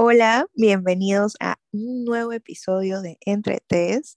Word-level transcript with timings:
Hola, 0.00 0.46
bienvenidos 0.54 1.34
a 1.40 1.58
un 1.72 2.04
nuevo 2.04 2.32
episodio 2.32 3.02
de 3.02 3.18
Entre 3.26 3.58
Tés. 3.66 4.16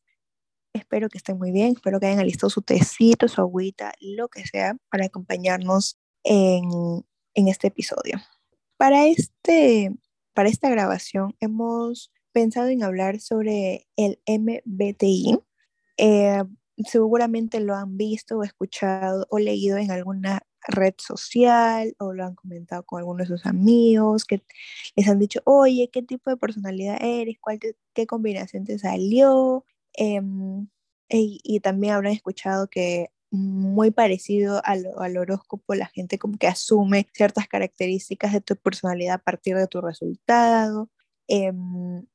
Espero 0.74 1.10
que 1.10 1.18
estén 1.18 1.40
muy 1.40 1.52
bien, 1.52 1.74
espero 1.74 2.00
que 2.00 2.06
hayan 2.06 2.24
listo 2.24 2.52
su 2.52 2.62
tecito, 2.62 3.28
su 3.28 3.42
agüita, 3.42 3.91
lo 3.99 4.28
que 4.28 4.46
sea, 4.46 4.78
para 4.91 5.05
acompañarnos 5.05 5.97
en, 6.23 6.70
en 7.33 7.47
este 7.47 7.70
episodio. 7.70 8.20
Para, 8.78 9.07
este, 9.07 9.91
para 10.36 10.49
esta 10.49 10.70
grabación 10.70 11.36
hemos 11.39 12.11
pensado 12.32 12.68
en 12.68 12.84
hablar 12.84 13.20
sobre 13.20 13.88
el 13.95 14.21
MBTI. 14.27 15.39
Eh, 15.98 16.43
seguramente 16.86 17.59
lo 17.59 17.73
han 17.73 17.98
visto 17.98 18.38
o 18.38 18.43
escuchado 18.43 19.25
o 19.32 19.39
leído 19.39 19.77
en 19.77 19.89
alguna 19.89 20.43
red 20.68 20.93
social 20.98 21.96
o 22.00 22.14
lo 22.14 22.25
han 22.25 22.36
comentado 22.36 22.84
con 22.84 23.00
algunos 23.00 23.28
de 23.28 23.36
sus 23.38 23.46
amigos 23.46 24.25
que 24.25 24.41
les 24.96 25.07
han 25.07 25.20
dicho, 25.20 25.41
oye, 25.46 25.89
¿qué 25.91 26.02
tipo 26.04 26.30
de 26.30 26.38
personalidad 26.38 26.98
eres? 27.02 27.38
¿Cuál 27.39 27.60
¿Qué 27.93 28.07
combinación 28.07 28.65
te 28.65 28.79
salió? 28.79 29.65
Em, 29.93 30.68
y, 31.10 31.60
también 31.61 31.93
habrán 31.93 32.14
escuchado 32.14 32.67
que 32.70 33.11
muy 33.31 33.92
parecido 33.92 34.61
al, 34.66 34.88
al, 34.97 35.17
horóscopo, 35.17 35.75
la 35.75 35.88
gente 35.88 36.20
como 36.20 36.38
que 36.38 36.47
asume 36.47 37.08
ciertas 37.14 37.48
características 37.48 38.34
de 38.34 38.42
tu 38.42 38.56
personalidad 38.58 39.16
a 39.16 39.17
partir 39.23 39.56
de 39.58 39.67
tu 39.67 39.81
resultado. 39.81 40.89
Em, 41.28 42.06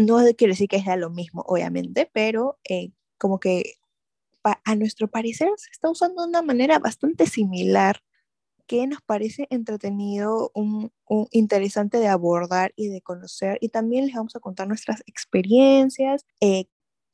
no 0.00 0.18
quiero 0.36 0.52
decir 0.52 0.68
que 0.68 0.82
sea 0.82 0.96
lo 0.96 1.10
mismo, 1.10 1.42
obviamente, 1.46 2.10
pero 2.12 2.58
eh, 2.68 2.92
como 3.18 3.40
que 3.40 3.74
a 4.44 4.76
nuestro 4.76 5.08
parecer 5.08 5.50
se 5.56 5.70
está 5.70 5.90
usando 5.90 6.22
de 6.22 6.28
una 6.28 6.42
manera 6.42 6.78
bastante 6.78 7.26
similar 7.26 8.00
que 8.66 8.86
nos 8.86 9.02
parece 9.02 9.46
entretenido, 9.50 10.50
un, 10.54 10.90
interesante 11.30 11.98
de 11.98 12.08
abordar 12.08 12.72
y 12.76 12.88
de 12.88 13.02
conocer. 13.02 13.58
Y 13.60 13.68
también 13.68 14.06
les 14.06 14.14
vamos 14.14 14.36
a 14.36 14.40
contar 14.40 14.68
nuestras 14.68 15.02
experiencias, 15.06 16.24
eh, 16.40 16.66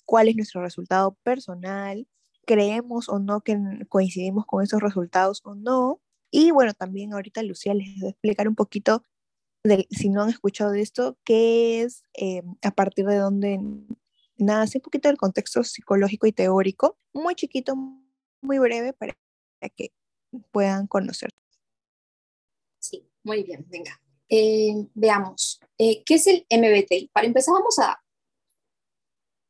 cuál 0.05 0.29
es 0.29 0.37
nuestro 0.37 0.63
resultado 0.63 1.17
personal, 1.23 2.07
creemos 2.47 3.09
o 3.09 3.19
no 3.19 3.41
que 3.43 3.59
coincidimos 3.89 4.47
con 4.47 4.63
esos 4.63 4.81
resultados 4.81 5.41
o 5.45 5.55
no. 5.55 6.01
Y 6.31 6.53
bueno, 6.53 6.73
también 6.75 7.13
ahorita 7.13 7.43
Lucía 7.43 7.75
les 7.75 8.03
va 8.03 8.09
a 8.09 8.11
explicar 8.11 8.49
un 8.49 8.55
poquito, 8.55 9.05
de, 9.65 9.87
si 9.91 10.09
no 10.09 10.23
han 10.23 10.31
escuchado 10.31 10.73
de 10.73 10.83
esto, 10.83 11.19
qué 11.25 11.83
es, 11.83 12.05
eh, 12.15 12.43
a 12.63 12.71
partir 12.73 13.07
de 13.07 13.17
dónde 13.17 13.61
nace 14.41 14.79
un 14.79 14.83
poquito 14.83 15.09
del 15.09 15.19
contexto 15.19 15.63
psicológico 15.63 16.27
y 16.27 16.33
teórico, 16.33 16.99
muy 17.13 17.35
chiquito, 17.35 17.75
muy 18.41 18.59
breve 18.59 18.93
para 18.93 19.15
que 19.77 19.93
puedan 20.51 20.87
conocer. 20.87 21.31
Sí, 22.79 23.07
muy 23.23 23.43
bien, 23.43 23.65
venga. 23.69 24.01
Eh, 24.29 24.87
veamos, 24.95 25.61
eh, 25.77 26.05
¿qué 26.05 26.15
es 26.15 26.27
el 26.27 26.47
MBTI? 26.49 27.11
Para 27.13 27.27
empezar 27.27 27.55
vamos 27.55 27.79
a 27.81 28.01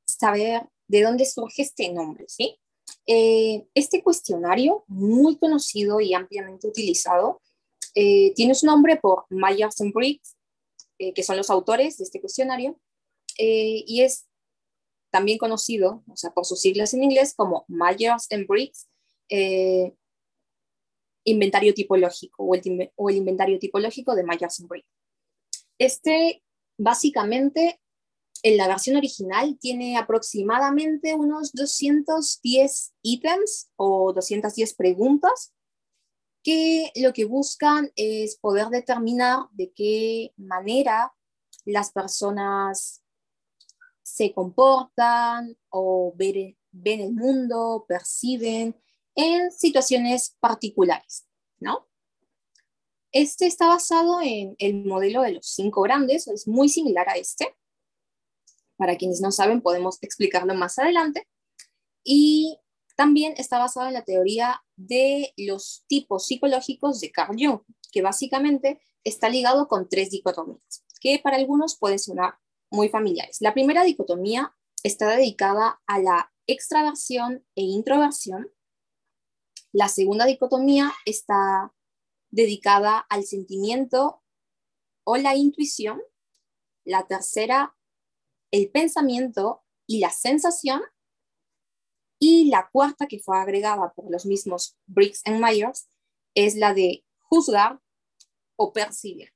saber 0.06 0.68
de 0.88 1.02
dónde 1.02 1.26
surge 1.26 1.62
este 1.62 1.92
nombre, 1.92 2.24
¿sí? 2.28 2.58
Eh, 3.06 3.66
este 3.74 4.02
cuestionario, 4.02 4.84
muy 4.88 5.36
conocido 5.38 6.00
y 6.00 6.14
ampliamente 6.14 6.66
utilizado, 6.66 7.40
tiene 7.92 8.54
su 8.54 8.66
nombre 8.66 8.96
por 8.96 9.26
Myers 9.30 9.80
and 9.80 9.92
Briggs, 9.92 10.36
que 10.96 11.22
son 11.24 11.36
los 11.36 11.50
autores 11.50 11.98
de 11.98 12.04
este 12.04 12.20
cuestionario, 12.20 12.78
y 13.36 14.02
es 14.02 14.29
también 15.10 15.38
conocido, 15.38 16.02
o 16.08 16.16
sea, 16.16 16.30
por 16.30 16.46
sus 16.46 16.60
siglas 16.60 16.94
en 16.94 17.04
inglés, 17.04 17.34
como 17.34 17.64
Myers 17.68 18.28
and 18.30 18.46
Briggs 18.46 18.88
eh, 19.28 19.94
Inventario 21.24 21.74
Tipológico 21.74 22.44
o 22.44 22.54
el, 22.54 23.16
Inventario 23.16 23.58
Tipológico 23.58 24.14
de 24.14 24.24
Myers 24.24 24.60
and 24.60 24.68
Briggs. 24.68 24.88
Este, 25.78 26.42
básicamente, 26.78 27.80
en 28.42 28.56
la 28.56 28.68
versión 28.68 28.96
original 28.96 29.58
tiene 29.60 29.98
aproximadamente 29.98 31.14
unos 31.14 31.52
210 31.52 32.94
ítems 33.02 33.70
o 33.76 34.12
210 34.12 34.74
preguntas 34.74 35.52
que 36.42 36.90
lo 36.96 37.12
que 37.12 37.26
buscan 37.26 37.92
es 37.96 38.36
poder 38.36 38.68
determinar 38.68 39.40
de 39.52 39.72
qué 39.72 40.32
manera 40.38 41.12
las 41.66 41.92
personas 41.92 42.99
se 44.20 44.34
comportan 44.34 45.56
o 45.70 46.12
ven, 46.14 46.54
ven 46.72 47.00
el 47.00 47.14
mundo, 47.14 47.86
perciben 47.88 48.76
en 49.14 49.50
situaciones 49.50 50.36
particulares, 50.40 51.26
¿no? 51.58 51.88
Este 53.12 53.46
está 53.46 53.66
basado 53.66 54.20
en 54.20 54.56
el 54.58 54.84
modelo 54.84 55.22
de 55.22 55.32
los 55.32 55.46
cinco 55.46 55.80
grandes, 55.80 56.28
es 56.28 56.46
muy 56.46 56.68
similar 56.68 57.08
a 57.08 57.14
este. 57.14 57.56
Para 58.76 58.98
quienes 58.98 59.22
no 59.22 59.32
saben, 59.32 59.62
podemos 59.62 59.96
explicarlo 60.02 60.54
más 60.54 60.78
adelante. 60.78 61.26
Y 62.04 62.58
también 62.96 63.32
está 63.38 63.58
basado 63.58 63.86
en 63.86 63.94
la 63.94 64.04
teoría 64.04 64.62
de 64.76 65.32
los 65.38 65.86
tipos 65.86 66.26
psicológicos 66.26 67.00
de 67.00 67.10
Carl 67.10 67.36
Jung, 67.38 67.62
que 67.90 68.02
básicamente 68.02 68.82
está 69.02 69.30
ligado 69.30 69.66
con 69.66 69.88
tres 69.88 70.10
dicotomías, 70.10 70.84
que 71.00 71.18
para 71.20 71.38
algunos 71.38 71.78
pueden 71.78 71.98
sonar 71.98 72.34
muy 72.70 72.88
familiares. 72.88 73.38
La 73.40 73.52
primera 73.52 73.82
dicotomía 73.82 74.54
está 74.82 75.08
dedicada 75.08 75.80
a 75.86 75.98
la 75.98 76.32
extraversión 76.46 77.44
e 77.54 77.62
introversión. 77.62 78.50
La 79.72 79.88
segunda 79.88 80.24
dicotomía 80.24 80.92
está 81.04 81.72
dedicada 82.30 82.98
al 82.98 83.24
sentimiento 83.24 84.22
o 85.04 85.16
la 85.16 85.36
intuición. 85.36 86.00
La 86.84 87.06
tercera, 87.06 87.76
el 88.50 88.70
pensamiento 88.70 89.62
y 89.86 90.00
la 90.00 90.10
sensación. 90.10 90.82
Y 92.18 92.50
la 92.50 92.68
cuarta, 92.70 93.06
que 93.06 93.18
fue 93.18 93.38
agregada 93.38 93.92
por 93.94 94.10
los 94.10 94.26
mismos 94.26 94.76
Briggs 94.86 95.22
and 95.24 95.42
Myers, 95.42 95.88
es 96.34 96.54
la 96.54 96.74
de 96.74 97.04
juzgar 97.18 97.80
o 98.56 98.72
percibir. 98.72 99.32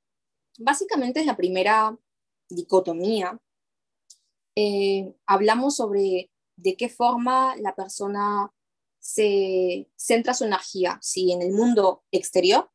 Básicamente 0.59 1.19
es 1.19 1.25
la 1.25 1.35
primera 1.35 1.97
dicotomía, 2.49 3.39
eh, 4.55 5.15
hablamos 5.25 5.75
sobre 5.75 6.31
de 6.55 6.77
qué 6.77 6.89
forma 6.89 7.55
la 7.57 7.75
persona 7.75 8.51
se 8.99 9.89
centra 9.95 10.33
su 10.33 10.45
energía, 10.45 10.97
si 11.01 11.31
en 11.31 11.41
el 11.41 11.51
mundo 11.51 12.03
exterior, 12.11 12.71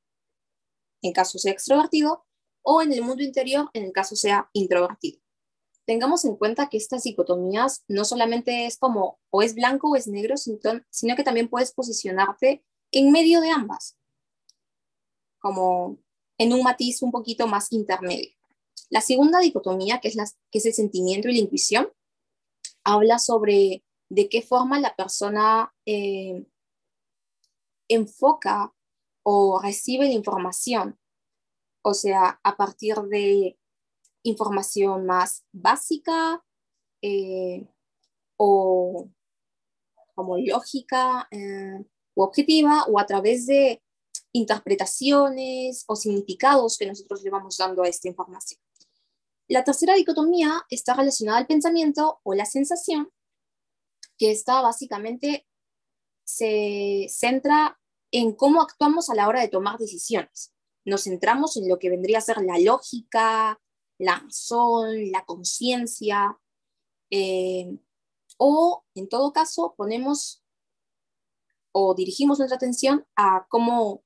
en 1.03 1.13
caso 1.13 1.39
sea 1.39 1.53
extrovertido, 1.53 2.25
o 2.63 2.83
en 2.83 2.93
el 2.93 3.03
mundo 3.03 3.23
interior, 3.23 3.71
en 3.73 3.85
el 3.85 3.93
caso 3.93 4.15
sea 4.17 4.51
introvertido. 4.53 5.21
Tengamos 5.87 6.25
en 6.25 6.37
cuenta 6.37 6.69
que 6.69 6.77
estas 6.77 7.03
dicotomías 7.03 7.85
no 7.89 8.05
solamente 8.05 8.67
es 8.67 8.77
como 8.77 9.19
o 9.31 9.43
es 9.43 9.55
blanco 9.55 9.91
o 9.91 9.97
es 9.97 10.07
negro, 10.07 10.37
sino 10.37 11.17
que 11.17 11.25
también 11.25 11.49
puedes 11.49 11.73
posicionarte 11.73 12.65
en 12.93 13.11
medio 13.11 13.41
de 13.41 13.51
ambas, 13.51 13.97
como 15.41 15.99
en 16.39 16.53
un 16.53 16.63
matiz 16.63 17.03
un 17.03 17.11
poquito 17.11 17.47
más 17.47 17.73
intermedio. 17.73 18.40
La 18.91 19.01
segunda 19.01 19.39
dicotomía, 19.39 20.01
que 20.01 20.09
es, 20.09 20.67
el 20.67 20.75
sentimiento 20.75 21.29
y 21.29 21.35
la 21.35 21.39
intuición, 21.39 21.93
habla 22.83 23.21
sobre 23.21 23.85
de 24.09 24.29
qué 24.29 24.43
forma 24.43 24.81
la 24.81 24.97
persona 24.97 25.73
eh, 25.87 26.45
enfoca 27.89 28.75
o 29.23 29.61
recibe 29.63 30.07
la 30.07 30.15
información, 30.15 30.99
o 31.83 31.95
sea, 31.95 32.41
a 32.43 32.57
partir 32.57 32.97
de 33.03 33.57
información 34.25 35.07
más 35.07 35.45
básica 35.53 36.45
eh, 37.01 37.69
o 38.37 39.09
como 40.17 40.37
lógica 40.37 41.29
eh, 41.31 41.85
o 42.15 42.25
objetiva 42.25 42.85
o 42.89 42.99
a 42.99 43.07
través 43.07 43.47
de 43.47 43.81
interpretaciones 44.33 45.85
o 45.87 45.95
significados 45.95 46.77
que 46.77 46.87
nosotros 46.87 47.23
le 47.23 47.31
vamos 47.31 47.57
dando 47.57 47.83
a 47.83 47.89
esta 47.89 48.09
información. 48.09 48.61
La 49.51 49.65
tercera 49.65 49.95
dicotomía 49.95 50.65
está 50.71 50.95
relacionada 50.95 51.39
al 51.39 51.49
pensamiento 51.49 52.21
o 52.23 52.35
la 52.35 52.45
sensación, 52.45 53.11
que 54.17 54.31
está 54.31 54.63
básicamente 54.63 55.45
se 56.25 57.09
centra 57.09 57.77
en 58.13 58.37
cómo 58.37 58.63
actuamos 58.63 59.11
a 59.11 59.17
la 59.17 59.27
hora 59.27 59.41
de 59.41 59.49
tomar 59.49 59.77
decisiones. 59.77 60.55
Nos 60.85 61.03
centramos 61.03 61.57
en 61.57 61.69
lo 61.69 61.81
que 61.81 61.91
vendría 61.91 62.19
a 62.19 62.21
ser 62.21 62.41
la 62.43 62.61
lógica, 62.61 63.61
la 63.99 64.21
razón, 64.21 65.11
la 65.11 65.25
conciencia, 65.25 66.39
eh, 67.11 67.77
o 68.39 68.85
en 68.95 69.09
todo 69.09 69.33
caso 69.33 69.75
ponemos 69.77 70.45
o 71.73 71.97
dirigimos 71.97 72.39
nuestra 72.39 72.57
atención 72.57 73.05
a 73.17 73.49
cómo 73.49 74.05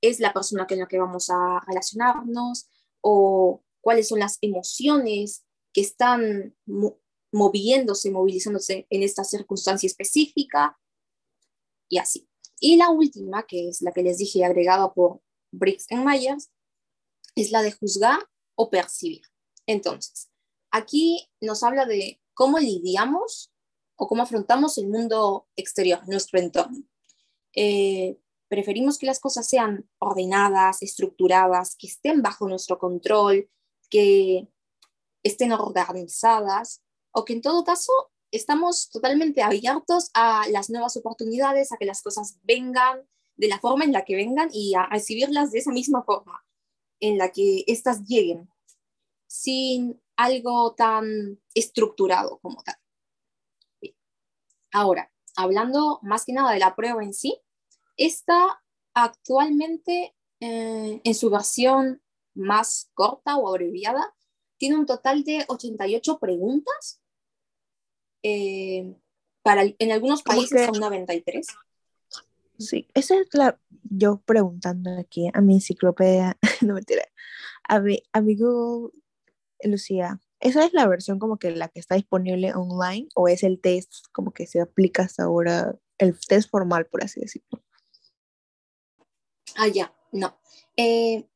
es 0.00 0.18
la 0.18 0.32
persona 0.32 0.66
con 0.66 0.80
la 0.80 0.88
que 0.88 0.98
vamos 0.98 1.30
a 1.30 1.60
relacionarnos 1.68 2.68
o 3.00 3.62
cuáles 3.80 4.08
son 4.08 4.18
las 4.18 4.38
emociones 4.40 5.44
que 5.72 5.80
están 5.80 6.56
moviéndose, 7.32 8.10
movilizándose 8.10 8.86
en 8.90 9.02
esta 9.02 9.24
circunstancia 9.24 9.86
específica 9.86 10.78
y 11.88 11.98
así. 11.98 12.28
Y 12.60 12.76
la 12.76 12.90
última, 12.90 13.46
que 13.46 13.68
es 13.68 13.80
la 13.82 13.92
que 13.92 14.02
les 14.02 14.18
dije 14.18 14.44
agregada 14.44 14.92
por 14.92 15.22
Briggs 15.50 15.86
and 15.90 16.04
Myers, 16.04 16.50
es 17.34 17.50
la 17.50 17.62
de 17.62 17.72
juzgar 17.72 18.18
o 18.54 18.68
percibir. 18.68 19.22
Entonces, 19.66 20.30
aquí 20.70 21.28
nos 21.40 21.62
habla 21.62 21.86
de 21.86 22.20
cómo 22.34 22.58
lidiamos 22.58 23.52
o 23.96 24.08
cómo 24.08 24.22
afrontamos 24.22 24.78
el 24.78 24.88
mundo 24.88 25.48
exterior, 25.56 26.06
nuestro 26.08 26.38
entorno. 26.38 26.82
Eh, 27.54 28.18
preferimos 28.48 28.98
que 28.98 29.06
las 29.06 29.20
cosas 29.20 29.48
sean 29.48 29.88
ordenadas, 29.98 30.82
estructuradas, 30.82 31.76
que 31.76 31.86
estén 31.86 32.22
bajo 32.22 32.48
nuestro 32.48 32.78
control, 32.78 33.48
que 33.90 34.48
estén 35.22 35.52
organizadas, 35.52 36.82
o 37.12 37.24
que 37.24 37.34
en 37.34 37.42
todo 37.42 37.64
caso 37.64 37.92
estamos 38.30 38.90
totalmente 38.90 39.42
abiertos 39.42 40.10
a 40.14 40.46
las 40.50 40.70
nuevas 40.70 40.96
oportunidades, 40.96 41.72
a 41.72 41.76
que 41.76 41.84
las 41.84 42.02
cosas 42.02 42.38
vengan 42.42 43.06
de 43.36 43.48
la 43.48 43.58
forma 43.58 43.84
en 43.84 43.92
la 43.92 44.04
que 44.04 44.16
vengan 44.16 44.48
y 44.52 44.74
a 44.74 44.86
recibirlas 44.86 45.50
de 45.50 45.58
esa 45.58 45.72
misma 45.72 46.02
forma 46.02 46.44
en 47.00 47.18
la 47.18 47.30
que 47.30 47.64
éstas 47.66 48.04
lleguen, 48.06 48.50
sin 49.26 50.00
algo 50.16 50.74
tan 50.74 51.40
estructurado 51.54 52.38
como 52.40 52.62
tal. 52.62 52.76
Ahora, 54.72 55.10
hablando 55.34 55.98
más 56.02 56.24
que 56.24 56.32
nada 56.32 56.52
de 56.52 56.58
la 56.58 56.76
prueba 56.76 57.02
en 57.02 57.14
sí, 57.14 57.40
esta 57.96 58.62
actualmente 58.94 60.14
eh, 60.40 61.00
en 61.02 61.14
su 61.14 61.30
versión 61.30 62.02
más 62.34 62.90
corta 62.94 63.36
o 63.36 63.48
abreviada 63.48 64.14
tiene 64.58 64.76
un 64.76 64.86
total 64.86 65.24
de 65.24 65.44
88 65.48 66.18
preguntas. 66.18 67.00
Eh, 68.22 68.94
para, 69.42 69.62
en 69.64 69.92
algunos 69.92 70.22
países 70.22 70.66
son 70.66 70.78
93. 70.78 71.46
Sí, 72.58 72.86
esa 72.92 73.18
es 73.18 73.28
la. 73.32 73.58
Yo 73.84 74.20
preguntando 74.26 74.90
aquí 74.98 75.30
a 75.32 75.40
mi 75.40 75.54
enciclopedia, 75.54 76.36
no 76.60 76.74
mentira, 76.74 77.04
a 77.64 77.80
mi, 77.80 78.02
a 78.12 78.20
mi 78.20 78.36
Google, 78.36 78.92
Lucía, 79.64 80.20
¿esa 80.40 80.64
es 80.64 80.74
la 80.74 80.86
versión 80.86 81.18
como 81.18 81.38
que 81.38 81.50
la 81.50 81.68
que 81.68 81.80
está 81.80 81.94
disponible 81.94 82.54
online 82.54 83.08
o 83.14 83.28
es 83.28 83.42
el 83.42 83.60
test 83.60 84.06
como 84.12 84.32
que 84.32 84.46
se 84.46 84.60
aplica 84.60 85.04
hasta 85.04 85.24
ahora, 85.24 85.74
el 85.96 86.18
test 86.20 86.50
formal, 86.50 86.86
por 86.86 87.02
así 87.02 87.20
decirlo? 87.20 87.62
Ah, 89.56 89.68
ya, 89.68 89.94
no. 90.12 90.38
Eh, 90.76 91.26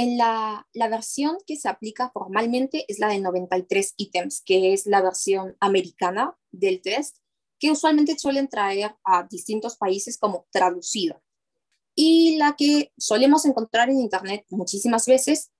en 0.00 0.16
la, 0.16 0.66
la, 0.72 0.88
versión 0.88 1.36
que 1.46 1.56
se 1.56 1.68
aplica 1.68 2.10
formalmente 2.10 2.84
es 2.88 2.98
la 2.98 3.08
de 3.08 3.20
93 3.20 3.94
ítems, 3.96 4.42
que 4.44 4.72
es 4.72 4.86
la 4.86 5.02
versión 5.02 5.56
americana 5.60 6.36
del 6.50 6.80
test, 6.80 7.16
que 7.58 7.70
usualmente 7.70 8.18
suelen 8.18 8.48
traer 8.48 8.96
a 9.04 9.26
distintos 9.30 9.76
países 9.76 10.18
como 10.18 10.46
traducida. 10.50 11.20
Y 11.94 12.36
la 12.36 12.56
que 12.56 12.92
solemos 12.96 13.44
encontrar 13.44 13.90
en 13.90 14.00
Internet 14.00 14.46
muchísimas 14.48 15.06
veces 15.06 15.52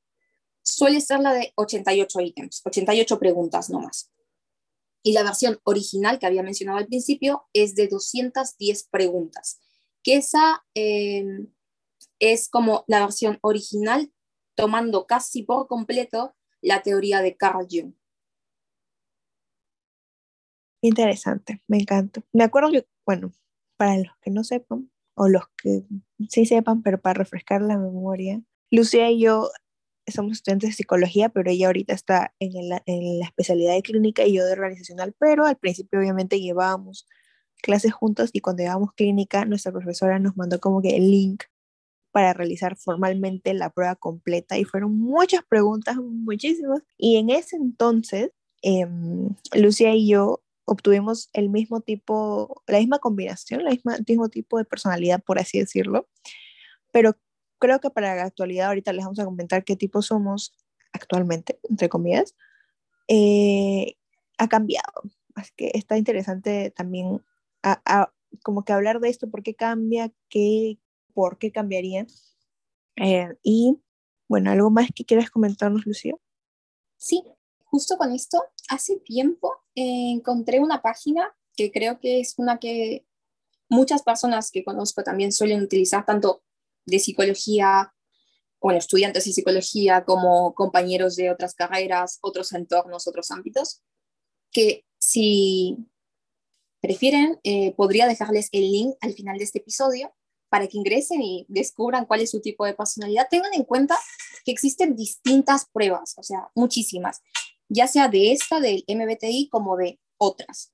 suele 0.63 1.01
ser 1.01 1.21
la 1.21 1.35
de 1.35 1.53
88 1.57 2.21
ítems, 2.21 2.63
88 2.65 3.19
preguntas 3.19 3.69
nomás. 3.69 4.11
Y 5.03 5.13
la 5.13 5.23
versión 5.23 5.59
original 5.65 6.19
que 6.19 6.27
había 6.27 6.43
mencionado 6.43 6.79
al 6.79 6.87
principio 6.87 7.47
es 7.53 7.75
de 7.75 7.89
210 7.89 8.89
preguntas, 8.91 9.61
que 10.03 10.17
esa 10.17 10.65
eh, 10.75 11.25
es 12.19 12.49
como 12.49 12.85
la 12.87 13.01
versión 13.01 13.39
original 13.43 14.13
tomando 14.55 15.07
casi 15.07 15.43
por 15.43 15.67
completo 15.67 16.35
la 16.61 16.83
teoría 16.83 17.23
de 17.23 17.37
Carl 17.37 17.67
Jung. 17.71 17.95
Interesante, 20.83 21.63
me 21.67 21.79
encanta. 21.79 22.23
Me 22.33 22.45
acuerdo 22.45 22.71
que, 22.71 22.87
bueno, 23.05 23.33
para 23.77 23.99
los 23.99 24.17
que 24.23 24.31
no 24.31 24.45
sepan, 24.45 24.91
o 25.15 25.29
los 25.29 25.45
que 25.63 25.85
sí 26.29 26.47
sepan, 26.47 26.83
pero 26.83 27.01
para 27.01 27.19
refrescar 27.19 27.61
la 27.61 27.77
memoria, 27.77 28.43
Lucía 28.71 29.11
y 29.11 29.21
yo 29.21 29.51
somos 30.07 30.33
estudiantes 30.33 30.71
de 30.71 30.77
psicología, 30.77 31.29
pero 31.29 31.51
ella 31.51 31.67
ahorita 31.67 31.93
está 31.93 32.35
en, 32.39 32.53
en 32.87 33.19
la 33.19 33.25
especialidad 33.27 33.75
de 33.75 33.83
clínica 33.83 34.25
y 34.25 34.35
yo 34.35 34.45
de 34.45 34.53
organizacional, 34.53 35.15
pero 35.19 35.45
al 35.45 35.57
principio 35.57 36.01
obviamente 36.01 36.41
llevábamos 36.41 37.07
clases 37.63 37.93
juntos 37.93 38.31
y 38.33 38.41
cuando 38.41 38.63
llevábamos 38.63 38.93
clínica, 38.95 39.45
nuestra 39.45 39.73
profesora 39.73 40.19
nos 40.19 40.37
mandó 40.37 40.61
como 40.61 40.81
que 40.83 40.97
el 40.97 41.11
link 41.11 41.45
para 42.13 42.33
realizar 42.33 42.77
formalmente 42.77 43.55
la 43.55 43.71
prueba 43.71 43.95
completa 43.97 44.59
y 44.59 44.65
fueron 44.65 44.99
muchas 44.99 45.43
preguntas, 45.45 45.97
muchísimas. 45.97 46.83
Y 46.99 47.17
en 47.17 47.31
ese 47.31 47.57
entonces, 47.57 48.31
eh, 48.63 48.87
Lucía 49.55 49.95
y 49.95 50.09
yo 50.09 50.43
obtuvimos 50.65 51.31
el 51.33 51.49
mismo 51.49 51.81
tipo, 51.81 52.63
la 52.67 52.79
misma 52.79 52.99
combinación, 52.99 53.63
el 53.67 53.81
mismo 54.07 54.29
tipo 54.29 54.59
de 54.59 54.65
personalidad, 54.65 55.23
por 55.23 55.39
así 55.39 55.59
decirlo. 55.59 56.09
Pero 56.93 57.17
creo 57.59 57.81
que 57.81 57.91
para 57.91 58.15
la 58.17 58.25
actualidad, 58.25 58.69
ahorita 58.69 58.93
les 58.93 59.05
vamos 59.05 59.19
a 59.19 59.25
comentar 59.25 59.65
qué 59.65 59.77
tipo 59.77 60.03
somos 60.03 60.53
actualmente, 60.93 61.59
entre 61.69 61.89
comillas, 61.89 62.35
eh, 63.09 63.97
ha 64.39 64.49
cambiado. 64.49 65.03
Así 65.35 65.53
que 65.57 65.71
está 65.75 65.97
interesante 65.99 66.71
también 66.71 67.23
a, 67.63 68.13
como 68.43 68.65
que 68.65 68.73
hablar 68.73 69.01
de 69.01 69.09
esto, 69.09 69.31
por 69.31 69.43
qué 69.43 69.55
cambia, 69.55 70.13
qué, 70.29 70.79
por 71.21 71.37
qué 71.37 71.53
cambiaría. 71.53 72.07
Eh, 72.97 73.29
y 73.43 73.77
bueno, 74.27 74.51
¿algo 74.51 74.71
más 74.71 74.89
que 74.95 75.05
quieras 75.05 75.29
comentarnos, 75.29 75.85
Lucía? 75.85 76.15
Sí, 76.97 77.23
justo 77.65 77.99
con 77.99 78.13
esto, 78.13 78.43
hace 78.71 78.97
tiempo 78.97 79.53
eh, 79.75 80.13
encontré 80.13 80.61
una 80.61 80.81
página 80.81 81.31
que 81.55 81.71
creo 81.71 82.01
que 82.01 82.21
es 82.21 82.37
una 82.39 82.59
que 82.59 83.05
muchas 83.69 84.03
personas 84.03 84.51
que 84.51 84.65
conozco 84.65 85.03
también 85.03 85.31
suelen 85.31 85.63
utilizar, 85.63 86.07
tanto 86.07 86.43
de 86.87 86.99
psicología, 86.99 87.93
bueno, 88.59 88.79
estudiantes 88.79 89.27
de 89.27 89.33
psicología 89.33 90.07
como 90.07 90.55
compañeros 90.55 91.17
de 91.17 91.31
otras 91.31 91.55
carreras, 91.55 92.19
otros 92.23 92.55
entornos, 92.55 93.07
otros 93.07 93.31
ámbitos, 93.31 93.83
que 94.53 94.87
si 94.99 95.77
prefieren, 96.81 97.39
eh, 97.45 97.75
podría 97.75 98.07
dejarles 98.07 98.49
el 98.53 98.73
link 98.73 98.95
al 99.03 99.13
final 99.13 99.37
de 99.37 99.45
este 99.45 99.59
episodio 99.59 100.15
para 100.51 100.67
que 100.67 100.77
ingresen 100.77 101.23
y 101.23 101.47
descubran 101.49 102.05
cuál 102.05 102.21
es 102.21 102.31
su 102.31 102.41
tipo 102.41 102.67
de 102.67 102.75
personalidad. 102.75 103.29
Tengan 103.31 103.55
en 103.55 103.65
cuenta 103.65 103.97
que 104.45 104.51
existen 104.53 104.97
distintas 104.97 105.67
pruebas, 105.73 106.15
o 106.19 106.23
sea, 106.23 106.51
muchísimas, 106.55 107.23
ya 107.69 107.87
sea 107.87 108.09
de 108.09 108.33
esta, 108.33 108.61
del 108.61 108.85
MBTI, 108.89 109.49
como 109.49 109.77
de 109.77 109.99
otras. 110.19 110.73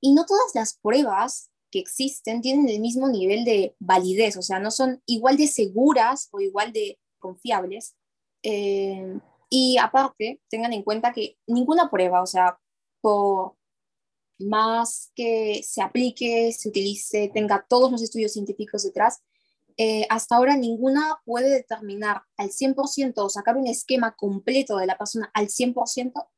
Y 0.00 0.12
no 0.12 0.26
todas 0.26 0.54
las 0.54 0.78
pruebas 0.78 1.50
que 1.72 1.78
existen 1.78 2.42
tienen 2.42 2.68
el 2.68 2.80
mismo 2.80 3.08
nivel 3.08 3.44
de 3.44 3.74
validez, 3.80 4.36
o 4.36 4.42
sea, 4.42 4.60
no 4.60 4.70
son 4.70 5.02
igual 5.06 5.36
de 5.36 5.48
seguras 5.48 6.28
o 6.30 6.40
igual 6.40 6.72
de 6.72 7.00
confiables. 7.18 7.96
Eh, 8.42 9.18
y 9.48 9.78
aparte, 9.78 10.40
tengan 10.50 10.72
en 10.72 10.82
cuenta 10.82 11.12
que 11.12 11.38
ninguna 11.46 11.90
prueba, 11.90 12.22
o 12.22 12.26
sea, 12.26 12.58
por 13.00 13.56
más 14.38 15.12
que 15.14 15.62
se 15.62 15.82
aplique, 15.82 16.52
se 16.52 16.68
utilice, 16.68 17.30
tenga 17.32 17.64
todos 17.68 17.90
los 17.90 18.02
estudios 18.02 18.32
científicos 18.32 18.82
detrás, 18.82 19.22
eh, 19.76 20.06
hasta 20.08 20.36
ahora 20.36 20.56
ninguna 20.56 21.20
puede 21.24 21.50
determinar 21.50 22.22
al 22.36 22.50
100% 22.50 23.24
o 23.24 23.28
sacar 23.28 23.56
un 23.56 23.66
esquema 23.66 24.14
completo 24.14 24.76
de 24.76 24.86
la 24.86 24.96
persona 24.96 25.30
al 25.34 25.48
100%, 25.48 26.30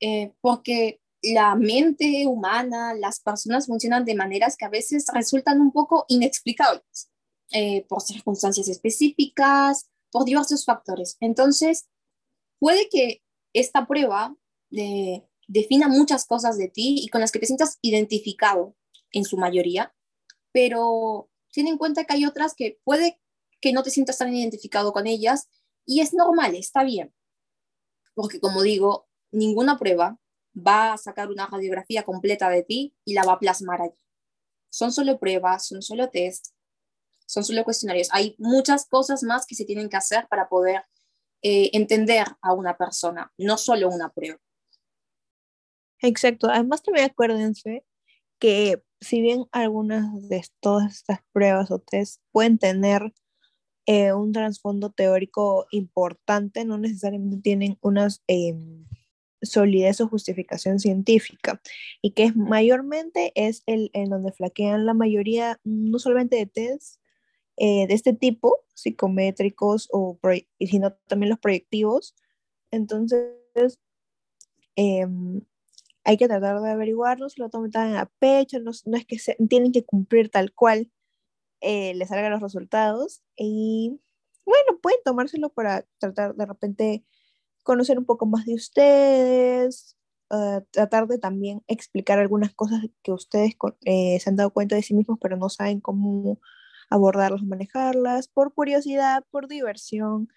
eh, 0.00 0.32
porque 0.40 1.00
la 1.22 1.56
mente 1.56 2.26
humana, 2.26 2.94
las 2.94 3.20
personas 3.20 3.66
funcionan 3.66 4.04
de 4.04 4.14
maneras 4.14 4.56
que 4.56 4.64
a 4.64 4.70
veces 4.70 5.06
resultan 5.12 5.60
un 5.60 5.72
poco 5.72 6.04
inexplicables, 6.08 7.10
eh, 7.50 7.84
por 7.88 8.02
circunstancias 8.02 8.68
específicas, 8.68 9.90
por 10.10 10.24
diversos 10.24 10.64
factores. 10.64 11.16
Entonces, 11.20 11.88
puede 12.58 12.88
que 12.88 13.22
esta 13.52 13.86
prueba 13.86 14.34
de 14.70 15.26
defina 15.48 15.88
muchas 15.88 16.26
cosas 16.26 16.56
de 16.56 16.68
ti 16.68 17.00
y 17.02 17.08
con 17.08 17.20
las 17.20 17.32
que 17.32 17.40
te 17.40 17.46
sientas 17.46 17.78
identificado 17.82 18.76
en 19.10 19.24
su 19.24 19.36
mayoría, 19.36 19.94
pero 20.52 21.30
ten 21.52 21.66
en 21.66 21.78
cuenta 21.78 22.04
que 22.04 22.14
hay 22.14 22.26
otras 22.26 22.54
que 22.54 22.78
puede 22.84 23.20
que 23.60 23.72
no 23.72 23.82
te 23.82 23.90
sientas 23.90 24.18
tan 24.18 24.32
identificado 24.32 24.92
con 24.92 25.06
ellas 25.08 25.48
y 25.84 26.00
es 26.00 26.14
normal, 26.14 26.54
está 26.54 26.84
bien, 26.84 27.12
porque 28.14 28.38
como 28.38 28.62
digo, 28.62 29.08
ninguna 29.32 29.78
prueba 29.78 30.18
va 30.54 30.92
a 30.92 30.98
sacar 30.98 31.30
una 31.30 31.46
radiografía 31.46 32.04
completa 32.04 32.48
de 32.50 32.62
ti 32.62 32.94
y 33.04 33.14
la 33.14 33.24
va 33.24 33.34
a 33.34 33.38
plasmar 33.38 33.82
allí. 33.82 33.98
Son 34.70 34.92
solo 34.92 35.18
pruebas, 35.18 35.66
son 35.66 35.82
solo 35.82 36.10
test, 36.10 36.48
son 37.26 37.44
solo 37.44 37.64
cuestionarios. 37.64 38.08
Hay 38.12 38.34
muchas 38.38 38.86
cosas 38.86 39.22
más 39.22 39.46
que 39.46 39.54
se 39.54 39.64
tienen 39.64 39.88
que 39.88 39.96
hacer 39.96 40.26
para 40.28 40.48
poder 40.48 40.82
eh, 41.42 41.70
entender 41.72 42.26
a 42.42 42.52
una 42.52 42.76
persona, 42.76 43.32
no 43.38 43.56
solo 43.56 43.88
una 43.88 44.12
prueba. 44.12 44.38
Exacto. 46.02 46.48
Además, 46.50 46.82
también 46.82 47.06
acuérdense 47.06 47.84
que 48.38 48.82
si 49.00 49.20
bien 49.20 49.44
algunas 49.52 50.28
de 50.28 50.42
todas 50.60 50.92
estas 50.94 51.20
pruebas 51.32 51.70
o 51.70 51.78
test 51.78 52.20
pueden 52.32 52.58
tener 52.58 53.12
eh, 53.86 54.12
un 54.12 54.32
trasfondo 54.32 54.90
teórico 54.90 55.66
importante, 55.70 56.64
no 56.64 56.78
necesariamente 56.78 57.38
tienen 57.42 57.78
una 57.80 58.08
em, 58.26 58.86
solidez 59.42 60.00
o 60.00 60.08
justificación 60.08 60.78
científica 60.80 61.60
y 62.02 62.12
que 62.12 62.24
es 62.24 62.36
mayormente 62.36 63.32
es 63.34 63.62
el 63.66 63.90
en 63.94 64.10
donde 64.10 64.32
flaquean 64.32 64.84
la 64.86 64.94
mayoría 64.94 65.60
no 65.64 65.98
solamente 65.98 66.36
de 66.36 66.46
test 66.46 67.00
eh, 67.56 67.86
de 67.88 67.94
este 67.94 68.12
tipo, 68.12 68.64
psicométricos 68.74 69.88
o 69.92 70.18
sino 70.60 70.92
también 71.08 71.30
los 71.30 71.40
proyectivos. 71.40 72.14
Entonces, 72.70 73.80
em, 74.76 75.42
hay 76.08 76.16
que 76.16 76.26
tratar 76.26 76.62
de 76.62 76.70
averiguarlo, 76.70 77.28
si 77.28 77.38
lo 77.38 77.50
toman 77.50 77.70
tan 77.70 77.94
a 77.94 78.06
pecho, 78.18 78.58
no, 78.60 78.70
no 78.86 78.96
es 78.96 79.04
que 79.04 79.18
se, 79.18 79.36
tienen 79.46 79.72
que 79.72 79.84
cumplir 79.84 80.30
tal 80.30 80.54
cual 80.54 80.90
eh, 81.60 81.92
les 81.96 82.08
salgan 82.08 82.32
los 82.32 82.40
resultados. 82.40 83.22
Y 83.36 84.00
bueno, 84.46 84.80
pueden 84.80 85.00
tomárselo 85.04 85.50
para 85.50 85.84
tratar 85.98 86.34
de 86.34 86.46
repente 86.46 87.04
conocer 87.62 87.98
un 87.98 88.06
poco 88.06 88.24
más 88.24 88.46
de 88.46 88.54
ustedes, 88.54 89.98
uh, 90.30 90.62
tratar 90.70 91.08
de 91.08 91.18
también 91.18 91.62
explicar 91.66 92.18
algunas 92.18 92.54
cosas 92.54 92.80
que 93.02 93.12
ustedes 93.12 93.54
eh, 93.84 94.18
se 94.18 94.30
han 94.30 94.36
dado 94.36 94.50
cuenta 94.50 94.76
de 94.76 94.82
sí 94.82 94.94
mismos, 94.94 95.18
pero 95.20 95.36
no 95.36 95.50
saben 95.50 95.82
cómo 95.82 96.40
abordarlas 96.88 97.42
manejarlas, 97.42 98.28
por 98.28 98.54
curiosidad, 98.54 99.24
por 99.30 99.46
diversión. 99.46 100.28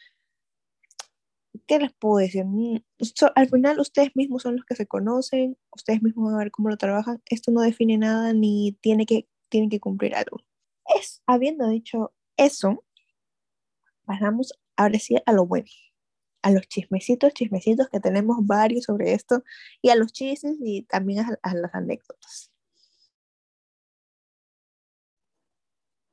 ¿Qué 1.67 1.79
les 1.79 1.93
puedo 1.93 2.17
decir? 2.17 2.45
Mm, 2.45 2.77
al 3.35 3.49
final 3.49 3.79
ustedes 3.79 4.15
mismos 4.15 4.43
son 4.43 4.55
los 4.57 4.65
que 4.65 4.75
se 4.75 4.87
conocen, 4.87 5.57
ustedes 5.71 6.01
mismos 6.01 6.25
van 6.25 6.35
a 6.35 6.39
ver 6.39 6.51
cómo 6.51 6.69
lo 6.69 6.77
trabajan. 6.77 7.21
Esto 7.29 7.51
no 7.51 7.61
define 7.61 7.97
nada 7.97 8.33
ni 8.33 8.77
tiene 8.81 9.05
que, 9.05 9.27
tienen 9.49 9.69
que 9.69 9.79
cumplir 9.79 10.15
algo. 10.15 10.39
Es, 10.97 11.21
habiendo 11.27 11.67
dicho 11.69 12.13
eso, 12.37 12.83
pasamos 14.05 14.53
ahora 14.77 14.99
sí 14.99 15.15
a 15.25 15.33
lo 15.33 15.45
bueno 15.45 15.67
a 16.41 16.51
los 16.51 16.67
chismecitos, 16.67 17.33
chismecitos 17.33 17.89
que 17.89 17.99
tenemos 17.99 18.37
varios 18.41 18.85
sobre 18.85 19.13
esto, 19.13 19.43
y 19.81 19.89
a 19.89 19.95
los 19.95 20.11
chismes 20.11 20.57
y 20.59 20.83
también 20.83 21.25
a, 21.41 21.53
las 21.53 21.75
anécdotas. 21.75 22.51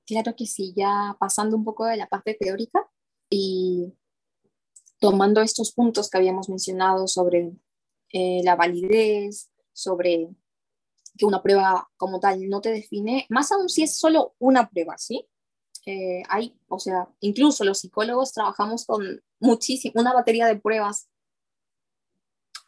Claro 0.06 0.34
que 0.36 0.46
sí, 0.46 0.72
ya 0.74 1.16
pasando 1.20 1.56
un 1.56 1.64
poco 1.64 1.84
de 1.84 1.96
la 1.96 2.08
parte 2.08 2.34
teórica 2.34 2.88
y 3.30 3.92
tomando 4.98 5.40
estos 5.40 5.72
puntos 5.72 6.10
que 6.10 6.18
habíamos 6.18 6.48
mencionado 6.48 7.06
sobre 7.06 7.52
eh, 8.12 8.40
la 8.44 8.56
validez, 8.56 9.50
sobre 9.72 10.28
que 11.16 11.26
una 11.26 11.42
prueba 11.42 11.88
como 11.96 12.20
tal 12.20 12.48
no 12.48 12.60
te 12.60 12.70
define, 12.70 13.26
más 13.28 13.50
aún 13.52 13.68
si 13.68 13.82
es 13.82 13.96
solo 13.96 14.34
una 14.38 14.68
prueba, 14.68 14.96
¿sí? 14.98 15.26
Eh, 15.86 16.22
hay, 16.28 16.56
o 16.68 16.78
sea, 16.78 17.08
incluso 17.20 17.64
los 17.64 17.80
psicólogos 17.80 18.32
trabajamos 18.32 18.84
con 18.84 19.22
muchísimo, 19.40 20.00
una 20.00 20.12
batería 20.12 20.46
de 20.46 20.56
pruebas 20.56 21.08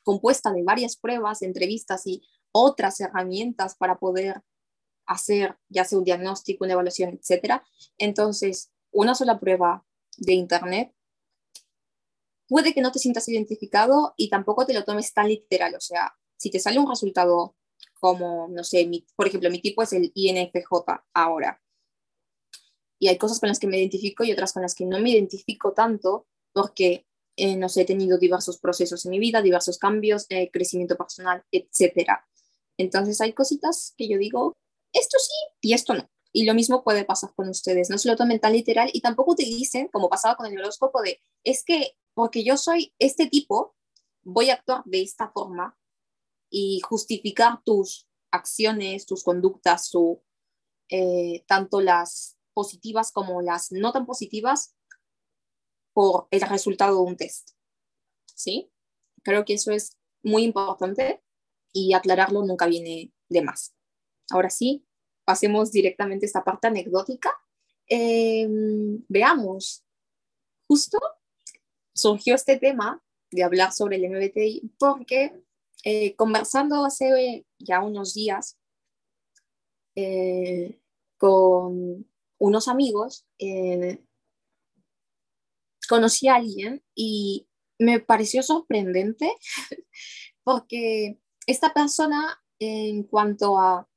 compuesta 0.02 0.52
de 0.52 0.62
varias 0.62 0.96
pruebas, 0.96 1.42
entrevistas 1.42 2.06
y 2.06 2.22
otras 2.52 3.00
herramientas 3.00 3.76
para 3.76 3.99
poder 3.99 4.42
hacer 5.06 5.56
ya 5.68 5.84
sea 5.84 5.99
un 5.99 6.04
diagnóstico, 6.04 6.64
una 6.64 6.75
evaluación, 6.75 7.20
etc. 7.20 7.62
Entonces, 7.99 8.72
una 8.90 9.14
sola 9.14 9.38
prueba 9.38 9.84
de 10.16 10.34
Internet 10.34 10.92
puede 12.50 12.75
que 12.75 12.80
no 12.80 12.90
te 12.90 12.99
sientas 12.99 13.28
identificado 13.28 14.12
y 14.16 14.28
tampoco 14.28 14.66
te 14.66 14.75
lo 14.75 14.85
tomes 14.85 15.14
tan 15.14 15.28
literal. 15.28 15.73
O 15.76 15.80
sea, 15.80 16.12
si 16.37 16.50
te 16.50 16.59
sale 16.59 16.80
un 16.80 16.88
resultado 16.88 17.54
como, 18.00 18.49
no 18.49 18.64
sé, 18.64 18.90
por 19.14 19.28
ejemplo, 19.28 19.50
mi 19.50 19.61
tipo 19.61 19.83
es 19.83 19.92
el 19.92 20.11
INFJ 20.12 21.04
ahora. 21.14 21.62
Y 22.99 23.07
hay 23.07 23.16
cosas 23.19 23.38
con 23.38 23.49
las 23.49 23.61
que 23.61 23.69
me 23.69 23.78
identifico 23.78 24.25
y 24.25 24.33
otras 24.33 24.52
con 24.52 24.62
las 24.62 24.75
que 24.75 24.85
no 24.85 24.99
me 24.99 25.11
identifico 25.11 25.73
tanto, 25.73 26.26
porque, 26.52 27.07
eh, 27.37 27.57
no 27.57 27.69
sé, 27.69 27.83
he 27.83 27.87
tenido 27.87 28.19
diversos 28.19 28.59
procesos 28.59 29.04
en 29.07 29.12
mi 29.12 29.21
vida, 29.21 29.42
diversos 29.42 29.78
cambios, 29.78 30.26
eh, 30.28 30.50
crecimiento 30.52 30.97
personal, 30.97 31.45
etc. 31.52 32.11
Entonces 32.76 33.21
hay 33.21 33.33
cositas 33.33 33.95
que 33.97 34.09
yo 34.09 34.19
digo, 34.19 34.57
esto 34.92 35.19
sí 35.21 35.33
y 35.61 35.75
esto 35.75 35.95
no. 35.95 36.11
Y 36.32 36.44
lo 36.44 36.54
mismo 36.54 36.84
puede 36.84 37.04
pasar 37.04 37.34
con 37.34 37.49
ustedes, 37.49 37.90
no 37.90 37.99
se 37.99 38.08
lo 38.08 38.16
tomen 38.16 38.40
tan 38.40 38.52
literal 38.52 38.90
y 38.92 39.00
tampoco 39.00 39.32
utilicen, 39.32 39.88
como 39.88 40.08
pasaba 40.08 40.37
con 40.37 40.46
el 40.46 40.58
horóscopo, 40.58 41.02
de, 41.02 41.20
es 41.44 41.64
que 41.64 41.96
porque 42.14 42.44
yo 42.44 42.56
soy 42.56 42.94
este 42.99 43.26
tipo, 43.26 43.75
voy 44.22 44.50
a 44.50 44.54
actuar 44.54 44.82
de 44.84 45.02
esta 45.02 45.30
forma 45.30 45.76
y 46.50 46.80
justificar 46.80 47.62
tus 47.64 48.08
acciones, 48.30 49.06
tus 49.06 49.25
conductas, 49.25 49.88
su, 49.88 50.22
eh, 50.88 51.44
tanto 51.46 51.80
las 51.80 52.37
positivas 52.52 53.12
como 53.12 53.42
las 53.42 53.72
no 53.72 53.92
tan 53.92 54.06
positivas, 54.06 54.75
por 55.92 56.28
el 56.30 56.40
resultado 56.42 56.96
de 56.96 57.02
un 57.02 57.16
test. 57.16 57.50
¿Sí? 58.34 58.70
Creo 59.22 59.44
que 59.44 59.54
eso 59.54 59.72
es 59.72 59.99
muy 60.22 60.44
importante 60.44 61.22
y 61.72 61.92
aclararlo 61.92 62.42
nunca 62.44 62.66
viene 62.66 63.12
de 63.28 63.42
más. 63.42 63.75
Ahora 64.30 64.50
sí, 64.50 64.87
pasemos 65.30 65.70
directamente 65.70 66.26
esta 66.26 66.42
parte 66.42 66.66
anecdótica. 66.66 67.30
Em, 67.87 69.00
veamos, 69.08 69.84
justo 70.66 70.99
surgió 71.94 72.34
este 72.34 72.58
tema 72.58 73.00
de 73.30 73.44
hablar 73.44 73.72
sobre 73.72 73.94
el 73.94 74.10
MBTI 74.10 74.72
porque 74.76 75.40
eh, 75.84 76.16
conversando 76.16 76.84
hace 76.84 77.46
ya 77.60 77.80
unos 77.80 78.12
días 78.14 78.58
eh, 79.94 80.80
con 81.16 82.10
unos 82.40 82.66
amigos, 82.66 83.25
eh, 83.38 84.02
conocí 85.88 86.26
a 86.26 86.34
alguien 86.34 86.82
y 86.96 87.46
me 87.78 88.00
pareció 88.00 88.42
sorprendente 88.42 89.32
porque 90.42 91.20
esta 91.46 91.72
persona, 91.72 92.42
en 92.58 93.04
cuanto 93.04 93.56
a, 93.58 93.89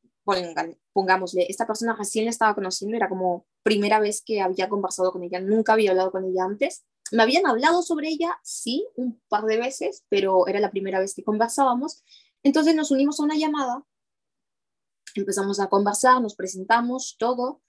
pongámosle, 0.94 1.46
esta 1.50 1.68
persona 1.68 1.96
recién 1.96 2.26
la 2.26 2.32
estaba 2.32 2.56
conociendo, 2.56 2.96
era 2.96 3.10
como 3.10 3.46
primera 3.64 4.00
vez 4.00 4.22
que 4.26 4.42
había 4.42 4.70
conversado 4.70 5.12
con 5.12 5.24
ella, 5.24 5.40
nunca 5.40 5.74
había 5.74 5.92
hablado 5.92 6.12
con 6.12 6.26
ella 6.26 6.44
antes. 6.46 6.86
Me 7.12 7.24
habían 7.24 7.46
hablado 7.46 7.84
sobre 7.84 8.08
ella, 8.08 8.40
sí, 8.44 8.88
un 8.96 9.22
par 9.28 9.44
de 9.46 9.58
veces, 9.58 10.04
pero 10.10 10.48
era 10.48 10.60
la 10.60 10.72
primera 10.72 11.00
vez 11.00 11.14
que 11.14 11.24
conversábamos. 11.24 12.04
Entonces 12.44 12.76
nos 12.76 12.92
unimos 12.92 13.20
a 13.20 13.24
una 13.24 13.36
llamada, 13.36 13.86
empezamos 15.16 15.60
a 15.60 15.68
conversar, 15.68 16.22
nos 16.22 16.36
presentamos, 16.36 17.16
todo, 17.20 17.62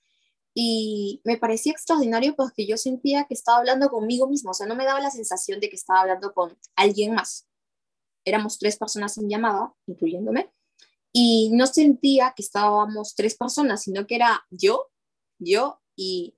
y 0.54 1.20
me 1.24 1.36
parecía 1.36 1.72
extraordinario 1.72 2.36
porque 2.36 2.66
yo 2.66 2.76
sentía 2.76 3.24
que 3.24 3.34
estaba 3.34 3.58
hablando 3.58 3.88
conmigo 3.88 4.28
mismo, 4.28 4.52
o 4.52 4.54
sea, 4.54 4.66
no 4.66 4.76
me 4.76 4.84
daba 4.84 5.00
la 5.00 5.10
sensación 5.10 5.60
de 5.60 5.68
que 5.68 5.76
estaba 5.76 6.02
hablando 6.02 6.32
con 6.32 6.56
alguien 6.76 7.14
más. 7.14 7.46
Éramos 8.24 8.58
tres 8.58 8.78
personas 8.78 9.18
en 9.18 9.28
llamada, 9.28 9.74
incluyéndome, 9.86 10.50
y 11.16 11.50
no 11.52 11.68
sentía 11.68 12.32
que 12.34 12.42
estábamos 12.42 13.14
tres 13.14 13.36
personas, 13.36 13.82
sino 13.82 14.04
que 14.04 14.16
era 14.16 14.44
yo, 14.50 14.90
yo 15.38 15.80
y 15.94 16.36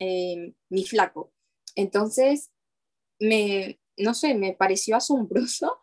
eh, 0.00 0.52
mi 0.68 0.84
flaco. 0.84 1.32
Entonces, 1.76 2.50
me, 3.20 3.80
no 3.96 4.12
sé, 4.14 4.34
me 4.34 4.52
pareció 4.52 4.96
asombroso, 4.96 5.78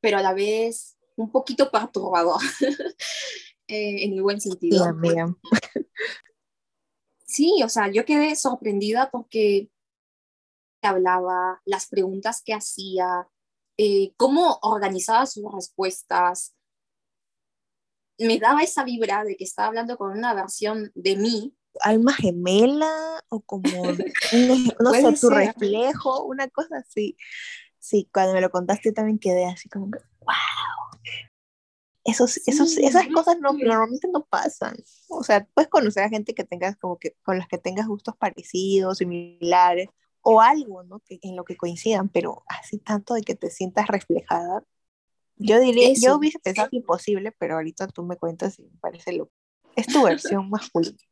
pero 0.00 0.18
a 0.18 0.22
la 0.22 0.34
vez 0.34 0.98
un 1.16 1.32
poquito 1.32 1.70
perturbador, 1.70 2.40
eh, 3.68 4.04
en 4.04 4.12
el 4.12 4.22
buen 4.22 4.40
sentido. 4.40 4.84
Sí, 7.24 7.62
o 7.64 7.68
sea, 7.70 7.90
yo 7.90 8.04
quedé 8.04 8.36
sorprendida 8.36 9.08
porque 9.10 9.70
hablaba, 10.82 11.62
las 11.64 11.86
preguntas 11.86 12.42
que 12.44 12.52
hacía, 12.52 13.26
eh, 13.78 14.12
cómo 14.18 14.58
organizaba 14.60 15.24
sus 15.24 15.50
respuestas. 15.50 16.54
Me 18.26 18.38
daba 18.38 18.62
esa 18.62 18.84
vibra 18.84 19.24
de 19.24 19.36
que 19.36 19.44
estaba 19.44 19.68
hablando 19.68 19.96
con 19.96 20.16
una 20.16 20.34
versión 20.34 20.90
de 20.94 21.16
mí. 21.16 21.54
Alma 21.80 22.12
gemela 22.12 23.22
o 23.28 23.40
como, 23.40 23.70
no 24.80 24.92
sé, 24.92 25.20
tu 25.20 25.30
reflejo, 25.30 26.24
una 26.24 26.48
cosa 26.48 26.78
así. 26.78 27.16
Sí, 27.78 28.08
cuando 28.12 28.34
me 28.34 28.40
lo 28.40 28.50
contaste 28.50 28.92
también 28.92 29.18
quedé 29.18 29.46
así 29.46 29.68
como 29.68 29.90
que, 29.90 29.98
wow, 30.20 31.00
esos, 32.04 32.40
esos, 32.46 32.76
esas 32.78 33.06
cosas 33.08 33.38
no, 33.40 33.52
normalmente 33.52 34.08
no 34.12 34.24
pasan. 34.24 34.76
O 35.08 35.22
sea, 35.22 35.46
puedes 35.54 35.70
conocer 35.70 36.02
a 36.02 36.08
gente 36.08 36.34
que 36.34 36.44
tengas 36.44 36.76
como 36.76 36.98
que 36.98 37.16
con 37.22 37.38
las 37.38 37.48
que 37.48 37.58
tengas 37.58 37.86
gustos 37.86 38.16
parecidos, 38.16 38.98
similares, 38.98 39.88
o 40.20 40.40
algo, 40.40 40.82
¿no? 40.84 41.00
Que, 41.00 41.18
en 41.22 41.36
lo 41.36 41.44
que 41.44 41.56
coincidan, 41.56 42.08
pero 42.08 42.44
así 42.48 42.78
tanto 42.78 43.14
de 43.14 43.22
que 43.22 43.34
te 43.34 43.50
sientas 43.50 43.86
reflejada. 43.88 44.64
Yo 45.42 45.60
diría, 45.60 45.92
yo 45.94 46.16
hubiese 46.16 46.38
pensado 46.38 46.68
imposible, 46.72 47.32
pero 47.38 47.54
ahorita 47.54 47.88
tú 47.88 48.02
me 48.02 48.16
cuentas 48.16 48.58
y 48.58 48.62
me 48.62 48.78
parece 48.80 49.12
lo 49.12 49.30
es 49.76 49.86
tu 49.86 50.02
versión 50.02 50.48
masculina. 50.50 50.96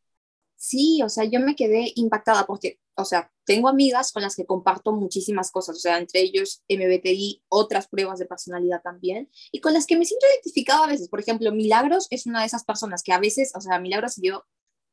Sí, 0.63 1.01
o 1.03 1.09
sea, 1.09 1.25
yo 1.25 1.41
me 1.41 1.57
quedé 1.57 1.91
impactada 1.95 2.45
porque, 2.45 2.81
o 2.95 3.07
sea, 3.07 3.33
tengo 3.47 3.67
amigas 3.67 4.13
con 4.13 4.23
las 4.23 4.37
que 4.37 4.45
comparto 4.45 4.93
muchísimas 4.93 5.51
cosas, 5.51 5.77
o 5.77 5.81
sea, 5.81 5.97
entre 5.97 6.21
ellos 6.21 6.63
MBTI, 6.69 7.43
otras 7.49 7.89
pruebas 7.89 8.19
de 8.19 8.27
personalidad 8.27 8.83
también, 8.83 9.31
y 9.53 9.63
con 9.63 9.73
las 9.73 9.87
que 9.87 9.97
me 9.97 10.05
siento 10.05 10.27
identificada 10.31 10.85
a 10.85 10.89
veces. 10.89 11.09
Por 11.09 11.19
ejemplo, 11.19 11.51
Milagros 11.51 12.09
es 12.11 12.27
una 12.27 12.41
de 12.41 12.47
esas 12.47 12.65
personas 12.65 13.03
que 13.03 13.15
a 13.15 13.19
veces, 13.19 13.53
o 13.55 13.63
sea, 13.63 13.79
Milagros 13.79 14.19
y 14.19 14.29
yo 14.29 14.45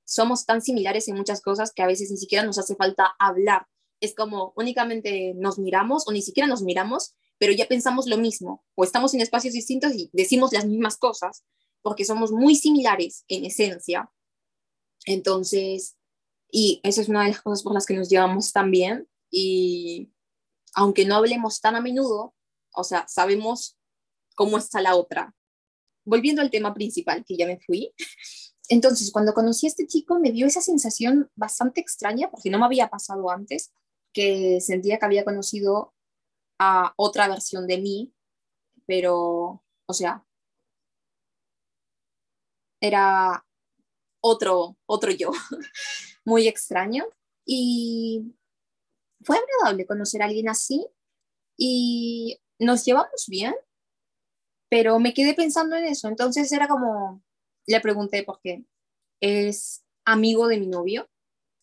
somos 0.06 0.46
tan 0.46 0.62
similares 0.62 1.10
en 1.10 1.18
muchas 1.18 1.42
cosas 1.42 1.74
que 1.74 1.84
a 1.84 1.88
veces 1.88 2.10
ni 2.12 2.18
siquiera 2.18 2.46
nos 2.46 2.58
hace 2.58 2.78
falta 2.78 3.14
hablar. 3.20 3.68
Es 4.00 4.16
como 4.16 4.54
únicamente 4.56 5.34
nos 5.36 5.60
miramos 5.60 6.08
o 6.08 6.14
ni 6.14 6.22
siquiera 6.22 6.48
nos 6.48 6.62
miramos, 6.62 7.14
pero 7.38 7.54
ya 7.54 7.68
pensamos 7.68 8.08
lo 8.08 8.18
mismo, 8.18 8.64
o 8.76 8.84
estamos 8.84 9.14
en 9.14 9.22
espacios 9.22 9.54
distintos 9.54 9.94
y 9.94 10.10
decimos 10.14 10.52
las 10.54 10.66
mismas 10.66 10.98
cosas, 10.98 11.44
porque 11.82 12.06
somos 12.06 12.32
muy 12.32 12.56
similares 12.56 13.24
en 13.28 13.46
esencia 13.46 14.12
entonces, 15.08 15.96
Y 16.50 16.80
esa 16.84 17.02
es 17.02 17.10
una 17.10 17.24
de 17.24 17.30
las 17.30 17.42
cosas 17.42 17.64
por 17.64 17.74
las 17.74 17.86
que 17.86 17.96
nos 17.96 18.10
llevamos 18.10 18.54
tan 18.54 18.72
bien. 18.72 19.08
Y 19.32 20.12
aunque 20.76 21.06
no 21.06 21.16
hablemos 21.16 21.60
tan 21.60 21.76
a 21.76 21.82
menudo, 21.82 22.36
o 22.74 22.84
sea, 22.84 23.06
sabemos 23.08 23.78
cómo 24.36 24.58
está 24.58 24.82
la 24.82 24.96
otra. 24.96 25.36
Volviendo 26.06 26.42
al 26.42 26.52
tema 26.52 26.74
principal, 26.74 27.26
que 27.26 27.36
ya 27.38 27.48
me 27.48 27.60
fui. 27.60 27.94
Entonces, 28.70 29.12
cuando 29.12 29.34
conocí 29.34 29.66
a 29.66 29.70
este 29.70 29.88
chico, 29.88 30.20
me 30.20 30.32
dio 30.32 30.46
esa 30.46 30.62
sensación 30.62 31.30
bastante 31.36 31.82
extraña, 31.82 32.30
porque 32.30 32.50
no 32.50 32.60
me 32.60 32.66
había 32.66 32.90
pasado 32.90 33.30
antes, 33.30 33.72
que 34.14 34.60
sentía 34.62 35.00
que 35.00 35.06
había 35.06 35.26
conocido 35.26 35.94
a 36.60 36.94
otra 36.98 37.28
versión 37.28 37.68
de 37.68 37.78
mí, 37.80 38.14
pero, 38.86 39.64
o 39.86 39.94
sea, 39.94 40.26
era 42.82 43.46
otro, 44.22 44.78
otro 44.86 45.12
yo, 45.12 45.32
muy 46.26 46.48
extraño. 46.48 47.06
Y 47.46 48.36
fue 49.22 49.38
agradable 49.38 49.86
conocer 49.86 50.22
a 50.22 50.26
alguien 50.26 50.50
así 50.50 50.86
y 51.58 52.40
nos 52.60 52.86
llevamos 52.86 53.26
bien, 53.28 53.56
pero 54.70 55.00
me 55.00 55.14
quedé 55.14 55.34
pensando 55.34 55.76
en 55.76 55.86
eso. 55.86 56.08
Entonces 56.08 56.52
era 56.52 56.68
como, 56.68 57.24
le 57.68 57.80
pregunté 57.82 58.24
por 58.24 58.40
qué 58.42 58.66
es 59.22 59.84
amigo 60.06 60.48
de 60.48 60.60
mi 60.60 60.68
novio 60.68 61.10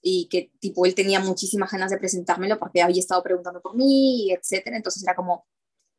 y 0.07 0.29
que 0.29 0.53
tipo 0.61 0.85
él 0.85 0.95
tenía 0.95 1.19
muchísimas 1.19 1.73
ganas 1.73 1.91
de 1.91 1.97
presentármelo 1.97 2.59
porque 2.59 2.83
había 2.83 3.01
estado 3.01 3.23
preguntando 3.23 3.63
por 3.63 3.75
mí, 3.75 4.31
etcétera. 4.31 4.77
Entonces 4.77 5.03
era 5.03 5.17
como, 5.17 5.47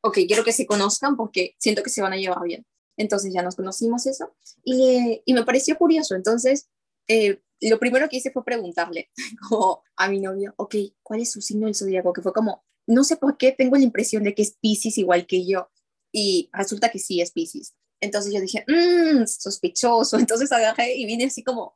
ok, 0.01 0.19
quiero 0.27 0.43
que 0.43 0.53
se 0.53 0.67
conozcan 0.67 1.17
porque 1.17 1.55
siento 1.57 1.81
que 1.81 1.89
se 1.89 2.03
van 2.03 2.13
a 2.13 2.17
llevar 2.17 2.43
bien. 2.43 2.67
Entonces 2.97 3.33
ya 3.33 3.41
nos 3.41 3.55
conocimos 3.55 4.05
eso 4.05 4.35
y, 4.63 5.24
y 5.25 5.33
me 5.33 5.43
pareció 5.43 5.75
curioso. 5.75 6.13
Entonces, 6.13 6.69
eh, 7.07 7.41
lo 7.62 7.79
primero 7.79 8.07
que 8.07 8.17
hice 8.17 8.29
fue 8.29 8.45
preguntarle 8.45 9.09
como 9.50 9.81
a 9.95 10.07
mi 10.07 10.19
novio, 10.19 10.53
ok, 10.57 10.75
¿cuál 11.01 11.21
es 11.21 11.31
su 11.31 11.41
signo 11.41 11.65
del 11.65 11.75
zodíaco? 11.75 12.13
Que 12.13 12.21
fue 12.21 12.31
como, 12.31 12.63
no 12.85 13.03
sé 13.03 13.17
por 13.17 13.38
qué 13.38 13.53
tengo 13.53 13.75
la 13.75 13.83
impresión 13.83 14.24
de 14.24 14.35
que 14.35 14.43
es 14.43 14.55
Pisces 14.62 15.00
igual 15.00 15.25
que 15.25 15.47
yo. 15.47 15.71
Y 16.12 16.51
resulta 16.53 16.89
que 16.89 17.00
sí 17.00 17.21
es 17.21 17.31
Pisces. 17.31 17.74
Entonces 18.01 18.31
yo 18.31 18.39
dije, 18.39 18.63
mmm, 18.67 19.25
sospechoso. 19.25 20.19
Entonces 20.19 20.51
agarré 20.51 20.95
y 20.95 21.07
vine 21.07 21.25
así 21.25 21.43
como 21.43 21.75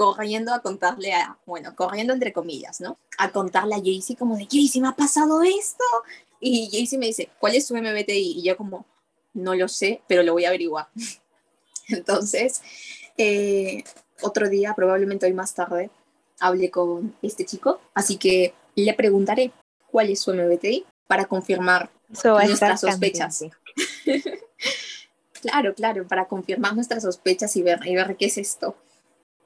corriendo 0.00 0.54
a 0.54 0.62
contarle 0.62 1.12
a, 1.12 1.36
bueno, 1.44 1.76
corriendo 1.76 2.14
entre 2.14 2.32
comillas, 2.32 2.80
¿no? 2.80 2.96
A 3.18 3.32
contarle 3.32 3.74
a 3.74 3.80
Jaycee 3.80 4.16
como 4.16 4.34
de, 4.34 4.46
Jaycee, 4.50 4.80
me 4.80 4.88
ha 4.88 4.92
pasado 4.92 5.42
esto. 5.42 5.84
Y 6.40 6.70
Jaycee 6.72 6.96
me 6.96 7.04
dice, 7.04 7.28
¿cuál 7.38 7.54
es 7.54 7.66
su 7.66 7.76
MBTI? 7.76 8.38
Y 8.38 8.42
yo 8.42 8.56
como, 8.56 8.86
no 9.34 9.54
lo 9.54 9.68
sé, 9.68 10.00
pero 10.06 10.22
lo 10.22 10.32
voy 10.32 10.46
a 10.46 10.48
averiguar. 10.48 10.88
Entonces, 11.88 12.62
eh, 13.18 13.84
otro 14.22 14.48
día, 14.48 14.72
probablemente 14.74 15.26
hoy 15.26 15.34
más 15.34 15.52
tarde, 15.52 15.90
hablé 16.38 16.70
con 16.70 17.14
este 17.20 17.44
chico, 17.44 17.78
así 17.92 18.16
que 18.16 18.54
le 18.76 18.94
preguntaré 18.94 19.52
cuál 19.90 20.08
es 20.08 20.20
su 20.20 20.32
MBTI 20.32 20.86
para 21.06 21.26
confirmar 21.26 21.90
nuestras 22.08 22.80
sospechas. 22.80 23.44
claro, 25.42 25.74
claro, 25.74 26.08
para 26.08 26.26
confirmar 26.26 26.74
nuestras 26.74 27.02
sospechas 27.02 27.54
y 27.56 27.62
ver, 27.62 27.80
y 27.84 27.94
ver 27.96 28.16
qué 28.16 28.24
es 28.24 28.38
esto. 28.38 28.74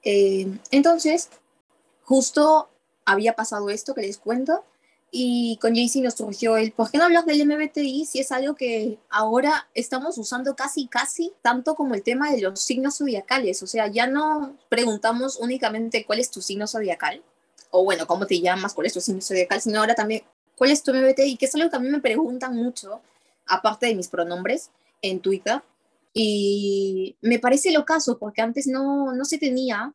Eh, 0.05 0.47
entonces, 0.71 1.31
justo 2.03 2.69
había 3.05 3.35
pasado 3.35 3.71
esto 3.71 3.95
que 3.95 4.03
les 4.03 4.19
cuento 4.19 4.65
y 5.17 5.59
con 5.61 5.77
Jaycee 5.77 6.03
nos 6.03 6.15
surgió 6.15 6.57
el, 6.57 6.73
¿por 6.73 6.91
qué 6.91 6.99
no 6.99 7.05
hablas 7.05 7.25
del 7.25 7.47
MBTI 7.47 8.05
si 8.05 8.19
es 8.19 8.33
algo 8.33 8.57
que 8.57 8.99
ahora 9.09 9.69
estamos 9.73 10.19
usando 10.19 10.57
casi, 10.57 10.89
casi 10.89 11.33
tanto 11.41 11.77
como 11.77 11.95
el 11.95 12.03
tema 12.03 12.33
de 12.33 12.41
los 12.41 12.61
signos 12.61 12.99
zodiacales? 12.99 13.63
O 13.63 13.69
sea, 13.69 13.87
ya 13.87 14.09
no 14.09 14.57
preguntamos 14.69 15.37
únicamente 15.37 16.05
cuál 16.05 16.19
es 16.19 16.33
tu 16.33 16.43
signo 16.43 16.67
zodiacal, 16.67 17.23
o 17.71 17.85
bueno, 17.85 18.09
cómo 18.09 18.27
te 18.27 18.41
llamas, 18.41 18.75
cuál 18.75 18.89
es 18.89 18.93
tu 18.93 19.01
signo 19.01 19.21
zodiacal, 19.21 19.61
sino 19.61 19.79
ahora 19.79 19.95
también 19.95 20.25
cuál 20.57 20.73
es 20.73 20.83
tu 20.83 20.93
MBTI, 20.93 21.37
que 21.37 21.47
es 21.47 21.55
algo 21.55 21.71
que 21.71 21.77
a 21.77 21.79
mí 21.79 21.89
me 21.91 22.01
preguntan 22.01 22.57
mucho, 22.57 23.01
aparte 23.47 23.87
de 23.87 23.95
mis 23.95 24.09
pronombres, 24.09 24.71
en 25.01 25.21
Twitter. 25.21 25.63
Y 26.15 27.19
me 27.21 27.41
parece 27.41 27.73
lo 27.73 27.85
caso, 27.85 28.19
porque 28.19 28.41
antes 28.41 28.69
no, 28.69 29.13
no 29.13 29.25
se 29.25 29.37
tenía 29.37 29.93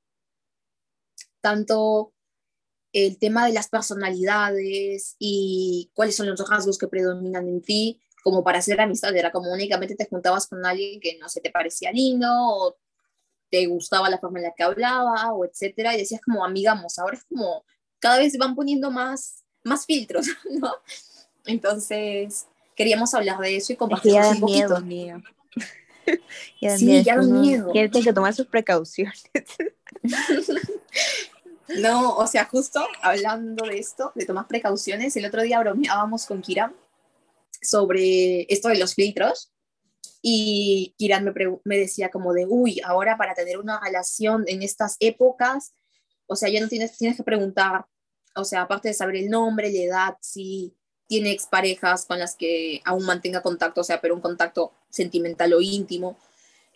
tanto 1.42 2.14
el 2.92 3.18
tema 3.18 3.46
de 3.46 3.54
las 3.54 3.70
personalidades 3.70 5.16
y 5.18 5.90
cuáles 5.94 6.18
son 6.18 6.28
los 6.28 6.50
rasgos 6.50 6.78
que 6.78 6.88
predominan 6.88 7.48
en 7.48 7.62
ti, 7.62 8.02
como 8.24 8.44
para 8.44 8.60
hacer 8.60 8.82
amistad, 8.82 9.16
era 9.16 9.32
como 9.32 9.52
únicamente 9.54 9.96
te 9.96 10.08
juntabas 10.08 10.48
con 10.48 10.66
alguien 10.66 11.00
que 11.00 11.18
no 11.18 11.30
se 11.30 11.40
te 11.40 11.52
parecía 11.52 11.92
lindo 11.94 12.28
o 12.30 12.76
te 13.50 13.66
gustaba 13.68 14.10
la 14.10 14.20
forma 14.20 14.40
en 14.40 14.46
la 14.46 14.54
que 14.54 14.64
hablaba 14.64 15.34
o 15.34 15.46
etcétera, 15.46 15.96
y 15.96 16.00
decías 16.00 16.22
como 16.22 16.44
amigamos, 16.44 17.00
ahora 17.00 17.16
es 17.16 17.24
como 17.24 17.64
cada 18.00 18.18
vez 18.18 18.38
van 18.38 18.56
poniendo 18.56 18.92
más, 18.92 19.46
más 19.64 19.86
filtros, 19.86 20.26
¿no? 20.52 20.74
Entonces, 21.46 22.46
queríamos 22.76 23.14
hablar 23.14 23.40
de 23.40 23.56
eso 23.56 23.74
y 23.74 23.78
compartir 23.78 24.14
un 24.14 24.40
poquito. 24.40 24.82
Miedo, 24.82 25.22
sí, 26.78 27.04
ya 27.04 27.16
da 27.16 27.24
miedo. 27.24 27.72
Tiene 27.72 27.90
que 27.90 28.14
tomar 28.14 28.34
sus 28.34 28.48
precauciones. 28.48 29.24
No, 31.78 32.16
o 32.16 32.26
sea, 32.26 32.46
justo 32.46 32.84
hablando 33.04 33.66
de 33.68 33.78
esto, 33.78 34.12
de 34.16 34.26
tomar 34.26 34.48
precauciones, 34.48 35.16
el 35.16 35.26
otro 35.26 35.44
día 35.44 35.60
bromeábamos 35.60 36.26
con 36.26 36.42
Kiran 36.42 36.76
sobre 37.62 38.52
esto 38.52 38.70
de 38.70 38.80
los 38.80 38.96
filtros 38.96 39.54
y 40.22 40.96
Kiran 40.98 41.24
me, 41.24 41.32
me 41.64 41.78
decía 41.78 42.10
como 42.10 42.34
de, 42.34 42.48
uy, 42.48 42.82
ahora 42.84 43.18
para 43.18 43.36
tener 43.36 43.60
una 43.60 43.80
relación 43.80 44.46
en 44.48 44.64
estas 44.64 44.98
épocas, 45.00 45.76
o 46.26 46.36
sea, 46.36 46.50
ya 46.50 46.60
no 46.60 46.68
tienes, 46.68 46.98
tienes 46.98 47.18
que 47.18 47.24
preguntar, 47.24 47.86
o 48.36 48.44
sea, 48.44 48.62
aparte 48.62 48.88
de 48.88 48.94
saber 48.96 49.18
el 49.18 49.30
nombre, 49.30 49.72
la 49.72 49.80
edad, 49.80 50.18
si 50.22 50.76
tiene 51.10 51.32
exparejas 51.32 52.06
con 52.06 52.20
las 52.20 52.36
que 52.36 52.84
aún 52.86 53.04
mantenga 53.04 53.42
contacto, 53.42 53.82
o 53.82 53.84
sea, 53.84 54.00
pero 54.00 54.14
un 54.14 54.22
contacto 54.22 54.72
sentimental 54.92 55.52
o 55.54 55.60
íntimo, 55.60 56.16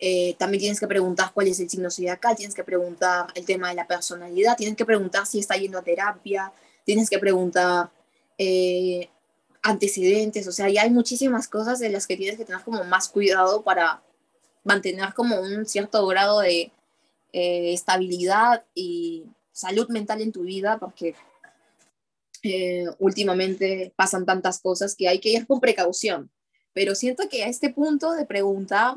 eh, 0.00 0.34
también 0.40 0.60
tienes 0.60 0.80
que 0.80 0.88
preguntar 0.88 1.30
cuál 1.32 1.46
es 1.46 1.60
el 1.60 1.70
signo 1.70 1.88
zodiacal, 1.88 2.34
tienes 2.34 2.56
que 2.56 2.64
preguntar 2.64 3.28
el 3.36 3.46
tema 3.46 3.68
de 3.68 3.76
la 3.76 3.86
personalidad, 3.86 4.56
tienes 4.56 4.76
que 4.76 4.84
preguntar 4.84 5.24
si 5.24 5.38
está 5.38 5.54
yendo 5.56 5.78
a 5.78 5.82
terapia, 5.82 6.52
tienes 6.84 7.08
que 7.08 7.20
preguntar 7.20 7.90
eh, 8.36 9.08
antecedentes, 9.62 10.48
o 10.48 10.52
sea, 10.52 10.68
ya 10.68 10.82
hay 10.82 10.90
muchísimas 10.90 11.46
cosas 11.46 11.78
de 11.78 11.90
las 11.90 12.08
que 12.08 12.16
tienes 12.16 12.36
que 12.36 12.44
tener 12.44 12.62
como 12.62 12.82
más 12.82 13.08
cuidado 13.08 13.62
para 13.62 14.02
mantener 14.64 15.14
como 15.14 15.40
un 15.40 15.64
cierto 15.64 16.04
grado 16.08 16.40
de 16.40 16.72
eh, 17.32 17.72
estabilidad 17.72 18.64
y 18.74 19.26
salud 19.52 19.88
mental 19.90 20.20
en 20.22 20.32
tu 20.32 20.42
vida, 20.42 20.78
porque 20.78 21.14
últimamente 22.98 23.92
pasan 23.96 24.26
tantas 24.26 24.60
cosas 24.60 24.94
que 24.94 25.08
hay 25.08 25.20
que 25.20 25.30
ir 25.30 25.46
con 25.46 25.60
precaución. 25.60 26.30
Pero 26.72 26.94
siento 26.94 27.28
que 27.28 27.44
a 27.44 27.48
este 27.48 27.70
punto 27.70 28.12
de 28.12 28.26
preguntar 28.26 28.96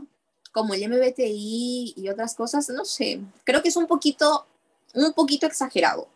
como 0.51 0.73
el 0.73 0.89
MBTI 0.89 1.93
y 1.95 2.09
otras 2.09 2.35
cosas, 2.35 2.67
no 2.69 2.83
sé, 2.83 3.19
creo 3.43 3.61
que 3.61 3.69
es 3.69 3.75
un 3.75 3.87
poquito, 3.87 4.47
un 4.95 5.13
poquito 5.13 5.45
exagerado. 5.45 6.07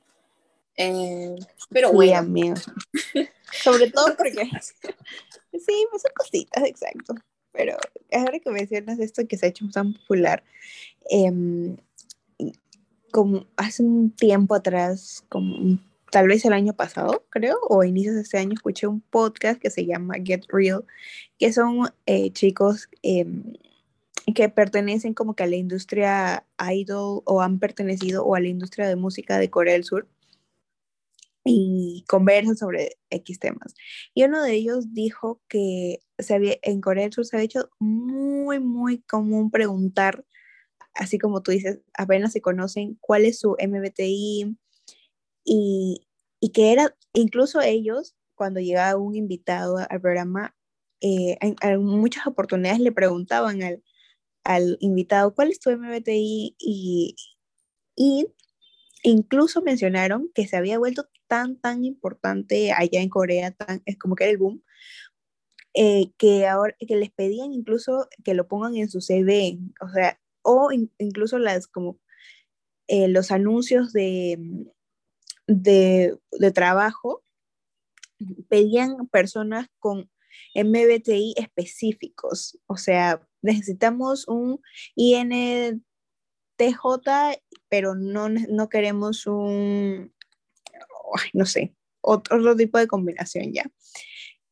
Eh, 0.77 1.35
pero 1.69 1.91
bueno. 1.91 2.55
Sobre 3.63 3.91
todo 3.91 4.15
porque, 4.17 4.31
sí, 5.53 5.87
pues 5.91 6.01
son 6.01 6.11
cositas, 6.15 6.63
exacto. 6.63 7.15
Pero 7.51 7.77
ahora 8.13 8.39
que 8.39 8.49
mencionas 8.49 8.97
esto 8.99 9.27
que 9.27 9.37
se 9.37 9.45
ha 9.45 9.49
hecho 9.49 9.65
tan 9.71 9.93
popular, 9.93 10.43
em, 11.09 11.75
como 13.11 13.45
hace 13.57 13.83
un 13.83 14.09
tiempo 14.11 14.55
atrás, 14.55 15.23
como 15.27 15.77
tal 16.11 16.27
vez 16.27 16.45
el 16.45 16.53
año 16.53 16.73
pasado, 16.75 17.25
creo, 17.29 17.57
o 17.69 17.83
inicios 17.83 18.15
de 18.15 18.21
este 18.21 18.37
año, 18.37 18.53
escuché 18.53 18.85
un 18.85 19.01
podcast 19.01 19.59
que 19.59 19.71
se 19.71 19.85
llama 19.85 20.15
Get 20.23 20.43
Real, 20.49 20.85
que 21.39 21.53
son 21.53 21.89
eh, 22.05 22.31
chicos 22.33 22.89
em, 23.01 23.53
que 24.35 24.49
pertenecen 24.49 25.13
como 25.13 25.35
que 25.35 25.43
a 25.43 25.47
la 25.47 25.55
industria 25.55 26.45
idol 26.73 27.23
o 27.25 27.41
han 27.41 27.59
pertenecido 27.59 28.25
o 28.25 28.35
a 28.35 28.41
la 28.41 28.49
industria 28.49 28.87
de 28.87 28.95
música 28.97 29.39
de 29.39 29.49
Corea 29.49 29.73
del 29.73 29.85
Sur 29.85 30.07
y 31.45 32.03
conversan 32.07 32.57
sobre 32.57 32.97
X 33.09 33.39
temas. 33.39 33.73
Y 34.13 34.25
uno 34.25 34.43
de 34.43 34.53
ellos 34.53 34.93
dijo 34.93 35.41
que 35.47 36.01
se 36.19 36.35
había, 36.35 36.57
en 36.61 36.81
Corea 36.81 37.05
del 37.05 37.13
Sur 37.13 37.25
se 37.25 37.37
había 37.37 37.45
hecho 37.45 37.69
muy, 37.79 38.59
muy 38.59 39.01
común 39.03 39.49
preguntar, 39.49 40.25
así 40.93 41.17
como 41.17 41.41
tú 41.41 41.51
dices, 41.51 41.79
apenas 41.93 42.33
se 42.33 42.41
conocen 42.41 42.97
cuál 43.01 43.25
es 43.25 43.39
su 43.39 43.55
MBTI 43.59 44.57
y, 45.43 46.07
y 46.39 46.51
que 46.51 46.71
era, 46.71 46.95
incluso 47.13 47.61
ellos, 47.61 48.15
cuando 48.35 48.59
llegaba 48.59 48.99
un 48.99 49.15
invitado 49.15 49.77
al 49.77 50.01
programa, 50.01 50.55
eh, 51.01 51.37
en 51.41 51.83
muchas 51.83 52.27
oportunidades 52.27 52.79
le 52.79 52.91
preguntaban 52.91 53.63
al, 53.63 53.83
al 54.43 54.77
invitado 54.79 55.33
cuál 55.33 55.49
es 55.49 55.59
tu 55.59 55.71
MBTI 55.71 56.55
y, 56.59 57.15
y 57.95 58.27
incluso 59.03 59.61
mencionaron 59.61 60.31
que 60.33 60.47
se 60.47 60.57
había 60.57 60.79
vuelto 60.79 61.07
tan, 61.27 61.57
tan 61.59 61.85
importante 61.85 62.71
allá 62.71 63.01
en 63.01 63.09
Corea, 63.09 63.51
tan, 63.51 63.81
es 63.85 63.97
como 63.97 64.15
que 64.15 64.25
era 64.25 64.31
el 64.31 64.37
boom, 64.37 64.63
eh, 65.73 66.11
que 66.17 66.47
ahora 66.47 66.75
que 66.79 66.95
les 66.97 67.11
pedían 67.11 67.53
incluso 67.53 68.07
que 68.23 68.33
lo 68.33 68.47
pongan 68.47 68.75
en 68.75 68.89
su 68.89 68.99
CV, 69.01 69.57
o 69.81 69.89
sea, 69.89 70.19
o 70.43 70.69
incluso 70.97 71.39
las 71.39 71.67
como 71.67 71.99
eh, 72.87 73.07
los 73.07 73.31
anuncios 73.31 73.93
de 73.93 74.37
de, 75.47 76.17
de 76.31 76.51
trabajo 76.51 77.23
pedían 78.49 79.07
personas 79.07 79.67
con 79.79 80.09
MBTI 80.55 81.35
específicos, 81.37 82.59
o 82.67 82.77
sea, 82.77 83.25
necesitamos 83.41 84.27
un 84.27 84.61
INTJ, 84.95 85.81
pero 87.69 87.95
no, 87.95 88.29
no 88.29 88.69
queremos 88.69 89.25
un, 89.27 90.13
no 91.33 91.45
sé, 91.45 91.75
otro, 92.01 92.55
tipo 92.55 92.77
de 92.77 92.87
combinación 92.87 93.53
ya. 93.53 93.71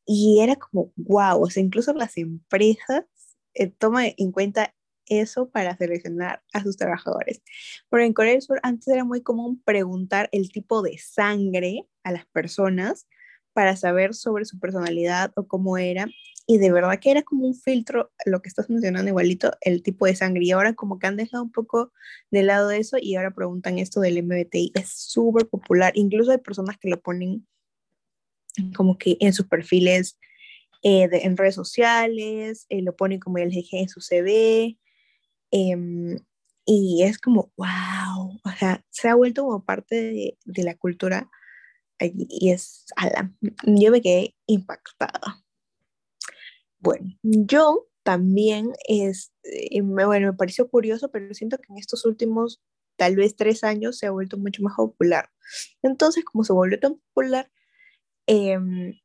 Y 0.06 0.40
era 0.42 0.56
como, 0.56 0.92
wow, 0.96 1.42
o 1.42 1.50
sea, 1.50 1.62
incluso 1.62 1.94
las 1.94 2.18
empresas 2.18 3.06
eh, 3.54 3.68
toman 3.68 4.14
en 4.18 4.32
cuenta 4.32 4.74
eso 5.10 5.50
para 5.50 5.76
seleccionar 5.78 6.42
a 6.54 6.64
sus 6.64 6.78
trabajadores. 6.78 7.42
Porque 7.90 8.06
en 8.06 8.14
Corea 8.14 8.34
del 8.34 8.42
Sur 8.42 8.60
antes 8.64 8.88
era 8.88 9.04
muy 9.04 9.22
común 9.22 9.62
preguntar 9.64 10.30
el 10.32 10.52
tipo 10.52 10.82
de 10.82 10.98
sangre 10.98 11.86
a 12.04 12.12
las 12.12 12.26
personas 12.28 13.08
para 13.54 13.76
saber 13.76 14.14
sobre 14.14 14.46
su 14.46 14.60
personalidad 14.60 15.32
o 15.36 15.48
cómo 15.48 15.78
era. 15.78 16.08
Y 16.48 16.58
de 16.58 16.72
verdad 16.72 17.00
que 17.00 17.12
era 17.12 17.22
como 17.22 17.46
un 17.46 17.56
filtro, 17.56 18.12
lo 18.26 18.42
que 18.42 18.50
estás 18.50 18.70
mencionando 18.70 19.10
igualito, 19.10 19.52
el 19.62 19.84
tipo 19.84 20.06
de 20.06 20.16
sangre. 20.16 20.46
Y 20.46 20.52
ahora 20.52 20.74
como 20.74 20.98
que 20.98 21.08
han 21.08 21.18
dejado 21.18 21.44
un 21.44 21.52
poco 21.52 21.92
de 22.32 22.44
lado 22.44 22.72
eso 22.72 22.98
y 23.00 23.16
ahora 23.16 23.32
preguntan 23.32 23.78
esto 23.78 24.00
del 24.00 24.24
MBTI. 24.24 24.72
Es 24.76 24.90
súper 24.90 25.48
popular. 25.48 25.92
Incluso 25.96 26.32
hay 26.32 26.40
personas 26.40 26.78
que 26.78 26.90
lo 26.90 27.00
ponen 27.02 27.46
como 28.76 28.98
que 28.98 29.18
en 29.20 29.34
sus 29.34 29.48
perfiles 29.48 30.18
eh, 30.82 31.10
en 31.12 31.36
redes 31.36 31.56
sociales, 31.56 32.66
eh, 32.70 32.82
lo 32.82 32.96
ponen 32.96 33.20
como 33.20 33.38
les 33.38 33.52
dije 33.52 33.80
en 33.80 33.90
su 33.90 34.00
CV. 34.00 34.78
Em, 35.52 36.18
y 36.66 37.04
es 37.04 37.18
como, 37.20 37.52
wow, 37.58 38.40
o 38.44 38.52
sea, 38.58 38.86
se 38.90 39.10
ha 39.10 39.16
vuelto 39.16 39.44
como 39.44 39.64
parte 39.66 39.96
de, 39.96 40.38
de 40.46 40.64
la 40.64 40.76
cultura 40.76 41.30
y 42.00 42.52
es, 42.52 42.86
ala, 42.96 43.34
yo 43.66 43.92
me 43.92 44.02
quedé 44.02 44.36
impactada. 44.48 45.44
Bueno, 46.80 47.10
yo 47.24 47.88
también, 48.04 48.72
es, 48.88 49.34
eh, 49.44 49.82
bueno, 49.82 50.28
me 50.28 50.34
pareció 50.34 50.70
curioso, 50.70 51.12
pero 51.12 51.34
siento 51.34 51.58
que 51.58 51.74
en 51.74 51.78
estos 51.78 52.06
últimos 52.06 52.62
tal 52.96 53.16
vez 53.16 53.36
tres 53.36 53.64
años 53.64 53.98
se 53.98 54.08
ha 54.08 54.12
vuelto 54.12 54.38
mucho 54.38 54.64
más 54.64 54.76
popular. 54.76 55.30
Entonces, 55.82 56.24
como 56.26 56.44
se 56.44 56.54
volvió 56.54 56.80
tan 56.80 56.96
popular, 56.96 57.52
em, 58.28 59.00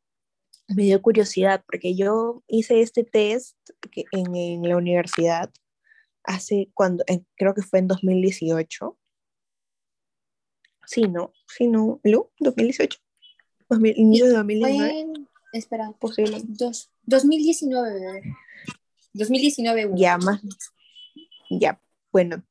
me 0.69 0.85
dio 0.85 1.03
curiosidad, 1.03 1.65
porque 1.67 1.95
yo 1.97 2.43
hice 2.49 2.81
este 2.81 3.05
test 3.05 3.57
en, 4.13 4.35
en 4.37 4.69
la 4.69 4.77
universidad 4.77 5.53
hace 6.25 6.71
cuando, 6.75 7.05
creo 7.37 7.55
que 7.55 7.63
fue 7.63 7.79
en 7.79 7.89
2018, 7.89 8.99
Sí, 10.87 11.03
no, 11.03 11.33
sí, 11.47 11.67
no, 11.67 12.01
¿Lu? 12.05 12.31
2018. 12.41 12.99
2000, 13.69 13.95
inicio 13.97 14.27
de 14.27 14.33
2019. 14.35 15.07
espera, 15.53 15.93
posible. 15.99 16.41
Dos, 16.45 16.91
2019, 17.05 18.23
2019. 19.15 19.93
Ya, 19.97 20.19
más. 20.19 20.41
Ya, 21.51 21.81
bueno. 22.13 22.45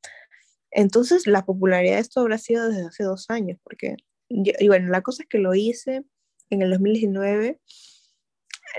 Entonces, 0.70 1.26
la 1.26 1.44
popularidad 1.44 1.94
de 1.94 2.00
esto 2.00 2.20
habrá 2.20 2.38
sido 2.38 2.68
desde 2.68 2.86
hace 2.86 3.04
dos 3.04 3.26
años, 3.30 3.58
porque, 3.62 3.96
y 4.28 4.66
bueno, 4.66 4.88
la 4.90 5.02
cosa 5.02 5.22
es 5.22 5.28
que 5.28 5.38
lo 5.38 5.54
hice 5.54 6.04
en 6.50 6.62
el 6.62 6.70
2019. 6.70 7.60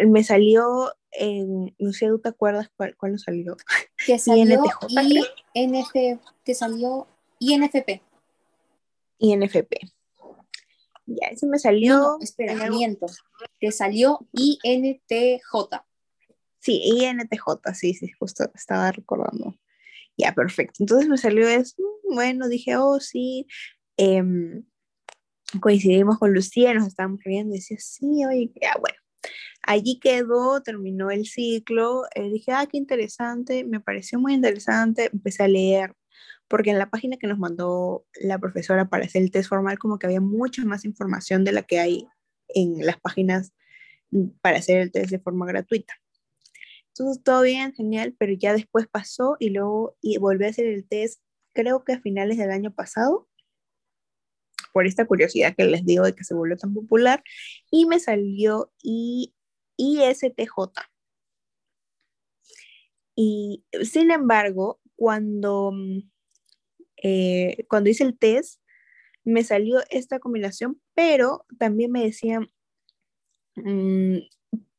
Me 0.08 0.24
salió 0.26 0.92
en, 1.12 1.74
no 1.80 1.94
sé, 1.94 2.08
¿tú 2.08 2.20
te 2.20 2.30
acuerdas 2.30 2.70
cuál, 2.76 2.98
cuál 2.98 3.18
salió? 3.18 3.56
Que 4.06 4.20
salió 4.20 4.62
INTJ, 5.54 6.20
que 6.44 6.54
salió 6.54 7.08
INFP. 7.40 8.02
INFP. 9.20 9.74
Ya, 11.08 11.28
ese 11.28 11.46
me 11.46 11.60
salió. 11.60 11.98
No, 11.98 12.18
espera, 12.22 12.70
miento. 12.70 13.06
Te 13.60 13.72
salió 13.72 14.20
INTJ. 14.34 15.42
Sí, 16.60 16.82
INTJ, 16.84 17.74
sí, 17.74 17.94
sí, 17.94 18.12
justo 18.20 18.50
estaba 18.56 18.92
recordando. 18.92 19.56
Ya, 20.18 20.34
perfecto. 20.34 20.78
Entonces 20.80 21.08
me 21.08 21.18
salió 21.18 21.48
eso. 21.48 21.76
Bueno, 22.10 22.48
dije, 22.48 22.76
oh, 22.78 23.00
sí. 23.00 23.48
Em, 23.98 24.66
coincidimos 25.62 26.18
con 26.18 26.34
Lucía, 26.34 26.74
nos 26.74 26.88
estábamos 26.88 27.22
riendo 27.24 27.54
y 27.54 27.60
decía, 27.60 27.78
sí, 27.80 28.26
oye, 28.26 28.52
ya, 28.62 28.76
bueno. 28.80 28.98
Allí 29.64 30.00
quedó, 30.00 30.62
terminó 30.62 31.12
el 31.12 31.26
ciclo. 31.26 32.04
Eh, 32.16 32.30
dije, 32.30 32.52
ah, 32.52 32.68
qué 32.70 32.78
interesante, 32.78 33.64
me 33.64 33.80
pareció 33.80 34.20
muy 34.20 34.34
interesante. 34.34 35.10
Empecé 35.12 35.44
a 35.44 35.48
leer 35.48 35.94
porque 36.48 36.70
en 36.70 36.80
la 36.80 36.90
página 36.90 37.18
que 37.18 37.28
nos 37.28 37.40
mandó 37.40 38.06
la 38.22 38.38
profesora 38.40 38.88
para 38.88 39.06
hacer 39.06 39.24
el 39.24 39.32
test 39.32 39.50
formal 39.50 39.80
como 39.80 39.98
que 39.98 40.08
había 40.08 40.22
mucha 40.22 40.64
más 40.64 40.86
información 40.86 41.44
de 41.44 41.52
la 41.52 41.64
que 41.64 41.80
hay 41.80 42.08
en 42.50 42.86
las 42.86 43.00
páginas 43.00 43.54
para 44.42 44.58
hacer 44.58 44.80
el 44.80 44.92
test 44.92 45.10
de 45.10 45.20
forma 45.20 45.46
gratuita. 45.48 45.96
Entonces 46.90 47.24
todo 47.24 47.42
bien, 47.42 47.74
genial, 47.74 48.16
pero 48.18 48.34
ya 48.34 48.54
después 48.54 48.88
pasó 48.88 49.38
y 49.40 49.50
luego 49.50 49.98
volví 50.20 50.46
a 50.46 50.50
hacer 50.50 50.68
el 50.68 50.88
test 50.88 51.20
creo 51.56 51.84
que 51.84 51.94
a 51.94 52.02
finales 52.02 52.38
del 52.38 52.52
año 52.52 52.72
pasado 52.72 53.28
por 54.74 54.86
esta 54.88 55.06
curiosidad 55.06 55.56
que 55.56 55.66
les 55.66 55.86
digo 55.86 56.04
de 56.06 56.14
que 56.16 56.24
se 56.24 56.34
volvió 56.34 56.58
tan 56.58 56.74
popular 56.74 57.24
y 57.72 57.86
me 57.86 58.00
salió 58.00 58.72
I, 58.84 59.34
ISTJ. 59.78 60.72
Y 63.16 63.64
sin 63.84 64.12
embargo, 64.12 64.80
cuando 64.96 65.72
eh, 67.08 67.66
cuando 67.70 67.90
hice 67.90 68.04
el 68.04 68.18
test, 68.18 68.62
me 69.24 69.44
salió 69.44 69.80
esta 69.90 70.20
combinación, 70.20 70.82
pero 70.94 71.46
también 71.60 71.92
me 71.92 72.04
decían, 72.04 72.50
mm, 73.56 74.18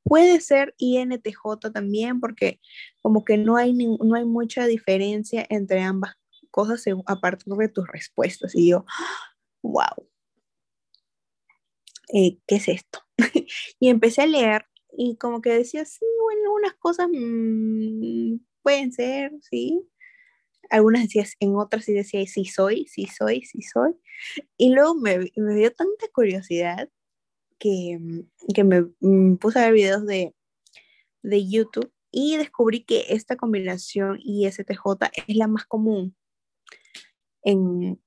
puede 0.03 0.41
ser 0.41 0.75
INTJ 0.79 1.71
también, 1.73 2.21
porque 2.21 2.61
como 3.03 3.25
que 3.25 3.39
no 3.39 3.57
hay, 3.57 3.73
no 3.75 4.15
hay 4.15 4.25
mucha 4.25 4.67
diferencia 4.67 5.47
entre 5.51 5.83
ambas 5.83 6.15
cosas 6.51 6.85
a 7.07 7.21
partir 7.21 7.53
de 7.55 7.69
tus 7.69 7.87
respuestas. 7.89 8.55
Y 8.55 8.71
yo, 8.71 8.85
wow, 9.67 10.09
eh, 12.13 12.39
¿qué 12.47 12.57
es 12.57 12.69
esto? 12.69 13.01
y 13.81 13.89
empecé 13.89 14.23
a 14.23 14.27
leer 14.27 14.67
y 14.97 15.17
como 15.17 15.41
que 15.41 15.51
decía, 15.51 15.85
sí, 15.85 16.05
bueno, 16.23 16.55
unas 16.55 16.75
cosas 16.75 17.09
mm, 17.13 18.37
pueden 18.63 18.93
ser, 18.93 19.33
sí, 19.41 19.83
algunas 20.71 21.03
decías, 21.03 21.35
en 21.41 21.57
otras 21.57 21.85
sí 21.85 21.93
decía, 21.93 22.25
sí 22.27 22.45
soy, 22.45 22.87
sí 22.89 23.07
soy, 23.07 23.43
sí 23.43 23.63
soy. 23.63 23.95
Y 24.57 24.71
luego 24.75 24.95
me, 24.95 25.31
me 25.37 25.55
dio 25.55 25.73
tanta 25.73 26.09
curiosidad 26.13 26.89
que, 27.59 27.99
que 28.55 28.65
me, 28.65 28.87
mm, 29.01 29.37
puse 29.37 29.59
a 29.59 29.67
ver 29.67 29.75
videos 29.75 30.07
de, 30.07 30.35
de 31.23 31.49
YouTube 31.49 31.93
y 32.11 32.37
descubrí 32.37 32.85
que 32.85 33.07
esta 33.11 33.37
combinación 33.37 34.19
ISTJ 34.23 35.11
es 35.27 35.37
la 35.37 35.49
más 35.49 35.67
común 35.67 36.17
en, 37.43 38.01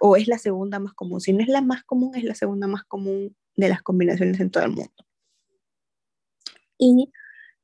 o 0.00 0.16
es 0.16 0.28
la 0.28 0.38
segunda 0.38 0.78
más 0.78 0.94
común. 0.94 1.20
Si 1.20 1.32
no 1.32 1.40
es 1.42 1.48
la 1.48 1.60
más 1.60 1.84
común, 1.84 2.14
es 2.14 2.24
la 2.24 2.34
segunda 2.34 2.66
más 2.66 2.84
común 2.84 3.36
de 3.56 3.68
las 3.68 3.82
combinaciones 3.82 4.40
en 4.40 4.50
todo 4.50 4.64
el 4.64 4.70
mundo. 4.70 4.92
Y 6.78 7.12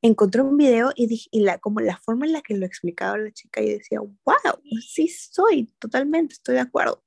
encontré 0.03 0.43
un 0.43 0.57
video 0.57 0.93
y, 0.95 1.07
dije, 1.07 1.29
la, 1.33 1.59
como 1.59 1.81
la 1.81 1.99
forma 1.99 2.27
en 2.27 2.33
la 2.33 2.43
que 2.43 2.57
lo 2.57 2.67
explicaba 2.67 3.19
la 3.19 3.33
chica, 3.33 3.63
y 3.63 3.71
decía, 3.71 4.01
wow, 4.01 4.61
sí 4.87 5.09
soy, 5.09 5.73
totalmente, 5.79 6.35
estoy 6.35 6.57
de 6.57 6.61
acuerdo. 6.61 7.03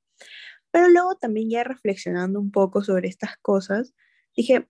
Pero 0.72 0.90
luego 0.90 1.16
también 1.16 1.50
ya 1.50 1.64
reflexionando 1.64 2.40
un 2.40 2.52
poco 2.52 2.84
sobre 2.84 3.08
estas 3.08 3.38
cosas, 3.38 3.94
dije, 4.36 4.68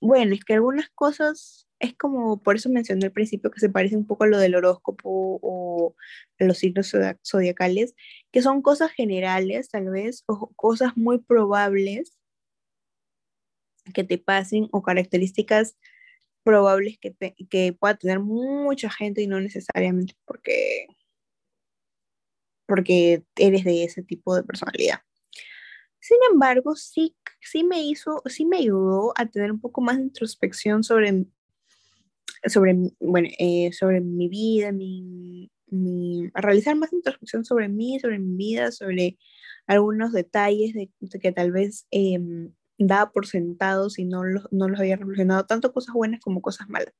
bueno, 0.00 0.34
es 0.34 0.44
que 0.44 0.54
algunas 0.54 0.90
cosas 0.90 1.63
es 1.80 1.94
como, 1.96 2.42
por 2.42 2.56
eso 2.56 2.70
mencioné 2.70 3.06
al 3.06 3.12
principio 3.12 3.50
que 3.50 3.60
se 3.60 3.68
parece 3.68 3.96
un 3.96 4.06
poco 4.06 4.24
a 4.24 4.26
lo 4.26 4.38
del 4.38 4.54
horóscopo 4.54 5.38
o 5.42 5.94
los 6.38 6.58
signos 6.58 6.94
zodiacales, 7.26 7.94
que 8.32 8.42
son 8.42 8.62
cosas 8.62 8.92
generales 8.92 9.68
tal 9.68 9.90
vez, 9.90 10.24
o 10.26 10.50
cosas 10.56 10.96
muy 10.96 11.18
probables 11.18 12.16
que 13.92 14.04
te 14.04 14.18
pasen 14.18 14.68
o 14.72 14.82
características 14.82 15.76
probables 16.42 16.98
que, 16.98 17.14
que 17.50 17.72
pueda 17.72 17.96
tener 17.96 18.20
mucha 18.20 18.90
gente 18.90 19.22
y 19.22 19.26
no 19.26 19.40
necesariamente 19.40 20.14
porque, 20.24 20.86
porque 22.66 23.24
eres 23.36 23.64
de 23.64 23.84
ese 23.84 24.02
tipo 24.02 24.34
de 24.36 24.42
personalidad. 24.42 25.00
Sin 26.00 26.18
embargo, 26.30 26.76
sí, 26.76 27.16
sí 27.40 27.64
me 27.64 27.82
hizo, 27.82 28.22
sí 28.26 28.44
me 28.44 28.58
ayudó 28.58 29.14
a 29.16 29.26
tener 29.26 29.50
un 29.50 29.60
poco 29.60 29.80
más 29.80 29.96
de 29.96 30.02
introspección 30.02 30.84
sobre, 30.84 31.24
sobre, 32.46 32.76
bueno, 33.00 33.28
eh, 33.38 33.72
sobre 33.72 34.00
mi 34.00 34.28
vida, 34.28 34.72
mi, 34.72 35.50
a 36.34 36.40
realizar 36.40 36.76
más 36.76 36.92
introspección 36.92 37.44
sobre 37.44 37.68
mí, 37.68 37.98
sobre 38.00 38.18
mi 38.18 38.36
vida, 38.36 38.70
sobre 38.70 39.18
algunos 39.66 40.12
detalles 40.12 40.74
de, 40.74 40.90
que 41.20 41.32
tal 41.32 41.52
vez 41.52 41.86
eh, 41.90 42.18
daba 42.78 43.10
por 43.12 43.26
sentados 43.26 43.98
y 43.98 44.04
no 44.04 44.24
los, 44.24 44.46
no 44.52 44.68
los 44.68 44.78
había 44.78 44.96
reflexionado, 44.96 45.46
tanto 45.46 45.72
cosas 45.72 45.94
buenas 45.94 46.20
como 46.20 46.42
cosas 46.42 46.68
malas. 46.68 46.94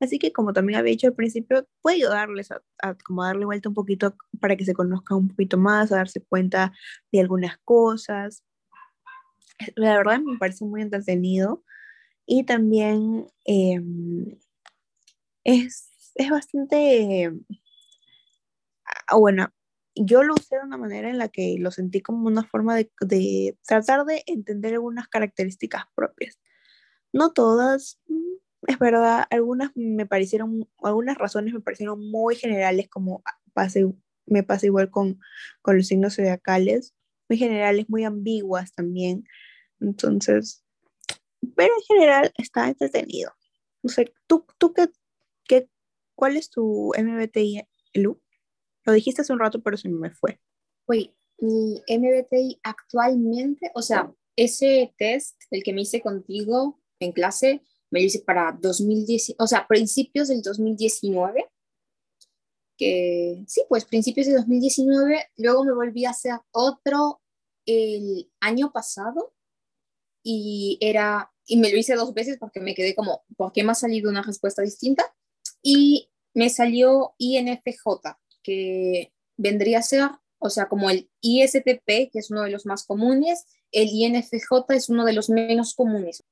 Así 0.00 0.18
que 0.18 0.32
como 0.32 0.52
también 0.52 0.78
había 0.78 0.92
dicho 0.92 1.06
al 1.06 1.14
principio, 1.14 1.66
puede 1.82 1.96
ayudarles 1.96 2.50
a, 2.50 2.62
a, 2.82 2.94
como 2.94 3.24
darle 3.24 3.44
vuelta 3.44 3.68
un 3.68 3.74
poquito 3.74 4.16
para 4.40 4.56
que 4.56 4.64
se 4.64 4.74
conozcan 4.74 5.18
un 5.18 5.28
poquito 5.28 5.58
más, 5.58 5.92
a 5.92 5.96
darse 5.96 6.22
cuenta 6.22 6.72
de 7.12 7.20
algunas 7.20 7.58
cosas. 7.64 8.44
la 9.76 9.96
verdad 9.96 10.20
me 10.20 10.38
parece 10.38 10.64
muy 10.64 10.82
entretenido 10.82 11.62
y 12.26 12.44
también 12.44 13.26
em, 13.44 14.38
es, 15.44 15.90
es 16.14 16.30
bastante, 16.30 17.30
ah, 19.08 19.16
bueno, 19.16 19.52
yo 19.94 20.22
lo 20.22 20.34
usé 20.34 20.56
de 20.56 20.62
una 20.62 20.76
manera 20.76 21.08
en 21.08 21.18
la 21.18 21.28
que 21.28 21.56
lo 21.58 21.70
sentí 21.70 22.00
como 22.00 22.26
una 22.26 22.42
forma 22.42 22.74
de, 22.74 22.90
de 23.00 23.56
tratar 23.66 24.04
de 24.04 24.24
entender 24.26 24.74
algunas 24.74 25.08
características 25.08 25.84
propias. 25.94 26.40
No 27.12 27.32
todas, 27.32 28.00
mm, 28.08 28.34
es 28.68 28.78
verdad, 28.78 29.24
algunas 29.30 29.70
me 29.76 30.06
parecieron, 30.06 30.68
algunas 30.82 31.16
razones 31.18 31.54
me 31.54 31.60
parecieron 31.60 32.10
muy 32.10 32.36
generales, 32.36 32.88
como 32.88 33.22
pase, 33.52 33.86
me 34.26 34.42
pasa 34.42 34.66
igual 34.66 34.90
con, 34.90 35.20
con 35.62 35.76
los 35.76 35.86
signos 35.86 36.16
zodiacales, 36.16 36.94
muy 37.28 37.38
generales, 37.38 37.86
muy 37.88 38.04
ambiguas 38.04 38.72
también. 38.74 39.24
Entonces, 39.80 40.64
pero 41.56 41.74
en 41.74 41.82
general 41.82 42.32
está 42.38 42.68
entretenido. 42.68 43.32
No 43.82 43.90
sé, 43.90 44.12
¿tú, 44.26 44.46
tú 44.58 44.72
qué, 44.72 44.88
qué, 44.88 45.03
cuál 46.14 46.36
es 46.36 46.50
tu 46.50 46.92
MBTI, 46.96 47.62
Lu? 47.94 48.20
Lo 48.84 48.92
dijiste 48.92 49.22
hace 49.22 49.32
un 49.32 49.40
rato, 49.40 49.62
pero 49.62 49.76
se 49.76 49.88
me 49.88 50.10
fue. 50.10 50.40
Oye, 50.86 51.14
mi 51.38 51.82
MBTI 51.88 52.60
actualmente, 52.62 53.70
o 53.74 53.82
sea, 53.82 54.12
ese 54.36 54.94
test, 54.98 55.36
el 55.50 55.62
que 55.62 55.72
me 55.72 55.82
hice 55.82 56.00
contigo 56.00 56.80
en 57.00 57.12
clase, 57.12 57.62
me 57.90 58.00
lo 58.00 58.06
hice 58.06 58.20
para 58.20 58.56
2010, 58.60 59.36
o 59.38 59.46
sea, 59.46 59.66
principios 59.66 60.28
del 60.28 60.42
2019, 60.42 61.48
que 62.76 63.44
sí, 63.46 63.62
pues 63.68 63.84
principios 63.84 64.26
de 64.26 64.34
2019, 64.34 65.26
luego 65.36 65.64
me 65.64 65.74
volví 65.74 66.04
a 66.04 66.10
hacer 66.10 66.34
otro 66.50 67.22
el 67.66 68.30
año 68.40 68.72
pasado 68.72 69.32
y 70.22 70.78
era, 70.80 71.32
y 71.46 71.56
me 71.58 71.70
lo 71.70 71.78
hice 71.78 71.94
dos 71.94 72.12
veces 72.14 72.36
porque 72.38 72.60
me 72.60 72.74
quedé 72.74 72.94
como, 72.94 73.24
¿por 73.36 73.52
qué 73.52 73.62
me 73.62 73.72
ha 73.72 73.76
salido 73.76 74.10
una 74.10 74.22
respuesta 74.22 74.62
distinta? 74.62 75.14
Y 75.66 76.10
me 76.34 76.50
salió 76.50 77.14
INFJ, 77.16 78.18
que 78.42 79.12
vendría 79.38 79.78
a 79.78 79.82
ser, 79.82 80.10
o 80.38 80.50
sea, 80.50 80.68
como 80.68 80.90
el 80.90 81.10
ISTP, 81.22 81.86
que 81.86 82.18
es 82.18 82.30
uno 82.30 82.42
de 82.42 82.50
los 82.50 82.66
más 82.66 82.84
comunes, 82.84 83.46
el 83.72 83.88
INFJ 83.88 84.74
es 84.74 84.90
uno 84.90 85.06
de 85.06 85.14
los 85.14 85.30
menos 85.30 85.74
comunes, 85.74 86.22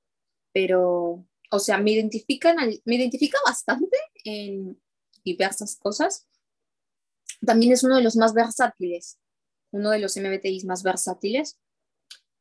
pero, 0.52 1.26
o 1.50 1.58
sea, 1.58 1.78
me, 1.78 1.92
identifican, 1.92 2.56
me 2.84 2.94
identifica 2.94 3.38
bastante 3.46 3.96
en 4.24 4.78
diversas 5.24 5.76
cosas. 5.76 6.26
También 7.44 7.72
es 7.72 7.82
uno 7.84 7.96
de 7.96 8.02
los 8.02 8.16
más 8.16 8.34
versátiles, 8.34 9.18
uno 9.70 9.90
de 9.90 9.98
los 9.98 10.14
MBTIs 10.16 10.66
más 10.66 10.82
versátiles. 10.82 11.58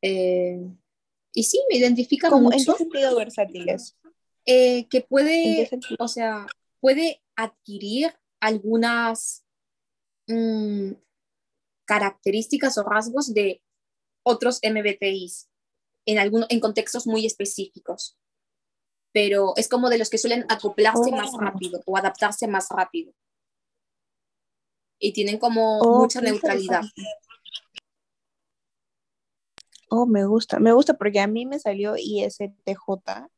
Eh, 0.02 0.60
y 1.32 1.44
sí, 1.44 1.58
me 1.70 1.78
identifica 1.78 2.28
mucho. 2.28 2.56
¿En 2.56 2.64
qué 2.64 2.84
sentido 2.84 3.16
versátiles? 3.16 3.96
Eh, 4.44 4.88
que 4.88 5.00
puede, 5.00 5.70
o 5.98 6.08
sea, 6.08 6.46
puede 6.82 7.22
adquirir 7.36 8.12
algunas 8.40 9.46
mm, 10.26 10.94
características 11.86 12.76
o 12.76 12.82
rasgos 12.82 13.32
de 13.32 13.62
otros 14.24 14.60
MBTIs 14.64 15.48
en, 16.06 16.18
algún, 16.18 16.44
en 16.48 16.58
contextos 16.58 17.06
muy 17.06 17.24
específicos. 17.24 18.18
Pero 19.12 19.52
es 19.56 19.68
como 19.68 19.90
de 19.90 19.98
los 19.98 20.10
que 20.10 20.18
suelen 20.18 20.44
acoplarse 20.48 21.12
más 21.12 21.30
oh. 21.32 21.38
rápido 21.38 21.80
o 21.86 21.96
adaptarse 21.96 22.48
más 22.48 22.68
rápido. 22.68 23.14
Y 24.98 25.12
tienen 25.12 25.38
como 25.38 25.78
oh, 25.78 26.00
mucha 26.00 26.20
neutralidad. 26.20 26.82
Oh, 29.88 30.06
me 30.06 30.24
gusta, 30.24 30.58
me 30.58 30.72
gusta 30.72 30.94
porque 30.94 31.20
a 31.20 31.26
mí 31.26 31.46
me 31.46 31.60
salió 31.60 31.94
ISTJ, 31.96 33.28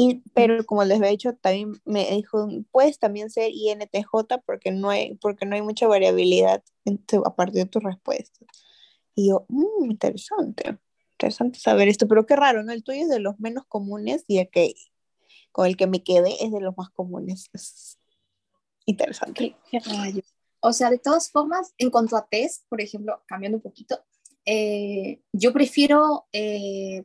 y, 0.00 0.22
pero 0.32 0.64
como 0.64 0.84
les 0.84 0.98
había 0.98 1.10
dicho, 1.10 1.34
también 1.34 1.72
me 1.84 2.08
dijo, 2.12 2.48
puedes 2.70 3.00
también 3.00 3.30
ser 3.30 3.50
INTJ 3.52 4.38
porque 4.46 4.70
no 4.70 4.90
hay, 4.90 5.16
porque 5.16 5.44
no 5.44 5.56
hay 5.56 5.62
mucha 5.62 5.88
variabilidad 5.88 6.62
a 7.24 7.34
partir 7.34 7.64
de 7.64 7.66
tus 7.66 7.82
respuestas. 7.82 8.46
Y 9.16 9.30
yo, 9.30 9.44
mmm, 9.48 9.90
interesante, 9.90 10.78
interesante 11.14 11.58
saber 11.58 11.88
esto, 11.88 12.06
pero 12.06 12.26
qué 12.26 12.36
raro, 12.36 12.62
¿no? 12.62 12.70
El 12.70 12.84
tuyo 12.84 13.02
es 13.02 13.08
de 13.08 13.18
los 13.18 13.40
menos 13.40 13.64
comunes 13.66 14.24
y 14.28 14.38
el 14.38 14.48
que 14.50 14.72
con 15.50 15.66
el 15.66 15.76
que 15.76 15.88
me 15.88 16.04
quedé 16.04 16.44
es 16.44 16.52
de 16.52 16.60
los 16.60 16.76
más 16.76 16.90
comunes. 16.90 17.50
Es 17.52 17.98
interesante. 18.86 19.56
O 20.60 20.72
sea, 20.72 20.90
de 20.90 20.98
todas 20.98 21.28
formas, 21.32 21.74
en 21.76 21.90
cuanto 21.90 22.16
a 22.16 22.24
test, 22.24 22.62
por 22.68 22.80
ejemplo, 22.80 23.20
cambiando 23.26 23.58
un 23.58 23.62
poquito, 23.62 23.98
eh, 24.44 25.22
yo 25.32 25.52
prefiero 25.52 26.28
eh, 26.32 27.02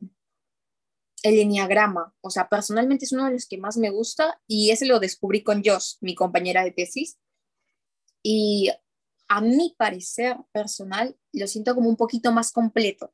el 1.24 1.40
enneagrama, 1.40 2.14
o 2.22 2.30
sea, 2.30 2.48
personalmente 2.50 3.06
es 3.06 3.12
uno 3.12 3.26
de 3.26 3.32
los 3.32 3.48
que 3.48 3.58
más 3.58 3.78
me 3.78 3.90
gusta 3.90 4.40
y 4.48 4.72
ese 4.72 4.86
lo 4.86 5.00
descubrí 5.00 5.42
con 5.42 5.64
Josh, 5.64 5.96
mi 6.02 6.16
compañera 6.16 6.64
de 6.64 6.72
tesis. 6.72 7.18
Y 8.22 8.70
a 9.28 9.42
mi 9.42 9.74
parecer 9.78 10.38
personal, 10.52 11.18
lo 11.32 11.48
siento 11.48 11.74
como 11.74 11.90
un 11.90 11.98
poquito 11.98 12.32
más 12.32 12.52
completo. 12.52 13.14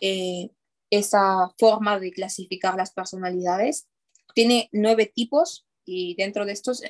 Eh, 0.00 0.50
esa 0.90 1.52
forma 1.58 1.98
de 1.98 2.12
clasificar 2.12 2.76
las 2.76 2.92
personalidades. 2.92 3.88
Tiene 4.34 4.68
nueve 4.72 5.10
tipos 5.12 5.66
y 5.84 6.14
dentro 6.14 6.46
de 6.46 6.52
estos 6.52 6.82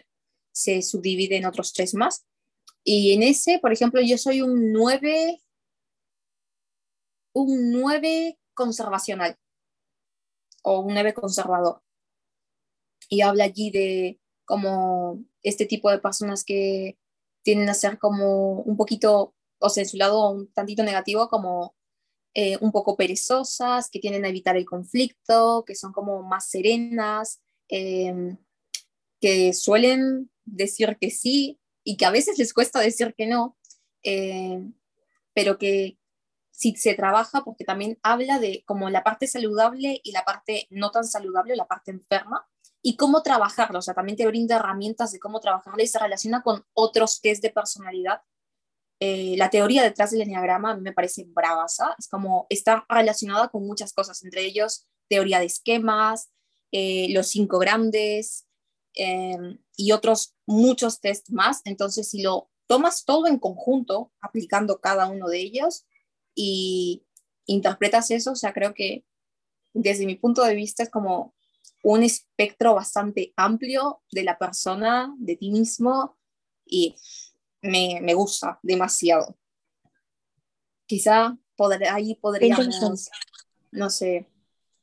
se 0.53 0.83
subdivide 0.83 1.37
en 1.37 1.47
otros 1.47 1.73
tres 1.73 1.95
más. 1.95 2.27
Y 2.85 3.15
en 3.15 3.23
ese, 3.23 3.59
por 3.59 3.73
ejemplo, 3.73 4.01
yo 4.03 4.19
soy 4.19 4.43
un 4.43 4.73
nueve 4.73 5.43
un 7.35 7.73
9 7.73 8.39
conservacional 8.55 9.37
o 10.65 10.81
un 10.81 10.95
9 10.95 11.15
conservador. 11.15 11.83
Y 13.09 13.21
habla 13.21 13.45
allí 13.45 13.71
de 13.71 14.21
como 14.45 15.23
este 15.43 15.67
tipo 15.67 15.91
de 15.91 15.99
personas 15.99 16.45
que 16.45 16.99
tienden 17.43 17.69
a 17.69 17.75
ser 17.75 17.99
como 17.99 18.61
un 18.63 18.77
poquito, 18.77 19.35
o 19.59 19.69
sea, 19.69 19.83
en 19.83 19.89
su 19.89 19.97
lado 19.97 20.31
un 20.31 20.53
tantito 20.53 20.83
negativo, 20.83 21.29
como 21.29 21.77
eh, 22.35 22.59
un 22.61 22.73
poco 22.73 22.97
perezosas, 22.97 23.91
que 23.91 24.01
tienden 24.01 24.25
a 24.25 24.29
evitar 24.29 24.57
el 24.57 24.65
conflicto, 24.65 25.65
que 25.67 25.75
son 25.75 25.93
como 25.93 26.23
más 26.23 26.49
serenas, 26.49 27.41
em, 27.69 28.39
que 29.21 29.53
suelen 29.53 30.31
decir 30.45 30.97
que 31.01 31.11
sí 31.11 31.61
y 31.85 31.97
que 31.97 32.07
a 32.07 32.11
veces 32.11 32.39
les 32.39 32.53
cuesta 32.53 32.81
decir 32.81 33.15
que 33.17 33.27
no, 33.27 33.57
em, 34.03 34.75
pero 35.35 35.59
que, 35.59 35.99
si 36.57 36.77
se 36.77 36.95
trabaja, 36.95 37.43
porque 37.43 37.65
también 37.65 37.99
habla 38.03 38.39
de 38.39 38.63
como 38.65 38.89
la 38.89 39.03
parte 39.03 39.27
saludable 39.27 40.01
y 40.05 40.13
la 40.13 40.25
parte 40.25 40.69
no 40.71 40.93
tan 40.93 41.05
saludable, 41.05 41.57
la 41.57 41.67
parte 41.67 41.91
enferma, 41.91 42.47
y 42.81 42.97
cómo 42.97 43.23
trabajarlo, 43.23 43.81
o 43.81 43.83
sea, 43.83 43.95
también 43.95 44.17
te 44.17 44.27
brinda 44.27 44.57
herramientas 44.57 45.11
de 45.11 45.19
cómo 45.19 45.41
trabajarla 45.41 45.83
y 45.83 45.89
se 45.89 45.99
relaciona 45.99 46.43
con 46.43 46.65
otros 46.73 47.21
test 47.21 47.43
de 47.43 47.51
personalidad. 47.51 48.21
Eh, 49.01 49.35
la 49.37 49.51
teoría 49.51 49.83
detrás 49.83 50.13
del 50.13 50.23
enneagrama 50.23 50.71
a 50.71 50.77
mí 50.77 50.83
me 50.83 50.93
parece 50.93 51.25
bravaza, 51.27 51.97
es 51.99 52.09
como 52.09 52.47
está 52.51 52.87
relacionada 52.89 53.49
con 53.49 53.67
muchas 53.67 53.93
cosas, 53.93 54.23
entre 54.23 54.43
ellos 54.43 54.87
teoría 55.09 55.41
de 55.41 55.47
esquemas, 55.47 56.31
eh, 56.71 57.09
los 57.11 57.29
cinco 57.29 57.59
grandes 57.59 58.47
em, 58.95 59.59
y 59.77 59.91
otros 59.91 60.37
muchos 60.47 61.01
test 61.01 61.31
más. 61.31 61.63
Entonces, 61.65 62.11
si 62.11 62.23
lo 62.23 62.49
tomas 62.69 63.05
todo 63.05 63.27
en 63.27 63.39
conjunto, 63.39 64.13
aplicando 64.21 64.81
cada 64.81 65.09
uno 65.09 65.29
de 65.29 65.41
ellos, 65.41 65.85
y 66.35 67.05
interpretas 67.47 68.11
eso, 68.11 68.33
o 68.33 68.37
sea, 68.37 68.53
creo 68.53 68.75
que 68.75 69.05
desde 69.73 70.07
mi 70.07 70.17
punto 70.17 70.43
de 70.45 70.55
vista 70.55 70.83
es 70.83 70.91
como 70.91 71.35
un 71.83 72.03
espectro 72.03 72.75
bastante 72.75 73.33
amplio 73.37 74.03
de 74.11 74.25
la 74.25 74.39
persona, 74.39 75.15
de 75.19 75.37
ti 75.37 75.51
mismo, 75.51 76.17
y 76.65 76.97
me, 77.61 78.01
me 78.03 78.15
gusta 78.15 78.59
demasiado. 78.63 79.37
Quizá 80.87 81.37
ahí 81.91 82.15
podríamos, 82.17 82.81
no 83.71 83.91
sé, 83.91 84.27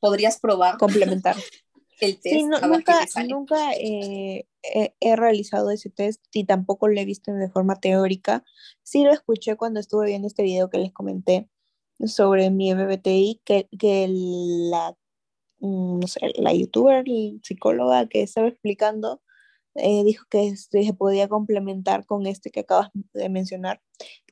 podrías 0.00 0.38
probar. 0.38 0.78
Complementar. 0.78 1.36
El 2.02 2.18
test. 2.20 2.34
Sí, 2.34 2.42
nunca, 2.42 3.06
nunca 3.28 3.72
eh, 3.74 4.48
he, 5.00 5.16
realizado 5.16 5.70
ese 5.70 5.88
test 5.88 6.20
y 6.32 6.44
tampoco 6.44 6.88
lo 6.88 7.00
he 7.00 7.04
visto 7.04 7.32
de 7.32 7.48
forma 7.48 7.76
teórica. 7.76 8.44
Sí 8.82 9.04
lo 9.04 9.12
escuché 9.12 9.56
cuando 9.56 9.78
estuve 9.78 10.06
viendo 10.06 10.26
este 10.26 10.42
video 10.42 10.68
que 10.68 10.78
les 10.78 10.92
comenté 10.92 11.48
sobre 12.04 12.50
mi 12.50 12.74
MBTI, 12.74 13.42
que, 13.44 13.68
que 13.78 14.08
la, 14.10 14.96
mm, 15.60 16.00
no 16.00 16.06
sé, 16.08 16.32
la 16.34 16.52
youtuber, 16.52 17.06
la 17.06 17.38
psicóloga 17.40 18.08
que 18.08 18.22
estaba 18.22 18.48
explicando, 18.48 19.22
eh, 19.76 20.02
dijo 20.02 20.26
que 20.28 20.48
este, 20.48 20.82
se 20.84 20.94
podía 20.94 21.28
complementar 21.28 22.04
con 22.04 22.26
este 22.26 22.50
que 22.50 22.60
acabas 22.60 22.90
de 23.14 23.28
mencionar. 23.28 23.80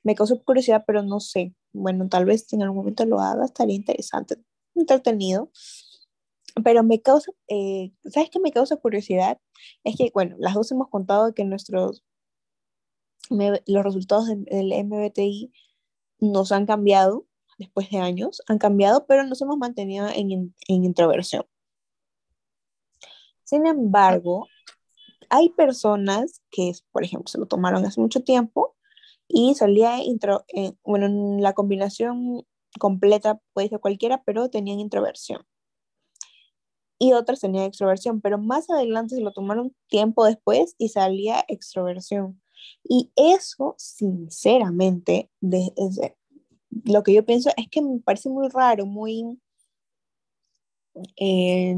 Me 0.03 0.17
causó 0.17 0.43
curiosidad, 0.43 0.83
pero 0.89 1.05
no 1.05 1.21
sé. 1.21 1.55
Bueno, 1.73 2.09
tal 2.09 2.25
vez 2.25 2.53
en 2.53 2.63
algún 2.63 2.79
momento 2.79 3.07
lo 3.07 3.21
haga, 3.21 3.45
estaría 3.45 3.77
interesante, 3.77 4.39
entretenido 4.75 5.53
pero 6.65 6.83
me 6.83 7.01
causa, 7.01 7.33
eh, 7.49 7.93
¿sabes 8.05 8.31
qué 8.31 8.41
me 8.41 8.53
causa 8.53 8.77
curiosidad? 8.77 9.39
Es 9.85 9.97
que, 9.97 10.11
bueno, 10.15 10.37
las 10.39 10.55
dos 10.55 10.71
hemos 10.73 10.89
contado 10.89 11.35
que 11.35 11.45
nuestros, 11.45 12.05
los 13.31 13.85
resultados 13.85 14.27
del 14.29 14.73
MBTI 14.85 15.53
nos 16.21 16.53
han 16.53 16.67
cambiado, 16.67 17.27
después 17.59 17.91
de 17.91 17.99
años, 17.99 18.43
han 18.49 18.59
cambiado, 18.59 19.07
pero 19.07 19.25
nos 19.25 19.41
hemos 19.43 19.57
mantenido 19.59 20.09
en, 20.09 20.55
en 20.69 20.85
introversión. 20.85 21.45
Sin 23.45 23.67
embargo, 23.67 24.47
hay 25.29 25.51
personas 25.51 26.43
que, 26.51 26.73
por 26.93 27.05
ejemplo, 27.05 27.29
se 27.29 27.39
lo 27.39 27.47
tomaron 27.47 27.85
hace 27.87 28.01
mucho 28.01 28.23
tiempo 28.23 28.77
y 29.29 29.55
salía 29.55 30.03
intro, 30.03 30.45
eh, 30.55 30.73
bueno, 30.85 31.09
la 31.41 31.53
combinación 31.53 32.45
completa 32.79 33.41
puede 33.53 33.69
ser 33.69 33.81
cualquiera, 33.81 34.23
pero 34.25 34.51
tenían 34.51 34.81
introversión. 34.81 35.47
Y 37.03 37.15
otras 37.15 37.41
tenían 37.41 37.65
extroversión, 37.65 38.21
pero 38.21 38.37
más 38.37 38.69
adelante 38.69 39.17
se 39.17 39.23
lo 39.23 39.33
tomaron 39.33 39.75
tiempo 39.89 40.27
después 40.27 40.75
y 40.77 40.91
salía 40.91 41.45
extroversión. 41.49 42.41
Y 42.85 43.11
eso, 43.17 43.75
sinceramente, 43.79 45.31
desde, 45.41 46.15
lo 46.85 47.03
que 47.03 47.15
yo 47.15 47.25
pienso 47.25 47.51
es 47.57 47.69
que 47.71 47.81
me 47.81 48.01
parece 48.01 48.29
muy 48.29 48.49
raro, 48.49 48.85
muy 48.85 49.41
eh, 51.17 51.75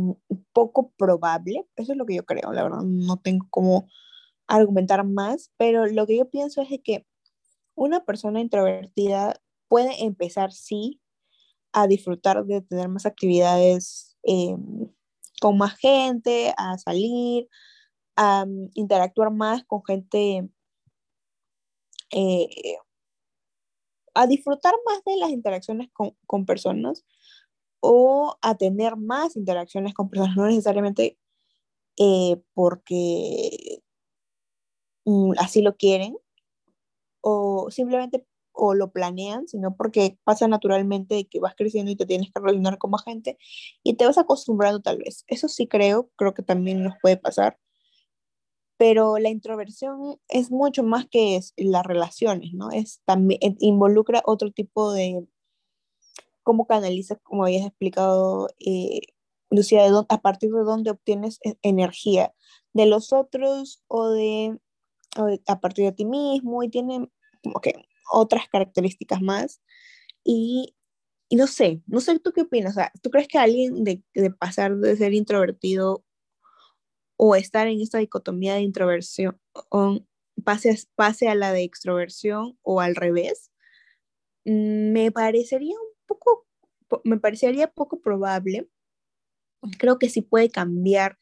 poco 0.53 0.91
probable. 0.97 1.67
Eso 1.77 1.93
es 1.93 1.99
lo 1.99 2.05
que 2.05 2.17
yo 2.17 2.25
creo, 2.25 2.53
la 2.53 2.65
verdad. 2.65 2.83
No 2.83 3.17
tengo 3.19 3.47
cómo 3.51 3.87
argumentar 4.49 5.05
más, 5.05 5.53
pero 5.57 5.87
lo 5.87 6.05
que 6.07 6.17
yo 6.19 6.29
pienso 6.29 6.63
es 6.63 6.69
que 6.83 7.07
una 7.77 8.05
persona 8.05 8.41
introvertida 8.41 9.41
puede 9.69 10.05
empezar, 10.05 10.53
sí, 10.53 11.01
a 11.73 11.87
disfrutar 11.87 12.45
de 12.45 12.61
tener 12.61 12.89
más 12.89 13.07
actividades 13.07 14.19
eh, 14.25 14.57
con 15.43 15.59
más 15.59 15.77
gente, 15.77 16.55
a 16.57 16.79
salir, 16.79 17.49
a 18.15 18.47
mm, 18.47 18.71
interactuar 18.75 19.33
más 19.33 19.65
con 19.65 19.83
gente, 19.85 20.49
eh, 22.13 22.77
a 24.15 24.27
disfrutar 24.29 24.73
más 24.87 25.03
de 25.05 25.17
las 25.17 25.31
interacciones 25.31 25.89
con, 25.93 26.17
con, 26.27 26.47
personas 26.47 27.05
o 27.81 28.37
a 28.41 28.57
tener 28.57 28.97
más 28.97 29.37
interacciones 29.37 29.95
con 29.95 30.11
personas, 30.11 30.37
no 30.37 30.47
necesariamente 30.47 31.19
eh, 31.99 32.41
porque 32.55 33.83
mm, 35.05 35.33
así 35.39 35.61
lo 35.61 35.77
quieren, 35.77 36.17
o 37.21 37.69
simplemente 37.71 38.25
o 38.53 38.75
lo 38.75 38.93
planean, 38.93 39.49
sino 39.49 39.77
porque 39.77 40.19
pasa 40.25 40.49
naturalmente 40.49 41.27
que 41.29 41.41
vas 41.41 41.55
creciendo 41.57 41.91
y 41.91 41.97
te 41.97 42.07
tienes 42.07 42.31
que 42.33 42.41
relacionar 42.41 42.79
con 42.79 42.91
más 42.91 43.05
gente 43.05 43.39
y 43.83 43.95
te 43.95 44.07
vas 44.07 44.19
acostumbrando 44.19 44.81
tal 44.81 44.99
vez. 44.99 45.25
Eso 45.29 45.49
sí 45.49 45.67
creo, 45.67 46.11
creo 46.17 46.35
que 46.35 46.43
también 46.43 46.83
nos 46.83 46.95
puede 47.01 47.17
pasar. 47.17 47.59
Pero 48.77 49.19
la 49.19 49.29
introversión 49.29 50.19
es 50.29 50.51
mucho 50.51 50.83
más 50.83 51.07
que 51.09 51.37
es 51.37 51.55
las 51.57 51.85
relaciones, 51.87 52.53
¿no? 52.53 52.71
Es 52.71 53.01
también 53.05 53.39
involucra 53.61 54.23
otro 54.25 54.51
tipo 54.51 54.93
de 54.93 55.27
cómo 56.43 56.67
canalizas, 56.67 57.19
como 57.23 57.45
habías 57.45 57.67
explicado, 57.67 58.49
eh, 58.59 59.01
Lucía, 59.51 59.85
de 59.85 60.05
a 60.09 60.21
partir 60.21 60.51
de 60.51 60.65
dónde 60.65 60.91
obtienes 60.91 61.39
e-, 61.45 61.57
energía, 61.63 62.35
de 62.73 62.87
los 62.87 63.13
otros 63.13 63.83
o 63.89 64.09
de 64.11 64.59
a 65.47 65.61
partir 65.61 65.85
de 65.85 65.93
ti 65.93 66.05
mismo 66.07 66.63
y 66.63 66.71
tiene 66.71 67.09
como 67.43 67.61
que 67.61 67.75
otras 68.11 68.49
características 68.49 69.21
más. 69.23 69.61
Y, 70.25 70.77
y 71.29 71.37
no 71.37 71.47
sé, 71.47 71.83
no 71.87 72.01
sé 72.01 72.19
tú 72.21 72.33
qué 72.33 72.43
opinas, 72.43 72.73
o 72.73 72.75
sea, 72.75 72.93
¿tú 73.03 73.11
crees 73.11 73.29
que 73.29 73.39
alguien 73.39 73.85
de, 73.85 74.03
de 74.15 74.31
pasar 74.31 74.77
de 74.77 74.97
ser 74.97 75.15
introvertido 75.15 76.05
o 77.17 77.37
estar 77.37 77.67
en 77.69 77.81
esta 77.81 77.99
dicotomía 77.99 78.55
de 78.55 78.63
introversión 78.63 79.41
pase, 80.45 80.77
pase 80.95 81.29
a 81.29 81.35
la 81.35 81.53
de 81.53 81.63
extroversión 81.63 82.59
o 82.63 82.81
al 82.81 82.97
revés? 82.97 83.51
Mm, 84.45 84.93
me 84.93 85.13
parecería 85.13 85.75
un 85.75 85.89
poco, 86.07 86.47
me 87.05 87.19
parecería 87.19 87.69
poco 87.69 88.01
probable. 88.01 88.69
Creo 89.79 89.99
que 89.99 90.09
sí 90.09 90.23
puede 90.23 90.51
cambiar 90.51 91.19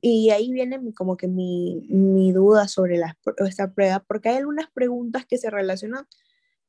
y 0.00 0.30
ahí 0.30 0.52
viene 0.52 0.78
como 0.94 1.16
que 1.16 1.28
mi, 1.28 1.86
mi 1.88 2.32
duda 2.32 2.68
sobre 2.68 2.98
la, 2.98 3.16
esta 3.46 3.72
prueba, 3.72 4.00
porque 4.00 4.28
hay 4.28 4.36
algunas 4.36 4.70
preguntas 4.70 5.26
que 5.26 5.38
se 5.38 5.50
relacionan, 5.50 6.06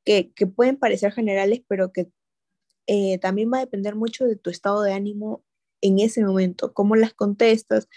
que, 0.05 0.31
que 0.33 0.47
pueden 0.47 0.77
parecer 0.77 1.11
generales, 1.11 1.61
pero 1.67 1.91
que 1.91 2.09
eh, 2.87 3.17
también 3.19 3.51
va 3.51 3.57
a 3.57 3.61
depender 3.61 3.95
mucho 3.95 4.25
de 4.25 4.35
tu 4.35 4.49
estado 4.49 4.81
de 4.83 4.93
ánimo 4.93 5.43
en 5.81 5.99
ese 5.99 6.23
momento, 6.23 6.73
cómo 6.73 6.95
las 6.95 7.13
contestas. 7.13 7.87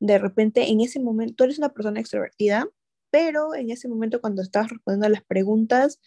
De 0.00 0.18
repente, 0.18 0.70
en 0.70 0.80
ese 0.80 1.00
momento, 1.00 1.34
tú 1.36 1.44
eres 1.44 1.58
una 1.58 1.72
persona 1.72 2.00
extrovertida, 2.00 2.68
pero 3.10 3.54
en 3.54 3.70
ese 3.70 3.88
momento 3.88 4.20
cuando 4.20 4.42
estabas 4.42 4.70
respondiendo 4.70 5.06
a 5.06 5.10
las 5.10 5.24
preguntas, 5.24 6.00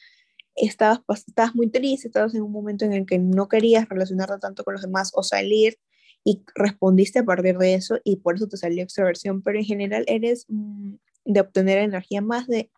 estabas, 0.56 1.02
estabas 1.28 1.56
muy 1.56 1.70
triste, 1.70 2.08
estabas 2.08 2.34
en 2.36 2.42
un 2.42 2.52
momento 2.52 2.86
en 2.86 2.94
el 2.94 3.06
que 3.06 3.20
no 3.20 3.48
querías 3.48 3.88
relacionarte 3.90 4.40
tanto 4.40 4.64
con 4.64 4.74
los 4.74 4.84
demás 4.84 5.12
o 5.14 5.24
salir 5.24 5.78
y 6.24 6.44
respondiste 6.56 7.20
a 7.20 7.26
partir 7.26 7.58
de 7.58 7.74
eso 7.74 8.00
y 8.04 8.18
por 8.18 8.36
eso 8.36 8.48
te 8.48 8.58
salió 8.58 8.84
extroversión, 8.84 9.42
pero 9.42 9.60
en 9.60 9.66
general 9.66 10.06
eres 10.08 10.46
mm, 10.48 10.96
de 11.26 11.40
obtener 11.40 11.80
energía 11.80 12.22
más 12.22 12.48
de, 12.48 12.72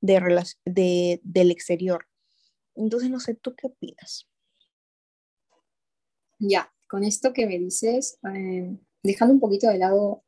de, 0.00 1.20
del 1.22 1.50
exterior. 1.50 2.06
Entonces, 2.74 3.10
no 3.10 3.20
sé, 3.20 3.34
¿tú 3.34 3.54
qué 3.56 3.66
opinas? 3.66 4.28
Ya, 6.38 6.72
con 6.88 7.02
esto 7.02 7.32
que 7.32 7.46
me 7.46 7.58
dices, 7.58 8.18
eh, 8.34 8.76
dejando 9.02 9.34
un 9.34 9.40
poquito 9.40 9.68
de 9.68 9.78
lado 9.78 10.22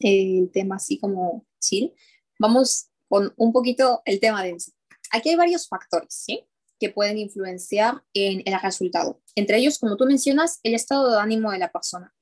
el 0.00 0.50
tema 0.52 0.76
así 0.76 0.98
como 0.98 1.46
chill, 1.60 1.94
vamos 2.38 2.90
con 3.08 3.32
un 3.36 3.52
poquito 3.52 4.02
el 4.04 4.18
tema 4.18 4.42
denso. 4.42 4.72
Aquí 5.12 5.30
hay 5.30 5.36
varios 5.36 5.68
factores, 5.68 6.08
¿sí? 6.12 6.44
Que 6.78 6.90
pueden 6.90 7.18
influenciar 7.18 8.02
en 8.14 8.42
el 8.44 8.60
resultado. 8.60 9.20
Entre 9.34 9.58
ellos, 9.58 9.78
como 9.78 9.96
tú 9.96 10.04
mencionas, 10.06 10.60
el 10.62 10.74
estado 10.74 11.10
de 11.10 11.20
ánimo 11.20 11.50
de 11.50 11.58
la 11.58 11.72
persona. 11.72 12.14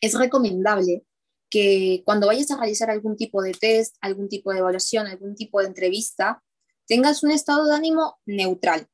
Es 0.00 0.14
recomendable 0.14 1.04
que 1.50 2.02
cuando 2.04 2.26
vayas 2.26 2.50
a 2.50 2.56
realizar 2.56 2.90
algún 2.90 3.16
tipo 3.16 3.42
de 3.42 3.52
test, 3.52 3.96
algún 4.00 4.28
tipo 4.28 4.52
de 4.52 4.58
evaluación, 4.58 5.06
algún 5.06 5.34
tipo 5.34 5.60
de 5.60 5.68
entrevista, 5.68 6.42
tengas 6.86 7.22
un 7.22 7.30
estado 7.30 7.66
de 7.66 7.74
ánimo 7.74 8.18
neutral. 8.26 8.88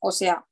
O 0.00 0.12
sea, 0.12 0.46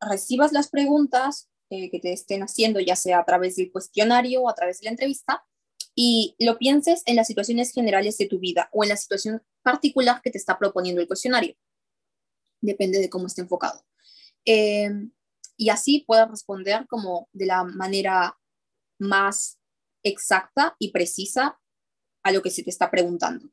recibas 0.00 0.52
las 0.52 0.70
preguntas 0.70 1.50
eh, 1.70 1.90
que 1.90 1.98
te 1.98 2.12
estén 2.12 2.42
haciendo, 2.42 2.80
ya 2.80 2.96
sea 2.96 3.18
a 3.18 3.24
través 3.24 3.56
del 3.56 3.72
cuestionario 3.72 4.42
o 4.42 4.48
a 4.48 4.54
través 4.54 4.80
de 4.80 4.84
la 4.84 4.90
entrevista, 4.92 5.44
y 5.94 6.34
lo 6.38 6.56
pienses 6.56 7.02
en 7.04 7.16
las 7.16 7.26
situaciones 7.26 7.72
generales 7.72 8.16
de 8.16 8.26
tu 8.26 8.38
vida 8.38 8.70
o 8.72 8.82
en 8.82 8.90
la 8.90 8.96
situación 8.96 9.42
particular 9.62 10.22
que 10.22 10.30
te 10.30 10.38
está 10.38 10.58
proponiendo 10.58 11.02
el 11.02 11.06
cuestionario 11.06 11.54
depende 12.62 12.98
de 12.98 13.10
cómo 13.10 13.26
esté 13.26 13.42
enfocado. 13.42 13.84
Eh, 14.46 14.90
y 15.56 15.68
así 15.68 16.04
puedas 16.06 16.30
responder 16.30 16.86
como 16.88 17.28
de 17.32 17.46
la 17.46 17.64
manera 17.64 18.38
más 18.98 19.58
exacta 20.02 20.74
y 20.78 20.90
precisa 20.90 21.60
a 22.22 22.32
lo 22.32 22.42
que 22.42 22.50
se 22.50 22.62
te 22.62 22.70
está 22.70 22.90
preguntando. 22.90 23.50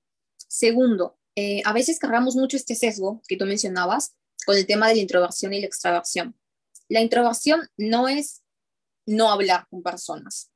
Segundo, 0.47 1.19
eh, 1.35 1.61
a 1.65 1.73
veces 1.73 1.99
cargamos 1.99 2.35
mucho 2.35 2.57
este 2.57 2.75
sesgo 2.75 3.21
que 3.27 3.37
tú 3.37 3.45
mencionabas 3.45 4.15
con 4.45 4.55
el 4.57 4.65
tema 4.65 4.87
de 4.87 4.95
la 4.95 5.01
introversión 5.01 5.53
y 5.53 5.59
la 5.59 5.67
extraversión. 5.67 6.39
La 6.87 7.01
introversión 7.01 7.67
no 7.77 8.07
es 8.07 8.43
no 9.05 9.29
hablar 9.31 9.67
con 9.69 9.83
personas 9.83 10.51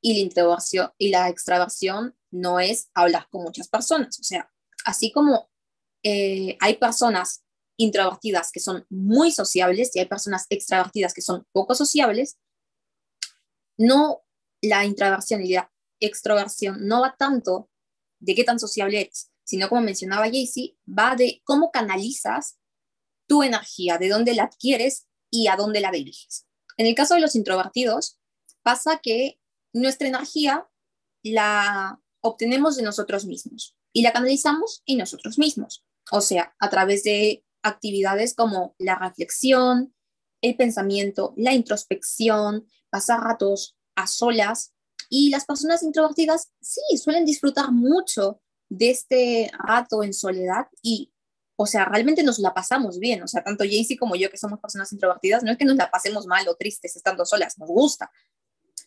y 0.00 0.14
la 0.14 0.20
introversión 0.20 0.90
y 0.98 1.08
la 1.08 1.28
extraversión 1.28 2.16
no 2.30 2.60
es 2.60 2.90
hablar 2.94 3.28
con 3.30 3.42
muchas 3.44 3.68
personas. 3.68 4.18
O 4.18 4.22
sea, 4.22 4.50
así 4.84 5.12
como 5.12 5.50
eh, 6.02 6.56
hay 6.60 6.76
personas 6.76 7.44
introvertidas 7.82 8.50
que 8.52 8.60
son 8.60 8.86
muy 8.90 9.32
sociables 9.32 9.94
y 9.94 10.00
hay 10.00 10.06
personas 10.06 10.46
extravertidas 10.50 11.14
que 11.14 11.22
son 11.22 11.46
poco 11.52 11.74
sociables, 11.74 12.38
no 13.76 14.22
la 14.60 14.84
introversión 14.84 15.44
y 15.44 15.52
la 15.52 15.72
extroversión 16.00 16.86
no 16.86 17.00
va 17.00 17.16
tanto 17.18 17.70
de 18.20 18.34
qué 18.34 18.44
tan 18.44 18.58
sociable 18.58 19.00
eres, 19.00 19.30
sino 19.44 19.68
como 19.68 19.82
mencionaba 19.82 20.26
Jaycee, 20.26 20.76
va 20.86 21.16
de 21.16 21.42
cómo 21.44 21.70
canalizas 21.70 22.58
tu 23.26 23.42
energía, 23.42 23.98
de 23.98 24.08
dónde 24.08 24.34
la 24.34 24.44
adquieres 24.44 25.08
y 25.30 25.48
a 25.48 25.56
dónde 25.56 25.80
la 25.80 25.90
diriges. 25.90 26.46
En 26.76 26.86
el 26.86 26.94
caso 26.94 27.14
de 27.14 27.20
los 27.20 27.34
introvertidos, 27.34 28.18
pasa 28.62 29.00
que 29.02 29.40
nuestra 29.72 30.08
energía 30.08 30.68
la 31.22 32.00
obtenemos 32.20 32.76
de 32.76 32.82
nosotros 32.82 33.24
mismos 33.24 33.76
y 33.92 34.02
la 34.02 34.12
canalizamos 34.12 34.82
en 34.86 34.98
nosotros 34.98 35.38
mismos, 35.38 35.84
o 36.10 36.20
sea, 36.20 36.54
a 36.58 36.70
través 36.70 37.02
de 37.02 37.44
actividades 37.62 38.34
como 38.34 38.74
la 38.78 38.96
reflexión, 38.96 39.94
el 40.40 40.56
pensamiento, 40.56 41.32
la 41.36 41.54
introspección, 41.54 42.66
pasar 42.90 43.20
ratos 43.20 43.76
a 43.94 44.06
solas. 44.06 44.74
Y 45.08 45.30
las 45.30 45.44
personas 45.44 45.82
introvertidas 45.82 46.50
sí 46.60 46.80
suelen 46.96 47.24
disfrutar 47.24 47.70
mucho 47.70 48.40
de 48.68 48.90
este 48.90 49.50
rato 49.58 50.02
en 50.02 50.14
soledad 50.14 50.66
y, 50.82 51.12
o 51.56 51.66
sea, 51.66 51.84
realmente 51.84 52.22
nos 52.22 52.38
la 52.38 52.54
pasamos 52.54 52.98
bien. 52.98 53.22
O 53.22 53.28
sea, 53.28 53.44
tanto 53.44 53.64
Jaycee 53.64 53.98
como 53.98 54.16
yo 54.16 54.30
que 54.30 54.38
somos 54.38 54.58
personas 54.58 54.90
introvertidas, 54.92 55.42
no 55.42 55.52
es 55.52 55.58
que 55.58 55.66
nos 55.66 55.76
la 55.76 55.90
pasemos 55.90 56.26
mal 56.26 56.48
o 56.48 56.54
tristes 56.54 56.96
estando 56.96 57.24
solas, 57.26 57.58
nos 57.58 57.68
gusta. 57.68 58.10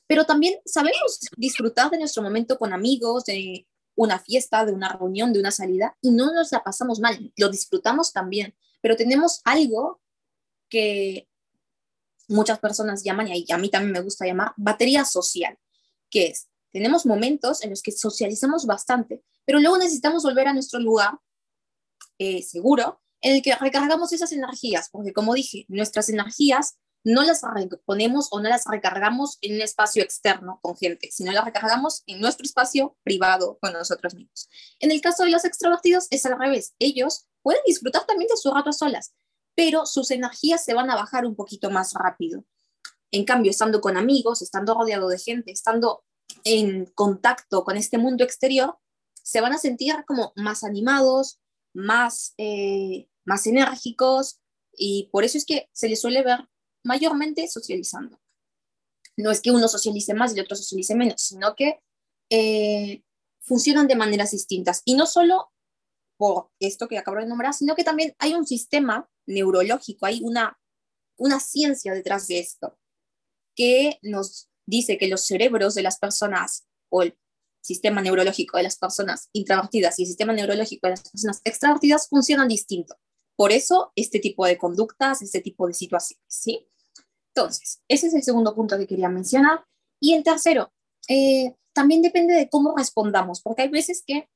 Pero 0.08 0.26
también 0.26 0.60
sabemos 0.66 1.20
disfrutar 1.38 1.92
de 1.92 2.00
nuestro 2.00 2.24
momento 2.24 2.58
con 2.58 2.74
amigos, 2.74 3.26
de 3.26 3.68
una 3.96 4.20
fiesta, 4.20 4.66
de 4.66 4.74
una 4.74 4.90
reunión, 4.90 5.34
de 5.34 5.40
una 5.40 5.52
salida 5.52 5.98
y 6.02 6.12
no 6.12 6.34
nos 6.34 6.52
la 6.52 6.64
pasamos 6.64 7.00
mal, 7.00 7.32
lo 7.38 7.50
disfrutamos 7.50 8.12
también, 8.12 8.56
pero 8.82 8.96
tenemos 8.96 9.42
algo 9.46 10.02
que 10.70 11.28
muchas 12.28 12.60
personas 12.60 13.04
llaman, 13.04 13.28
y 13.30 13.46
a 13.52 13.58
mí 13.58 13.70
también 13.70 13.94
me 13.94 14.02
gusta 14.02 14.26
llamar, 14.26 14.54
batería 14.58 15.06
social, 15.06 15.58
que 16.10 16.28
es, 16.28 16.50
tenemos 16.72 17.06
momentos 17.06 17.64
en 17.64 17.70
los 17.70 17.82
que 17.82 17.92
socializamos 17.92 18.66
bastante, 18.66 19.24
pero 19.46 19.60
luego 19.60 19.78
necesitamos 19.78 20.24
volver 20.24 20.48
a 20.48 20.54
nuestro 20.54 20.80
lugar 20.80 21.20
eh, 22.18 22.42
seguro 22.42 23.02
en 23.22 23.36
el 23.36 23.42
que 23.42 23.56
recargamos 23.56 24.12
esas 24.12 24.32
energías, 24.32 24.90
porque 24.90 25.14
como 25.14 25.34
dije, 25.34 25.66
nuestras 25.68 26.10
energías 26.10 26.78
no 27.06 27.24
las 27.24 27.44
reponemos 27.44 28.28
o 28.32 28.42
no 28.42 28.50
las 28.50 28.66
recargamos 28.66 29.38
en 29.42 29.56
un 29.56 29.62
espacio 29.62 30.02
externo 30.02 30.60
con 30.64 30.76
gente, 30.76 31.10
sino 31.12 31.32
las 31.32 31.46
recargamos 31.46 32.02
en 32.08 32.20
nuestro 32.20 32.46
espacio 32.46 32.98
privado 33.04 33.60
con 33.62 33.74
nosotros 33.74 34.16
mismos. 34.16 34.50
En 34.80 34.92
el 34.92 35.02
caso 35.02 35.24
de 35.24 35.30
los 35.30 35.46
extrovertidos 35.46 36.08
es 36.10 36.26
al 36.26 36.38
revés, 36.38 36.74
ellos 36.80 37.28
pueden 37.44 37.62
disfrutar 37.66 38.08
también 38.08 38.28
de 38.28 38.38
su 38.38 38.52
rato 38.52 38.74
solas, 38.74 39.14
pero 39.54 39.86
sus 39.86 40.10
energías 40.10 40.66
se 40.66 40.74
van 40.74 40.90
a 40.90 40.96
bajar 40.96 41.28
un 41.28 41.36
poquito 41.36 41.70
más 41.70 41.94
rápido. 41.94 42.44
En 43.12 43.24
cambio, 43.24 43.52
estando 43.52 43.82
con 43.82 43.98
amigos, 43.98 44.42
estando 44.42 44.74
rodeado 44.74 45.08
de 45.08 45.20
gente, 45.20 45.52
estando 45.52 46.04
en 46.44 46.88
contacto 46.88 47.64
con 47.64 47.78
este 47.78 48.00
mundo 48.00 48.24
exterior, 48.24 48.80
se 49.22 49.42
van 49.42 49.54
a 49.54 49.60
sentir 49.60 49.94
como 50.08 50.34
más 50.36 50.64
animados, 50.64 51.40
más, 51.72 52.34
eh, 52.40 53.08
más 53.26 53.46
enérgicos, 53.46 54.42
y 54.76 55.08
por 55.12 55.24
eso 55.24 55.38
es 55.38 55.46
que 55.46 55.70
se 55.72 55.88
les 55.88 56.02
suele 56.02 56.24
ver 56.24 56.50
mayormente 56.86 57.48
socializando. 57.48 58.20
No 59.18 59.32
es 59.32 59.42
que 59.42 59.52
uno 59.52 59.68
socialice 59.68 60.14
más 60.14 60.32
y 60.32 60.40
el 60.40 60.46
otro 60.46 60.56
socialice 60.56 60.96
menos, 60.96 61.22
sino 61.22 61.56
que 61.56 61.80
eh, 62.30 63.04
funcionan 63.42 63.88
de 63.88 63.96
maneras 63.96 64.32
distintas. 64.32 64.82
Y 64.86 64.96
no 64.96 65.06
solo 65.06 65.52
por 66.18 66.52
esto 66.60 66.88
que 66.88 66.98
acabo 66.98 67.18
de 67.18 67.26
nombrar, 67.26 67.54
sino 67.54 67.76
que 67.76 67.84
también 67.84 68.16
hay 68.20 68.34
un 68.34 68.46
sistema 68.46 69.10
neurológico, 69.26 70.06
hay 70.06 70.22
una, 70.24 70.58
una 71.18 71.40
ciencia 71.40 71.94
detrás 71.94 72.28
de 72.28 72.40
esto, 72.40 72.78
que 73.56 74.00
nos 74.02 74.50
dice 74.66 74.98
que 74.98 75.08
los 75.08 75.26
cerebros 75.26 75.76
de 75.76 75.84
las 75.84 75.98
personas, 75.98 76.66
o 76.90 77.04
el 77.04 77.18
sistema 77.62 78.02
neurológico 78.02 78.58
de 78.58 78.64
las 78.64 78.78
personas 78.78 79.30
introvertidas 79.34 79.98
y 79.98 80.04
el 80.04 80.08
sistema 80.08 80.34
neurológico 80.34 80.88
de 80.88 80.92
las 80.92 81.10
personas 81.10 81.42
extrovertidas 81.44 82.08
funcionan 82.08 82.48
distinto. 82.48 82.96
Por 83.36 83.52
eso, 83.52 83.92
este 83.96 84.20
tipo 84.20 84.46
de 84.46 84.58
conductas, 84.58 85.22
este 85.22 85.42
tipo 85.42 85.68
de 85.68 85.74
situaciones, 85.74 86.24
¿sí? 86.28 86.68
Entonces, 87.36 87.82
ese 87.90 88.08
es 88.08 88.14
el 88.14 88.24
segundo 88.24 88.56
punto 88.56 88.78
que 88.78 88.88
quería 88.88 89.10
mencionar. 89.10 89.66
Y 90.00 90.14
el 90.14 90.24
tercero, 90.24 90.72
eh, 91.10 91.54
también 91.74 92.02
depende 92.02 92.34
de 92.34 92.50
cómo 92.50 92.76
respondamos, 92.78 93.42
porque 93.42 93.64
hay 93.64 93.70
veces 93.70 94.04
que, 94.06 94.30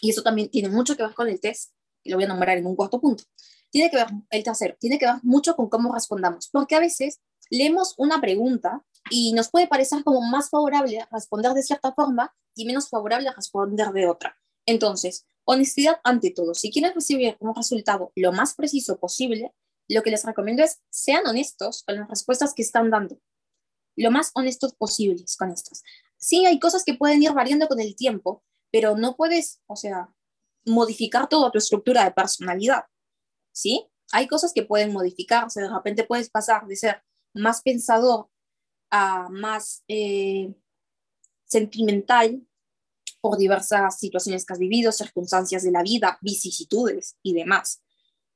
y 0.00 0.10
eso 0.10 0.22
también 0.22 0.50
tiene 0.50 0.68
mucho 0.68 0.96
que 0.96 1.04
ver 1.04 1.14
con 1.14 1.28
el 1.28 1.40
test, 1.40 1.72
y 2.02 2.10
lo 2.10 2.16
voy 2.16 2.24
a 2.24 2.28
nombrar 2.28 2.58
en 2.58 2.66
un 2.66 2.74
cuarto 2.74 3.00
punto, 3.00 3.24
tiene 3.70 3.90
que 3.90 3.96
ver, 3.96 4.08
el 4.30 4.42
tercero, 4.42 4.76
tiene 4.80 4.98
que 4.98 5.06
ver 5.06 5.16
mucho 5.22 5.54
con 5.54 5.68
cómo 5.68 5.94
respondamos, 5.94 6.48
porque 6.50 6.74
a 6.74 6.80
veces 6.80 7.20
leemos 7.50 7.94
una 7.96 8.20
pregunta 8.20 8.84
y 9.10 9.32
nos 9.32 9.50
puede 9.50 9.68
parecer 9.68 10.02
como 10.02 10.20
más 10.20 10.50
favorable 10.50 11.06
responder 11.12 11.52
de 11.52 11.62
cierta 11.62 11.92
forma 11.92 12.34
y 12.54 12.66
menos 12.66 12.88
favorable 12.88 13.30
responder 13.34 13.90
de 13.92 14.08
otra. 14.08 14.36
Entonces, 14.66 15.26
honestidad 15.44 16.00
ante 16.04 16.30
todo. 16.30 16.54
Si 16.54 16.70
quieres 16.70 16.94
recibir 16.94 17.36
un 17.40 17.54
resultado 17.54 18.12
lo 18.16 18.32
más 18.32 18.54
preciso 18.54 18.98
posible, 18.98 19.54
lo 19.88 20.02
que 20.02 20.10
les 20.10 20.24
recomiendo 20.24 20.62
es 20.62 20.80
sean 20.90 21.26
honestos 21.26 21.82
con 21.84 21.96
las 21.96 22.08
respuestas 22.08 22.54
que 22.54 22.62
están 22.62 22.90
dando, 22.90 23.18
lo 23.96 24.10
más 24.10 24.30
honestos 24.34 24.74
posibles 24.74 25.36
con 25.36 25.50
estas. 25.50 25.82
Sí, 26.18 26.46
hay 26.46 26.58
cosas 26.58 26.84
que 26.84 26.94
pueden 26.94 27.22
ir 27.22 27.32
variando 27.32 27.68
con 27.68 27.80
el 27.80 27.96
tiempo, 27.96 28.44
pero 28.70 28.96
no 28.96 29.16
puedes, 29.16 29.60
o 29.66 29.76
sea, 29.76 30.12
modificar 30.66 31.28
toda 31.28 31.50
tu 31.50 31.58
estructura 31.58 32.04
de 32.04 32.10
personalidad, 32.10 32.84
¿sí? 33.52 33.86
Hay 34.12 34.26
cosas 34.26 34.52
que 34.52 34.62
pueden 34.62 34.92
modificarse, 34.92 35.62
de 35.62 35.70
repente 35.70 36.04
puedes 36.04 36.28
pasar 36.30 36.66
de 36.66 36.76
ser 36.76 37.02
más 37.34 37.62
pensador 37.62 38.28
a 38.90 39.28
más 39.30 39.84
eh, 39.88 40.54
sentimental 41.44 42.46
por 43.20 43.38
diversas 43.38 43.98
situaciones 43.98 44.44
que 44.44 44.52
has 44.52 44.58
vivido, 44.58 44.92
circunstancias 44.92 45.62
de 45.62 45.72
la 45.72 45.82
vida, 45.82 46.18
vicisitudes 46.20 47.16
y 47.22 47.32
demás 47.32 47.82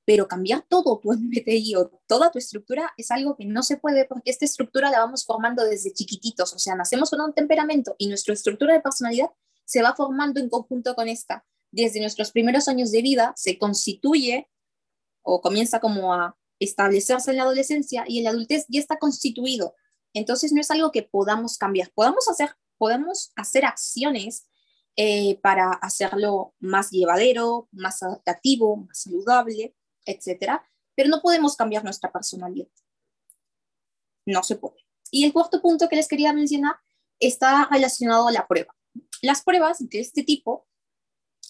pero 0.05 0.27
cambiar 0.27 0.65
todo 0.69 0.99
tu 0.99 1.13
MBTI 1.13 1.77
o 1.77 1.91
toda 2.07 2.31
tu 2.31 2.39
estructura 2.39 2.93
es 2.97 3.11
algo 3.11 3.37
que 3.37 3.45
no 3.45 3.63
se 3.63 3.77
puede 3.77 4.05
porque 4.05 4.31
esta 4.31 4.45
estructura 4.45 4.91
la 4.91 4.99
vamos 4.99 5.25
formando 5.25 5.65
desde 5.65 5.93
chiquititos, 5.93 6.53
o 6.53 6.59
sea, 6.59 6.75
nacemos 6.75 7.11
con 7.11 7.21
un 7.21 7.33
temperamento 7.33 7.95
y 7.99 8.09
nuestra 8.09 8.35
estructura 8.35 8.75
de 8.75 8.81
personalidad 8.81 9.31
se 9.65 9.83
va 9.83 9.95
formando 9.95 10.41
en 10.41 10.49
conjunto 10.49 10.95
con 10.95 11.09
esta. 11.09 11.45
Desde 11.71 12.01
nuestros 12.01 12.33
primeros 12.33 12.69
años 12.69 12.91
de 12.91 13.01
vida 13.01 13.33
se 13.37 13.59
constituye 13.59 14.51
o 15.23 15.41
comienza 15.41 15.81
como 15.81 16.13
a 16.13 16.37
establecerse 16.59 17.31
en 17.31 17.39
la 17.39 17.45
adolescencia 17.45 18.05
y 18.07 18.19
en 18.19 18.25
la 18.25 18.31
adultez 18.31 18.67
ya 18.69 18.81
está 18.81 18.99
constituido. 18.99 19.75
Entonces 20.13 20.53
no 20.53 20.61
es 20.61 20.71
algo 20.71 20.93
que 20.93 21.03
podamos 21.03 21.57
cambiar. 21.57 21.91
Podemos 21.95 22.29
hacer, 22.29 22.51
podemos 22.77 23.33
hacer 23.37 23.65
acciones 23.65 24.47
eh, 24.97 25.41
para 25.43 25.71
hacerlo 25.71 26.55
más 26.61 26.91
llevadero, 26.91 27.69
más 27.73 28.03
adaptativo, 28.03 28.77
más 28.77 29.03
saludable, 29.03 29.75
etcétera, 30.05 30.65
pero 30.95 31.09
no 31.09 31.21
podemos 31.21 31.57
cambiar 31.57 31.85
nuestra 31.85 32.13
personalidad. 32.13 32.69
No 34.27 34.43
se 34.43 34.57
puede. 34.57 34.77
Y 35.11 35.25
el 35.25 35.33
cuarto 35.33 35.61
punto 35.61 35.89
que 35.89 35.97
les 35.97 36.09
quería 36.09 36.33
mencionar 36.33 36.77
está 37.19 37.69
relacionado 37.71 38.29
a 38.29 38.33
la 38.33 38.47
prueba. 38.47 38.75
Las 39.21 39.43
pruebas 39.43 39.89
de 39.89 40.01
este 40.01 40.23
tipo, 40.23 40.67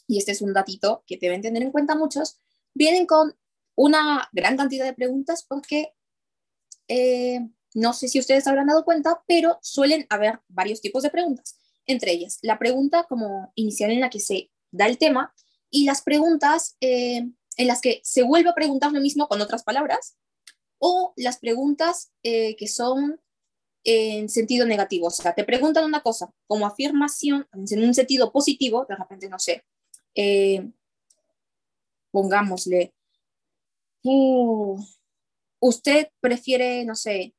y 0.07 0.19
este 0.19 0.33
es 0.33 0.43
un 0.43 0.53
datito 0.53 1.05
que 1.07 1.19
deben 1.19 1.43
tener 1.43 1.63
en 1.63 1.73
cuenta 1.73 1.95
muchos, 1.95 2.39
vienen 2.75 3.07
con 3.07 3.37
una 3.75 4.29
gran 4.33 4.57
cantidad 4.57 4.85
de 4.85 4.93
preguntas 4.93 5.45
porque 5.49 5.95
eh, 6.89 7.41
no 7.75 7.93
sé 7.93 8.09
si 8.09 8.19
ustedes 8.19 8.47
habrán 8.47 8.67
dado 8.67 8.85
cuenta, 8.85 9.23
pero 9.27 9.59
suelen 9.63 10.07
haber 10.11 10.41
varios 10.49 10.81
tipos 10.81 11.03
de 11.03 11.11
preguntas. 11.11 11.59
Entre 11.87 12.13
ellas, 12.13 12.39
la 12.43 12.59
pregunta 12.59 13.07
como 13.09 13.53
inicial 13.55 13.91
en 13.91 14.01
la 14.01 14.11
que 14.11 14.21
se 14.21 14.51
da 14.71 14.87
el 14.87 14.99
tema 14.99 15.35
y 15.71 15.85
las 15.85 16.03
preguntas 16.03 16.77
eh, 16.81 17.31
en 17.63 17.69
las 17.69 17.81
que 17.81 18.01
se 18.05 18.23
vuelve 18.23 18.51
a 18.51 18.55
preguntar 18.55 18.93
lo 18.93 19.01
mismo 19.01 19.29
con 19.29 19.41
otras 19.41 19.63
palabras, 19.63 20.17
o 20.79 21.13
las 21.17 21.39
preguntas 21.39 22.13
eh, 22.25 22.57
que 22.57 22.67
son 22.67 23.21
en 23.85 24.29
sentido 24.29 24.67
negativo. 24.67 25.07
O 25.07 25.11
sea, 25.11 25.33
te 25.33 25.45
preguntan 25.45 25.85
una 25.85 26.03
cosa 26.03 26.33
como 26.49 26.67
afirmación 26.67 27.47
en 27.53 27.85
un 27.85 27.95
sentido 27.95 28.33
positivo, 28.33 28.85
de 28.89 28.97
repente, 28.97 29.29
no 29.29 29.39
sé, 29.39 29.65
eh, 30.17 30.69
pongámosle, 32.11 32.93
uh, 34.03 34.77
usted 35.61 36.09
prefiere, 36.21 36.85
no 36.85 36.97
sé, 36.97 37.35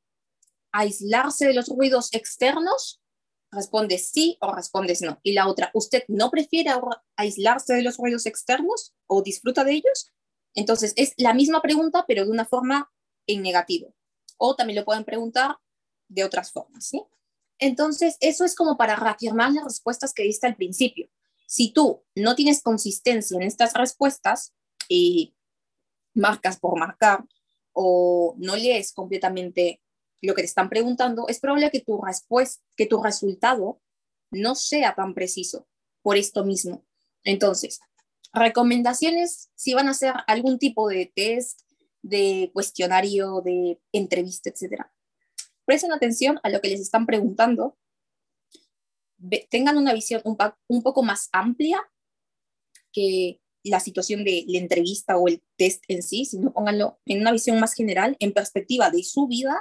aislarse 0.72 1.46
de 1.46 1.54
los 1.54 1.68
ruidos 1.68 2.12
externos 2.14 3.02
respondes 3.54 4.08
sí 4.08 4.36
o 4.40 4.52
respondes 4.52 5.00
no. 5.00 5.20
Y 5.22 5.32
la 5.32 5.48
otra, 5.48 5.70
¿usted 5.74 6.02
no 6.08 6.30
prefiere 6.30 6.70
aislarse 7.16 7.74
de 7.74 7.82
los 7.82 7.96
ruidos 7.96 8.26
externos 8.26 8.94
o 9.06 9.22
disfruta 9.22 9.64
de 9.64 9.72
ellos? 9.72 10.12
Entonces, 10.54 10.92
es 10.96 11.14
la 11.16 11.34
misma 11.34 11.60
pregunta, 11.60 12.04
pero 12.06 12.24
de 12.24 12.30
una 12.30 12.44
forma 12.44 12.90
en 13.26 13.42
negativo. 13.42 13.94
O 14.36 14.54
también 14.54 14.78
lo 14.78 14.84
pueden 14.84 15.04
preguntar 15.04 15.56
de 16.08 16.24
otras 16.24 16.52
formas. 16.52 16.92
Entonces, 17.58 18.16
eso 18.20 18.44
es 18.44 18.54
como 18.54 18.76
para 18.76 18.96
reafirmar 18.96 19.52
las 19.52 19.64
respuestas 19.64 20.12
que 20.12 20.22
diste 20.22 20.46
al 20.46 20.56
principio. 20.56 21.08
Si 21.46 21.72
tú 21.72 22.04
no 22.14 22.34
tienes 22.34 22.62
consistencia 22.62 23.36
en 23.36 23.42
estas 23.42 23.74
respuestas 23.74 24.54
y 24.88 25.34
marcas 26.14 26.58
por 26.58 26.78
marcar 26.78 27.24
o 27.72 28.34
no 28.38 28.56
lees 28.56 28.92
completamente 28.92 29.80
lo 30.20 30.34
que 30.34 30.42
te 30.42 30.46
están 30.46 30.68
preguntando, 30.68 31.26
es 31.28 31.40
probable 31.40 31.70
que 31.70 31.80
tu 31.80 32.00
respuesta, 32.00 32.62
que 32.76 32.86
tu 32.86 33.02
resultado 33.02 33.80
no 34.30 34.54
sea 34.54 34.94
tan 34.94 35.14
preciso 35.14 35.66
por 36.02 36.16
esto 36.16 36.44
mismo. 36.44 36.84
Entonces, 37.24 37.80
recomendaciones 38.34 39.50
si 39.54 39.74
van 39.74 39.88
a 39.88 39.92
hacer 39.92 40.12
algún 40.26 40.58
tipo 40.58 40.88
de 40.88 41.12
test, 41.14 41.60
de 42.02 42.50
cuestionario, 42.52 43.40
de 43.40 43.80
entrevista, 43.92 44.50
etcétera. 44.50 44.92
Presten 45.64 45.92
atención 45.92 46.38
a 46.42 46.50
lo 46.50 46.60
que 46.60 46.68
les 46.68 46.80
están 46.80 47.06
preguntando. 47.06 47.78
tengan 49.50 49.78
una 49.78 49.94
visión 49.94 50.20
un, 50.24 50.36
un 50.68 50.82
poco 50.82 51.02
más 51.02 51.28
amplia 51.32 51.80
que 52.92 53.40
la 53.62 53.80
situación 53.80 54.24
de 54.24 54.44
la 54.46 54.58
entrevista 54.58 55.16
o 55.16 55.26
el 55.26 55.42
test 55.56 55.82
en 55.88 56.02
sí, 56.02 56.26
sino 56.26 56.52
pónganlo 56.52 57.00
en 57.06 57.22
una 57.22 57.32
visión 57.32 57.58
más 57.58 57.72
general, 57.72 58.16
en 58.20 58.32
perspectiva 58.32 58.90
de 58.90 59.02
su 59.02 59.26
vida 59.26 59.56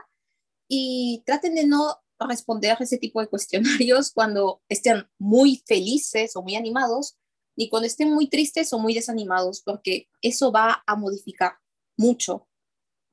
y 0.67 1.23
traten 1.25 1.55
de 1.55 1.65
no 1.65 2.03
responder 2.19 2.77
ese 2.79 2.97
tipo 2.97 3.21
de 3.21 3.27
cuestionarios 3.27 4.11
cuando 4.11 4.61
estén 4.67 5.07
muy 5.17 5.63
felices 5.65 6.35
o 6.35 6.41
muy 6.41 6.55
animados, 6.55 7.17
ni 7.55 7.69
cuando 7.69 7.87
estén 7.87 8.13
muy 8.13 8.29
tristes 8.29 8.73
o 8.73 8.79
muy 8.79 8.93
desanimados, 8.93 9.61
porque 9.61 10.09
eso 10.21 10.51
va 10.51 10.83
a 10.85 10.95
modificar 10.95 11.53
mucho 11.97 12.47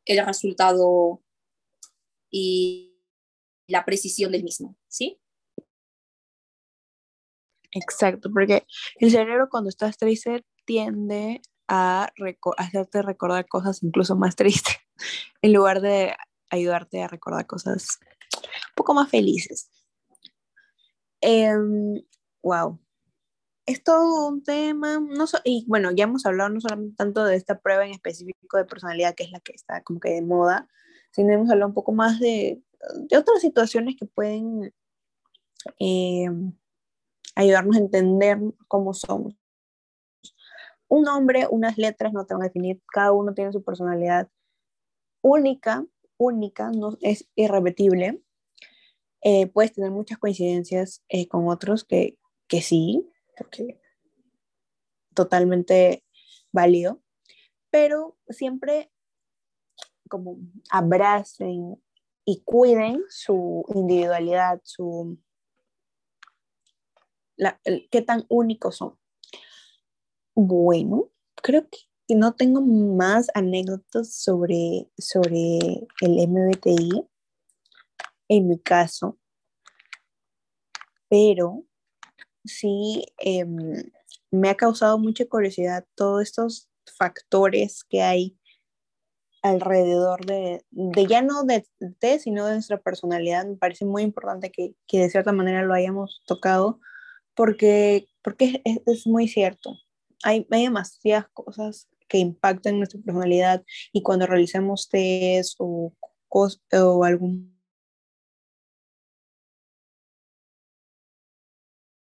el 0.04 0.24
resultado 0.24 1.22
y 2.30 2.96
la 3.66 3.84
precisión 3.84 4.32
del 4.32 4.44
mismo, 4.44 4.76
¿sí? 4.88 5.20
Exacto, 7.72 8.30
porque 8.32 8.66
el 8.96 9.10
cerebro 9.10 9.48
cuando 9.48 9.68
estás 9.68 9.96
triste 9.96 10.44
tiende 10.64 11.40
a 11.68 12.12
hacerte 12.56 13.02
recordar 13.02 13.46
cosas 13.46 13.82
incluso 13.82 14.16
más 14.16 14.34
tristes. 14.34 14.76
en 15.42 15.52
lugar 15.52 15.80
de 15.80 16.14
ayudarte 16.50 17.02
a 17.02 17.08
recordar 17.08 17.46
cosas 17.46 17.98
un 18.34 18.74
poco 18.74 18.94
más 18.94 19.08
felices. 19.08 19.70
wow. 22.42 22.80
Es 23.66 23.84
todo 23.84 24.28
un 24.28 24.42
tema, 24.42 24.98
no 24.98 25.26
y 25.44 25.64
bueno, 25.68 25.90
ya 25.92 26.04
hemos 26.04 26.26
hablado 26.26 26.50
no 26.50 26.60
solamente 26.60 26.96
tanto 26.96 27.24
de 27.24 27.36
esta 27.36 27.60
prueba 27.60 27.84
en 27.84 27.92
específico 27.92 28.56
de 28.56 28.64
personalidad, 28.64 29.14
que 29.14 29.24
es 29.24 29.30
la 29.30 29.40
que 29.40 29.52
está 29.52 29.82
como 29.82 30.00
que 30.00 30.10
de 30.10 30.22
moda, 30.22 30.68
sino 31.12 31.32
hemos 31.32 31.50
hablado 31.50 31.68
un 31.68 31.74
poco 31.74 31.92
más 31.92 32.18
de, 32.20 32.62
de 32.94 33.16
otras 33.16 33.40
situaciones 33.40 33.96
que 33.96 34.06
pueden 34.06 34.72
em, 35.78 36.52
ayudarnos 37.34 37.76
a 37.76 37.80
entender 37.80 38.38
cómo 38.68 38.94
somos. 38.94 39.34
Un 40.88 41.02
nombre, 41.04 41.46
unas 41.50 41.78
letras 41.78 42.12
no 42.12 42.26
te 42.26 42.34
van 42.34 42.42
a 42.42 42.46
definir, 42.46 42.82
cada 42.92 43.12
uno 43.12 43.34
tiene 43.34 43.52
su 43.52 43.62
personalidad 43.62 44.28
única, 45.22 45.86
única, 46.16 46.70
no 46.70 46.96
es 47.00 47.28
irrepetible. 47.36 48.22
Eh, 49.22 49.46
puedes 49.48 49.72
tener 49.72 49.90
muchas 49.90 50.18
coincidencias 50.18 51.04
eh, 51.08 51.28
con 51.28 51.46
otros 51.48 51.84
que, 51.84 52.18
que 52.48 52.62
sí, 52.62 53.09
porque 53.40 53.80
totalmente 55.14 56.04
válido, 56.52 57.02
pero 57.70 58.18
siempre 58.28 58.92
como 60.10 60.36
abracen 60.70 61.82
y 62.26 62.42
cuiden 62.44 63.02
su 63.08 63.64
individualidad, 63.74 64.60
su 64.62 65.18
qué 67.90 68.02
tan 68.02 68.26
únicos 68.28 68.76
son. 68.76 68.98
Bueno, 70.34 71.10
creo 71.36 71.66
que 71.70 72.14
no 72.14 72.34
tengo 72.34 72.60
más 72.60 73.30
anécdotas 73.34 74.12
sobre, 74.12 74.90
sobre 74.98 75.88
el 76.02 76.28
MBTI 76.28 77.08
en 78.28 78.48
mi 78.48 78.58
caso, 78.58 79.18
pero 81.08 81.64
sí 82.44 83.04
em, 83.18 83.90
me 84.30 84.48
ha 84.48 84.56
causado 84.56 84.98
mucha 84.98 85.24
curiosidad 85.26 85.84
todos 85.94 86.22
estos 86.22 86.68
factores 86.96 87.84
que 87.84 88.02
hay 88.02 88.36
alrededor 89.42 90.24
de, 90.26 90.64
de 90.70 91.06
ya 91.06 91.22
no 91.22 91.44
de, 91.44 91.66
de, 91.78 92.18
sino 92.18 92.46
de 92.46 92.54
nuestra 92.54 92.78
personalidad. 92.78 93.46
Me 93.46 93.56
parece 93.56 93.84
muy 93.84 94.02
importante 94.02 94.50
que, 94.50 94.74
que 94.86 94.98
de 94.98 95.10
cierta 95.10 95.32
manera 95.32 95.62
lo 95.62 95.74
hayamos 95.74 96.22
tocado 96.26 96.80
porque, 97.34 98.06
porque 98.22 98.62
es, 98.64 99.06
muy 99.06 99.28
cierto. 99.28 99.78
Hay, 100.22 100.46
hay, 100.50 100.64
demasiadas 100.64 101.28
cosas 101.32 101.88
que 102.08 102.18
impactan 102.18 102.78
nuestra 102.78 103.00
personalidad 103.00 103.64
y 103.92 104.02
cuando 104.02 104.26
realicemos 104.26 104.88
test 104.88 105.54
o, 105.58 105.94
o 106.28 107.04
algún 107.04 107.59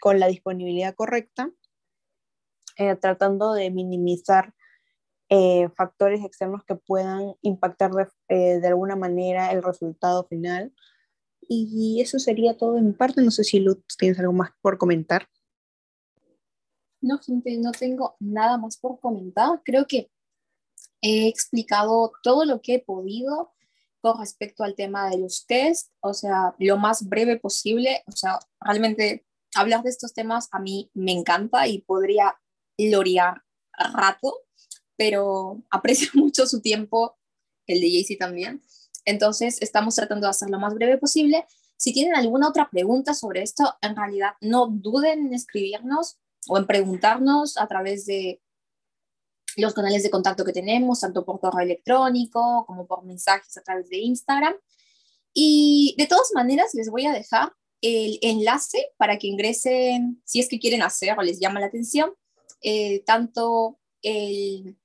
con 0.06 0.20
la 0.20 0.28
disponibilidad 0.28 0.94
correcta, 0.94 1.50
eh, 2.76 2.94
tratando 2.94 3.54
de 3.54 3.72
minimizar 3.72 4.54
eh, 5.28 5.68
factores 5.76 6.24
externos 6.24 6.62
que 6.64 6.76
puedan 6.76 7.34
impactar 7.42 7.90
de, 7.90 8.06
eh, 8.28 8.60
de, 8.60 8.68
alguna 8.68 8.94
manera 8.94 9.50
el 9.50 9.64
resultado 9.64 10.24
final. 10.28 10.72
Y 11.48 12.00
eso 12.00 12.20
sería 12.20 12.56
todo 12.56 12.78
en 12.78 12.96
parte. 12.96 13.20
No 13.20 13.32
sé 13.32 13.42
si 13.42 13.58
Luz 13.58 13.78
tienes 13.98 14.16
algo 14.20 14.32
más 14.32 14.50
por 14.62 14.78
comentar. 14.78 15.26
No, 17.00 17.18
gente, 17.18 17.58
no 17.58 17.72
tengo 17.72 18.14
nada 18.20 18.58
más 18.58 18.76
por 18.76 19.00
comentar. 19.00 19.60
Creo 19.64 19.88
que 19.88 20.12
he 21.02 21.26
explicado 21.26 22.12
todo 22.22 22.44
lo 22.44 22.62
que 22.62 22.74
he 22.74 22.78
podido 22.78 23.50
con 24.00 24.20
respecto 24.20 24.62
al 24.62 24.76
tema 24.76 25.10
de 25.10 25.18
los 25.18 25.46
test, 25.46 25.90
o 25.98 26.14
sea, 26.14 26.54
lo 26.60 26.76
más 26.76 27.08
breve 27.08 27.40
posible. 27.40 28.04
O 28.06 28.12
sea, 28.12 28.38
realmente 28.60 29.26
hablar 29.56 29.82
de 29.82 29.90
estos 29.90 30.14
temas 30.14 30.48
a 30.52 30.58
mí 30.58 30.90
me 30.94 31.12
encanta 31.12 31.66
y 31.66 31.80
podría 31.80 32.38
lorear 32.78 33.42
rato, 33.92 34.44
pero 34.96 35.62
aprecio 35.70 36.10
mucho 36.14 36.46
su 36.46 36.60
tiempo, 36.60 37.16
el 37.66 37.80
de 37.80 37.90
Jaycee 37.90 38.16
también. 38.16 38.62
Entonces, 39.04 39.60
estamos 39.60 39.94
tratando 39.94 40.26
de 40.26 40.30
hacer 40.30 40.50
lo 40.50 40.58
más 40.58 40.74
breve 40.74 40.98
posible. 40.98 41.46
Si 41.76 41.92
tienen 41.92 42.16
alguna 42.16 42.48
otra 42.48 42.68
pregunta 42.70 43.14
sobre 43.14 43.42
esto, 43.42 43.76
en 43.82 43.94
realidad 43.94 44.32
no 44.40 44.66
duden 44.66 45.26
en 45.26 45.34
escribirnos 45.34 46.18
o 46.48 46.58
en 46.58 46.66
preguntarnos 46.66 47.56
a 47.56 47.66
través 47.66 48.06
de 48.06 48.42
los 49.56 49.74
canales 49.74 50.02
de 50.02 50.10
contacto 50.10 50.44
que 50.44 50.52
tenemos, 50.52 51.00
tanto 51.00 51.24
por 51.24 51.40
correo 51.40 51.60
electrónico 51.64 52.64
como 52.66 52.86
por 52.86 53.04
mensajes 53.04 53.56
a 53.56 53.62
través 53.62 53.88
de 53.88 53.98
Instagram. 53.98 54.54
Y 55.32 55.94
de 55.98 56.06
todas 56.06 56.32
maneras, 56.34 56.74
les 56.74 56.90
voy 56.90 57.06
a 57.06 57.12
dejar 57.12 57.52
el 57.80 58.18
enlace 58.22 58.90
para 58.96 59.18
que 59.18 59.26
ingresen, 59.26 60.22
si 60.24 60.40
es 60.40 60.48
que 60.48 60.58
quieren 60.58 60.82
hacer 60.82 61.18
o 61.18 61.22
les 61.22 61.38
llama 61.38 61.60
la 61.60 61.66
atención, 61.66 62.12
eh, 62.62 63.02
tanto 63.04 63.78
el 64.02 64.76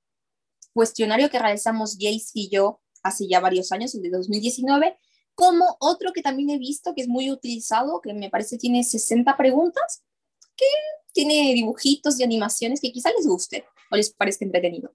cuestionario 0.72 1.30
que 1.30 1.38
realizamos 1.38 1.96
Jace 1.98 2.30
y 2.34 2.48
yo 2.48 2.80
hace 3.02 3.26
ya 3.28 3.40
varios 3.40 3.72
años, 3.72 3.94
el 3.94 4.02
de 4.02 4.10
2019, 4.10 4.96
como 5.34 5.76
otro 5.80 6.12
que 6.12 6.22
también 6.22 6.50
he 6.50 6.58
visto 6.58 6.94
que 6.94 7.02
es 7.02 7.08
muy 7.08 7.30
utilizado, 7.30 8.00
que 8.00 8.14
me 8.14 8.30
parece 8.30 8.58
tiene 8.58 8.84
60 8.84 9.36
preguntas, 9.36 10.02
que 10.56 10.66
tiene 11.12 11.52
dibujitos 11.54 12.18
y 12.18 12.22
animaciones 12.22 12.80
que 12.80 12.92
quizá 12.92 13.10
les 13.16 13.26
guste 13.26 13.64
o 13.90 13.96
les 13.96 14.12
parezca 14.12 14.44
entretenido. 14.44 14.94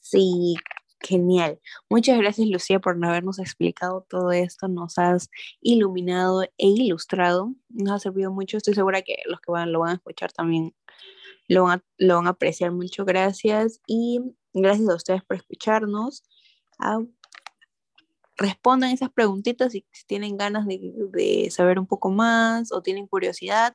Sí, 0.00 0.56
Genial. 1.02 1.60
Muchas 1.88 2.18
gracias, 2.18 2.46
Lucía, 2.48 2.78
por 2.78 3.02
habernos 3.04 3.38
explicado 3.38 4.06
todo 4.08 4.32
esto. 4.32 4.68
Nos 4.68 4.98
has 4.98 5.30
iluminado 5.60 6.42
e 6.42 6.50
ilustrado. 6.58 7.54
Nos 7.68 7.92
ha 7.92 7.98
servido 7.98 8.30
mucho. 8.30 8.58
Estoy 8.58 8.74
segura 8.74 9.02
que 9.02 9.16
los 9.26 9.40
que 9.40 9.50
van, 9.50 9.72
lo 9.72 9.80
van 9.80 9.90
a 9.90 9.94
escuchar 9.94 10.32
también 10.32 10.74
lo 11.48 11.64
van 11.64 11.80
a, 11.80 11.84
lo 11.98 12.16
van 12.16 12.26
a 12.28 12.30
apreciar 12.30 12.70
mucho. 12.70 13.04
Gracias. 13.04 13.80
Y 13.86 14.20
gracias 14.52 14.88
a 14.88 14.94
ustedes 14.94 15.24
por 15.24 15.36
escucharnos. 15.36 16.22
Ah, 16.78 17.00
respondan 18.36 18.90
esas 18.90 19.10
preguntitas 19.10 19.72
si, 19.72 19.86
si 19.92 20.04
tienen 20.06 20.36
ganas 20.36 20.66
de, 20.66 20.92
de 21.12 21.50
saber 21.50 21.78
un 21.78 21.86
poco 21.86 22.10
más 22.10 22.72
o 22.72 22.82
tienen 22.82 23.06
curiosidad 23.06 23.74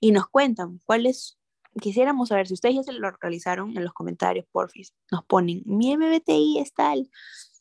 y 0.00 0.12
nos 0.12 0.28
cuentan 0.28 0.80
cuál 0.86 1.06
es 1.06 1.38
quisiéramos 1.80 2.28
saber 2.28 2.46
si 2.46 2.54
ustedes 2.54 2.76
ya 2.76 2.82
se 2.82 2.92
lo 2.92 3.10
realizaron 3.10 3.76
en 3.76 3.84
los 3.84 3.92
comentarios, 3.92 4.46
porfis. 4.50 4.94
Nos 5.10 5.24
ponen, 5.24 5.62
mi 5.64 5.96
MBTI 5.96 6.58
es 6.58 6.72
tal. 6.74 7.10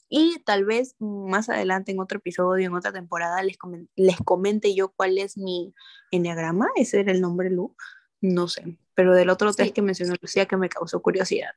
Y 0.09 0.39
tal 0.43 0.65
vez 0.65 0.95
más 0.99 1.47
adelante 1.49 1.91
en 1.91 1.99
otro 1.99 2.17
episodio, 2.17 2.67
en 2.67 2.75
otra 2.75 2.91
temporada, 2.91 3.41
les, 3.43 3.57
les 3.95 4.17
comente 4.17 4.75
yo 4.75 4.89
cuál 4.89 5.17
es 5.17 5.37
mi 5.37 5.73
enneagrama. 6.11 6.67
Ese 6.75 6.99
era 6.99 7.11
el 7.13 7.21
nombre 7.21 7.49
Lu. 7.49 7.75
No 8.19 8.47
sé. 8.47 8.77
Pero 8.93 9.15
del 9.15 9.29
otro 9.29 9.53
test 9.53 9.73
que 9.73 9.81
mencionó 9.81 10.15
Lucía 10.21 10.45
que 10.45 10.57
me 10.57 10.67
causó 10.67 11.01
curiosidad. 11.01 11.51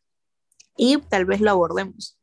Y 0.76 0.98
tal 0.98 1.24
vez 1.24 1.40
lo 1.40 1.50
abordemos. 1.50 2.16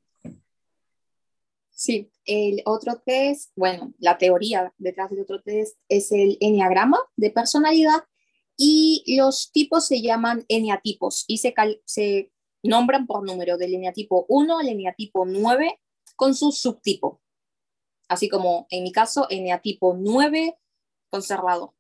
Sí, 1.70 2.12
el 2.26 2.62
otro 2.66 3.02
test, 3.04 3.52
bueno, 3.56 3.94
la 3.98 4.18
teoría 4.18 4.72
detrás 4.78 5.10
del 5.10 5.22
otro 5.22 5.42
test 5.42 5.78
es 5.90 6.12
el 6.12 6.38
enneagrama 6.40 7.00
de 7.18 7.32
personalidad 7.32 8.04
y 8.64 9.16
los 9.18 9.52
tipos 9.52 9.88
se 9.88 10.04
llaman 10.04 10.46
eneatipos 10.48 11.26
y 11.28 11.40
se, 11.40 11.52
se 11.84 12.32
nombran 12.62 13.08
por 13.08 13.26
número 13.26 13.58
del 13.58 13.74
eneatipo 13.74 14.28
1 14.30 14.60
al 14.60 14.70
eneatipo 14.70 15.26
9 15.26 15.82
con 16.16 16.36
su 16.36 16.52
subtipo. 16.52 17.24
Así 18.08 18.30
como 18.30 18.68
en 18.70 18.84
mi 18.84 18.92
caso, 18.92 19.26
eneatipo 19.32 19.96
9 19.98 20.60
conservado. 21.10 21.74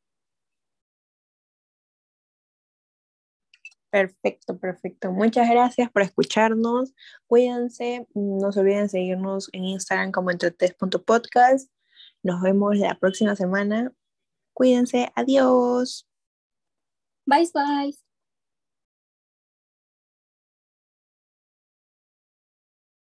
Perfecto, 3.91 4.57
perfecto. 4.57 5.11
Muchas 5.11 5.51
gracias 5.51 5.91
por 5.91 6.01
escucharnos. 6.01 6.95
Cuídense. 7.27 8.07
No 8.15 8.51
se 8.51 8.61
olviden 8.61 8.89
seguirnos 8.89 9.49
en 9.51 9.65
Instagram 9.65 10.11
como 10.11 10.31
entretes.podcast. 10.31 11.69
Nos 12.23 12.41
vemos 12.41 12.75
la 12.75 12.97
próxima 12.97 13.35
semana. 13.35 13.93
Cuídense. 14.53 15.11
Adiós. 15.13 16.10
Bye, 17.31 17.45
bye. 17.53 18.00